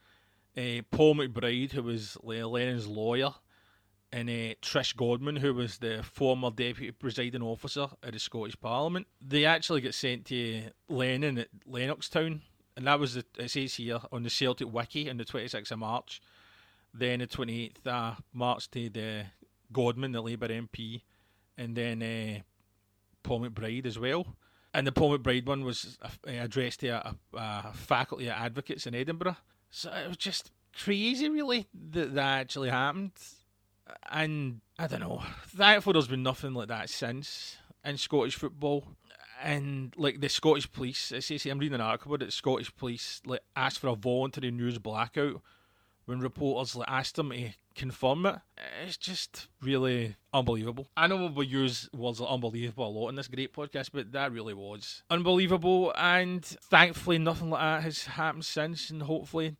uh, 0.57 0.83
Paul 0.91 1.17
McBride, 1.17 1.73
who 1.73 1.83
was 1.83 2.17
Lennon's 2.23 2.87
lawyer, 2.87 3.35
and 4.13 4.29
uh, 4.29 4.55
Trish 4.63 4.97
Godman, 4.97 5.37
who 5.37 5.55
was 5.55 5.79
the 5.79 6.03
former 6.03 6.51
deputy 6.51 6.91
presiding 6.91 7.43
officer 7.43 7.89
at 8.03 8.13
the 8.13 8.19
Scottish 8.19 8.61
Parliament. 8.61 9.07
They 9.21 9.45
actually 9.45 9.83
get 9.83 9.95
sent 9.95 10.25
to 10.27 10.65
Lennon 10.89 11.39
at 11.39 11.49
Lennoxtown 11.69 12.41
and 12.81 12.87
that 12.87 12.99
was 12.99 13.13
the, 13.13 13.25
it 13.39 13.51
says 13.51 13.75
here 13.75 14.01
on 14.11 14.23
the 14.23 14.31
Celtic 14.31 14.73
wiki 14.73 15.11
on 15.11 15.19
the 15.19 15.25
26th 15.25 15.71
of 15.71 15.79
March. 15.79 16.23
Then 16.95 17.19
the 17.19 17.27
28th 17.27 17.87
of 17.87 18.23
March 18.33 18.71
to 18.71 18.89
the 18.89 19.27
Godman, 19.71 20.13
the 20.13 20.23
Labour 20.23 20.49
MP, 20.49 21.03
and 21.59 21.77
then 21.77 22.03
uh, 22.03 22.41
Paul 23.23 23.43
McBride 23.43 23.85
as 23.85 23.99
well. 23.99 24.27
And 24.73 24.87
the 24.87 24.93
Paul 24.93 25.19
McBride 25.19 25.47
one 25.47 25.65
was 25.65 25.99
uh, 26.03 26.09
addressed 26.27 26.81
to 26.81 26.89
a, 26.89 27.17
a, 27.35 27.73
faculty 27.73 28.29
of 28.29 28.35
advocates 28.35 28.87
in 28.87 28.95
Edinburgh. 28.95 29.37
So 29.71 29.91
it 29.91 30.07
was 30.07 30.17
just 30.17 30.53
crazy, 30.77 31.29
really, 31.29 31.67
that 31.93 32.15
that 32.15 32.41
actually 32.41 32.71
happened. 32.71 33.13
And 34.11 34.61
I 34.79 34.87
don't 34.87 35.01
know. 35.01 35.23
Thankfully, 35.49 35.95
there's 35.95 36.07
been 36.07 36.23
nothing 36.23 36.55
like 36.55 36.69
that 36.69 36.89
since 36.89 37.57
in 37.85 37.97
Scottish 37.97 38.37
football 38.37 38.87
and 39.43 39.95
like 39.97 40.21
the 40.21 40.29
Scottish 40.29 40.71
police, 40.71 41.13
it 41.13 41.23
says 41.23 41.47
I'm 41.47 41.59
reading 41.59 41.75
an 41.75 41.81
article 41.81 42.15
about 42.15 42.27
it. 42.27 42.33
Scottish 42.33 42.75
police 42.77 43.21
like 43.25 43.41
asked 43.57 43.79
for 43.79 43.89
a 43.89 43.95
voluntary 43.95 44.51
news 44.51 44.79
blackout 44.79 45.41
when 46.05 46.21
reporters 46.21 46.77
like 46.77 46.91
asked 46.91 47.17
them 47.17 47.31
to 47.31 47.51
confirm 47.75 48.27
it. 48.27 48.37
It's 48.85 48.97
just 48.97 49.49
really 49.63 50.17
unbelievable. 50.33 50.89
I 50.97 51.07
know 51.07 51.27
we 51.27 51.47
use 51.47 51.89
words 51.95 52.21
like 52.21 52.31
unbelievable 52.31 52.87
a 52.87 52.89
lot 52.89 53.09
in 53.09 53.15
this 53.15 53.29
great 53.29 53.53
podcast, 53.53 53.91
but 53.93 54.13
that 54.13 54.33
really 54.33 54.55
was 54.55 55.03
unbelievable. 55.11 55.93
And 55.97 56.45
thankfully, 56.45 57.19
nothing 57.19 57.51
like 57.51 57.61
that 57.61 57.83
has 57.83 58.05
happened 58.05 58.45
since, 58.45 58.91
and 58.91 59.03
hopefully, 59.03 59.57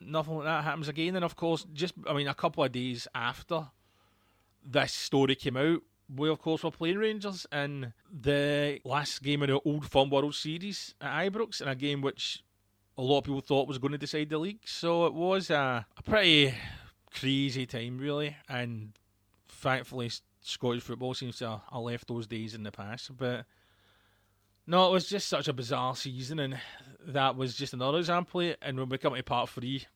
nothing 0.00 0.36
like 0.36 0.44
that 0.44 0.64
happens 0.64 0.88
again. 0.88 1.16
And 1.16 1.24
of 1.24 1.36
course, 1.36 1.66
just 1.72 1.94
I 2.06 2.12
mean, 2.12 2.28
a 2.28 2.34
couple 2.34 2.64
of 2.64 2.72
days 2.72 3.08
after 3.14 3.68
this 4.64 4.92
story 4.92 5.34
came 5.34 5.56
out, 5.56 5.82
we 6.14 6.28
of 6.28 6.40
course 6.40 6.62
were 6.62 6.70
playing 6.70 6.98
Rangers 6.98 7.46
in 7.52 7.92
the 8.10 8.80
last 8.84 9.22
game 9.22 9.42
of 9.42 9.48
the 9.48 9.60
Old 9.64 9.90
Firm 9.90 10.10
World 10.10 10.34
Series 10.34 10.94
at 11.00 11.32
Ibrox, 11.32 11.60
in 11.60 11.68
a 11.68 11.74
game 11.74 12.00
which 12.00 12.42
a 12.98 13.02
lot 13.02 13.18
of 13.18 13.24
people 13.24 13.40
thought 13.40 13.68
was 13.68 13.78
going 13.78 13.92
to 13.92 13.98
decide 13.98 14.28
the 14.28 14.38
league. 14.38 14.60
So 14.64 15.06
it 15.06 15.14
was 15.14 15.50
a, 15.50 15.86
a 15.96 16.02
pretty 16.02 16.54
crazy 17.14 17.66
time, 17.66 17.98
really, 17.98 18.36
and 18.48 18.92
thankfully 19.48 20.10
Scottish 20.40 20.82
football 20.82 21.14
seems 21.14 21.38
to 21.38 21.60
have 21.70 21.80
left 21.82 22.08
those 22.08 22.26
days 22.26 22.54
in 22.54 22.62
the 22.62 22.72
past. 22.72 23.16
But 23.16 23.46
no, 24.66 24.88
it 24.88 24.92
was 24.92 25.08
just 25.08 25.28
such 25.28 25.48
a 25.48 25.52
bizarre 25.52 25.96
season, 25.96 26.38
and 26.38 26.58
that 27.06 27.36
was 27.36 27.56
just 27.56 27.74
another 27.74 27.98
example. 27.98 28.54
And 28.60 28.78
when 28.78 28.88
we 28.88 28.98
come 28.98 29.14
to 29.14 29.22
part 29.22 29.50
three 29.50 29.86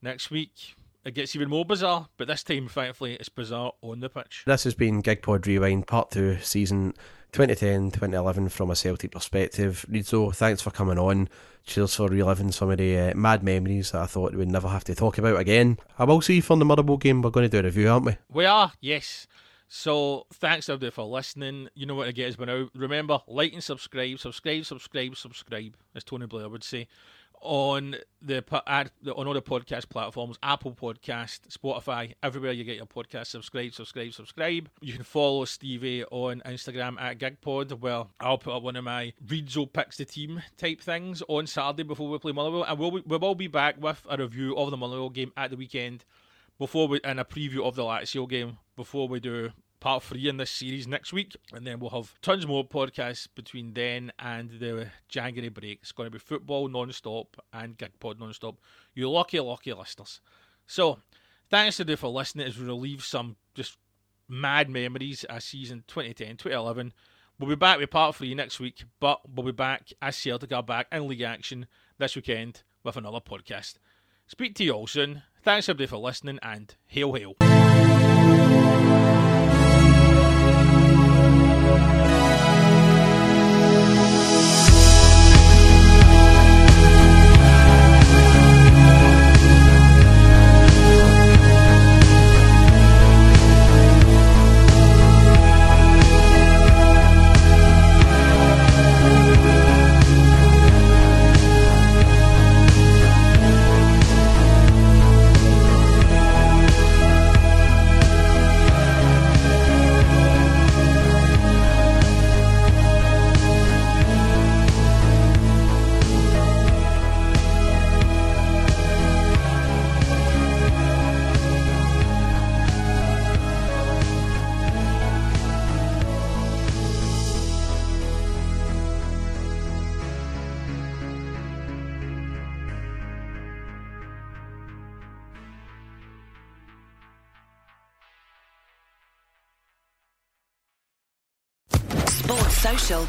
next 0.00 0.30
week, 0.30 0.74
it 1.04 1.14
gets 1.14 1.34
even 1.34 1.50
more 1.50 1.64
bizarre, 1.64 2.08
but 2.16 2.28
this 2.28 2.42
time, 2.42 2.68
thankfully, 2.68 3.14
it's 3.14 3.28
bizarre 3.28 3.72
on 3.82 4.00
the 4.00 4.08
pitch. 4.08 4.44
This 4.46 4.64
has 4.64 4.74
been 4.74 5.02
GigPod 5.02 5.46
Rewind 5.46 5.86
Part 5.86 6.10
2, 6.12 6.38
Season 6.40 6.94
2010 7.32 7.90
2011 7.92 8.50
from 8.50 8.70
a 8.70 8.76
Celtic 8.76 9.10
perspective. 9.10 9.86
Rizzo, 9.88 10.30
thanks 10.30 10.60
for 10.60 10.70
coming 10.70 10.98
on. 10.98 11.28
Cheers 11.64 11.94
for 11.94 12.08
reliving 12.08 12.52
some 12.52 12.70
of 12.70 12.78
the 12.78 12.98
uh, 12.98 13.14
mad 13.14 13.42
memories 13.42 13.92
that 13.92 14.02
I 14.02 14.06
thought 14.06 14.34
we'd 14.34 14.48
never 14.48 14.68
have 14.68 14.84
to 14.84 14.94
talk 14.94 15.18
about 15.18 15.38
again. 15.38 15.78
I 15.98 16.04
will 16.04 16.20
see 16.20 16.36
you 16.36 16.42
from 16.42 16.58
the 16.58 16.64
Motherwell 16.64 16.98
game. 16.98 17.22
We're 17.22 17.30
going 17.30 17.48
to 17.48 17.48
do 17.48 17.60
a 17.60 17.62
review, 17.62 17.88
aren't 17.88 18.06
we? 18.06 18.16
We 18.28 18.44
are, 18.44 18.72
yes. 18.80 19.26
So 19.68 20.26
thanks 20.34 20.68
everybody 20.68 20.90
for 20.90 21.04
listening. 21.06 21.68
You 21.74 21.86
know 21.86 21.94
what 21.94 22.04
to 22.04 22.12
get 22.12 22.28
us 22.28 22.36
by 22.36 22.44
now. 22.44 22.68
Remember, 22.74 23.20
like 23.26 23.54
and 23.54 23.64
subscribe, 23.64 24.18
subscribe, 24.18 24.66
subscribe, 24.66 25.16
subscribe, 25.16 25.76
as 25.94 26.04
Tony 26.04 26.26
Blair 26.26 26.50
would 26.50 26.62
say 26.62 26.88
on 27.42 27.96
the 28.20 28.44
on 28.52 29.26
all 29.26 29.34
the 29.34 29.42
podcast 29.42 29.88
platforms 29.88 30.38
Apple 30.42 30.72
Podcast, 30.72 31.40
Spotify, 31.48 32.14
everywhere 32.22 32.52
you 32.52 32.64
get 32.64 32.76
your 32.76 32.86
podcast. 32.86 33.26
Subscribe, 33.26 33.74
subscribe, 33.74 34.12
subscribe. 34.12 34.68
You 34.80 34.92
can 34.92 35.02
follow 35.02 35.44
Stevie 35.44 36.04
on 36.04 36.40
Instagram 36.46 37.00
at 37.00 37.18
GigPod. 37.18 37.80
Well, 37.80 38.10
I'll 38.20 38.38
put 38.38 38.54
up 38.54 38.62
one 38.62 38.76
of 38.76 38.84
my 38.84 39.12
Rizzo 39.28 39.66
picks 39.66 39.96
the 39.96 40.04
team 40.04 40.42
type 40.56 40.80
things 40.80 41.22
on 41.28 41.46
Saturday 41.46 41.82
before 41.82 42.08
we 42.08 42.18
play 42.18 42.32
Motherwell, 42.32 42.64
and 42.64 42.78
we'll 42.78 42.92
we 42.92 43.16
will 43.16 43.34
be 43.34 43.48
back 43.48 43.80
with 43.80 44.02
a 44.08 44.16
review 44.16 44.56
of 44.56 44.70
the 44.70 44.76
Motherwell 44.76 45.10
game 45.10 45.32
at 45.36 45.50
the 45.50 45.56
weekend 45.56 46.04
before 46.58 46.86
we 46.86 47.00
and 47.02 47.18
a 47.18 47.24
preview 47.24 47.66
of 47.66 47.74
the 47.74 47.82
Lazio 47.82 48.28
game 48.28 48.58
before 48.76 49.08
we 49.08 49.20
do 49.20 49.50
part 49.82 50.04
three 50.04 50.28
in 50.28 50.36
this 50.36 50.52
series 50.52 50.86
next 50.86 51.12
week, 51.12 51.36
and 51.52 51.66
then 51.66 51.80
we'll 51.80 51.90
have 51.90 52.14
tons 52.22 52.46
more 52.46 52.64
podcasts 52.64 53.26
between 53.34 53.74
then 53.74 54.12
and 54.16 54.48
the 54.60 54.86
January 55.08 55.48
break. 55.48 55.80
It's 55.82 55.90
going 55.90 56.06
to 56.06 56.10
be 56.12 56.20
football 56.20 56.68
non-stop 56.68 57.36
and 57.52 57.76
GigPod 57.76 58.20
non-stop. 58.20 58.58
You 58.94 59.10
lucky, 59.10 59.40
lucky 59.40 59.72
listeners. 59.72 60.20
So, 60.68 61.00
thanks 61.50 61.78
to 61.78 61.84
you 61.84 61.96
for 61.96 62.10
listening 62.10 62.46
as 62.46 62.56
we 62.56 62.64
relieve 62.64 63.02
some 63.02 63.34
just 63.54 63.76
mad 64.28 64.70
memories 64.70 65.24
of 65.24 65.42
season 65.42 65.82
2010, 65.88 66.36
2011. 66.36 66.92
We'll 67.40 67.50
be 67.50 67.56
back 67.56 67.80
with 67.80 67.90
part 67.90 68.14
three 68.14 68.36
next 68.36 68.60
week, 68.60 68.84
but 69.00 69.20
we'll 69.28 69.46
be 69.46 69.52
back 69.52 69.92
as 70.00 70.16
Celtic 70.16 70.52
are 70.52 70.62
back 70.62 70.86
in 70.92 71.08
league 71.08 71.22
action 71.22 71.66
this 71.98 72.14
weekend 72.14 72.62
with 72.84 72.96
another 72.96 73.18
podcast. 73.18 73.74
Speak 74.28 74.54
to 74.54 74.64
you 74.64 74.74
all 74.74 74.86
soon. 74.86 75.22
Thanks 75.42 75.68
everybody 75.68 75.88
for 75.88 75.96
listening 75.96 76.38
and 76.40 76.72
hail 76.86 77.14
hail. 77.14 77.34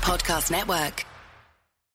Podcast 0.03 0.51
Network. 0.51 1.12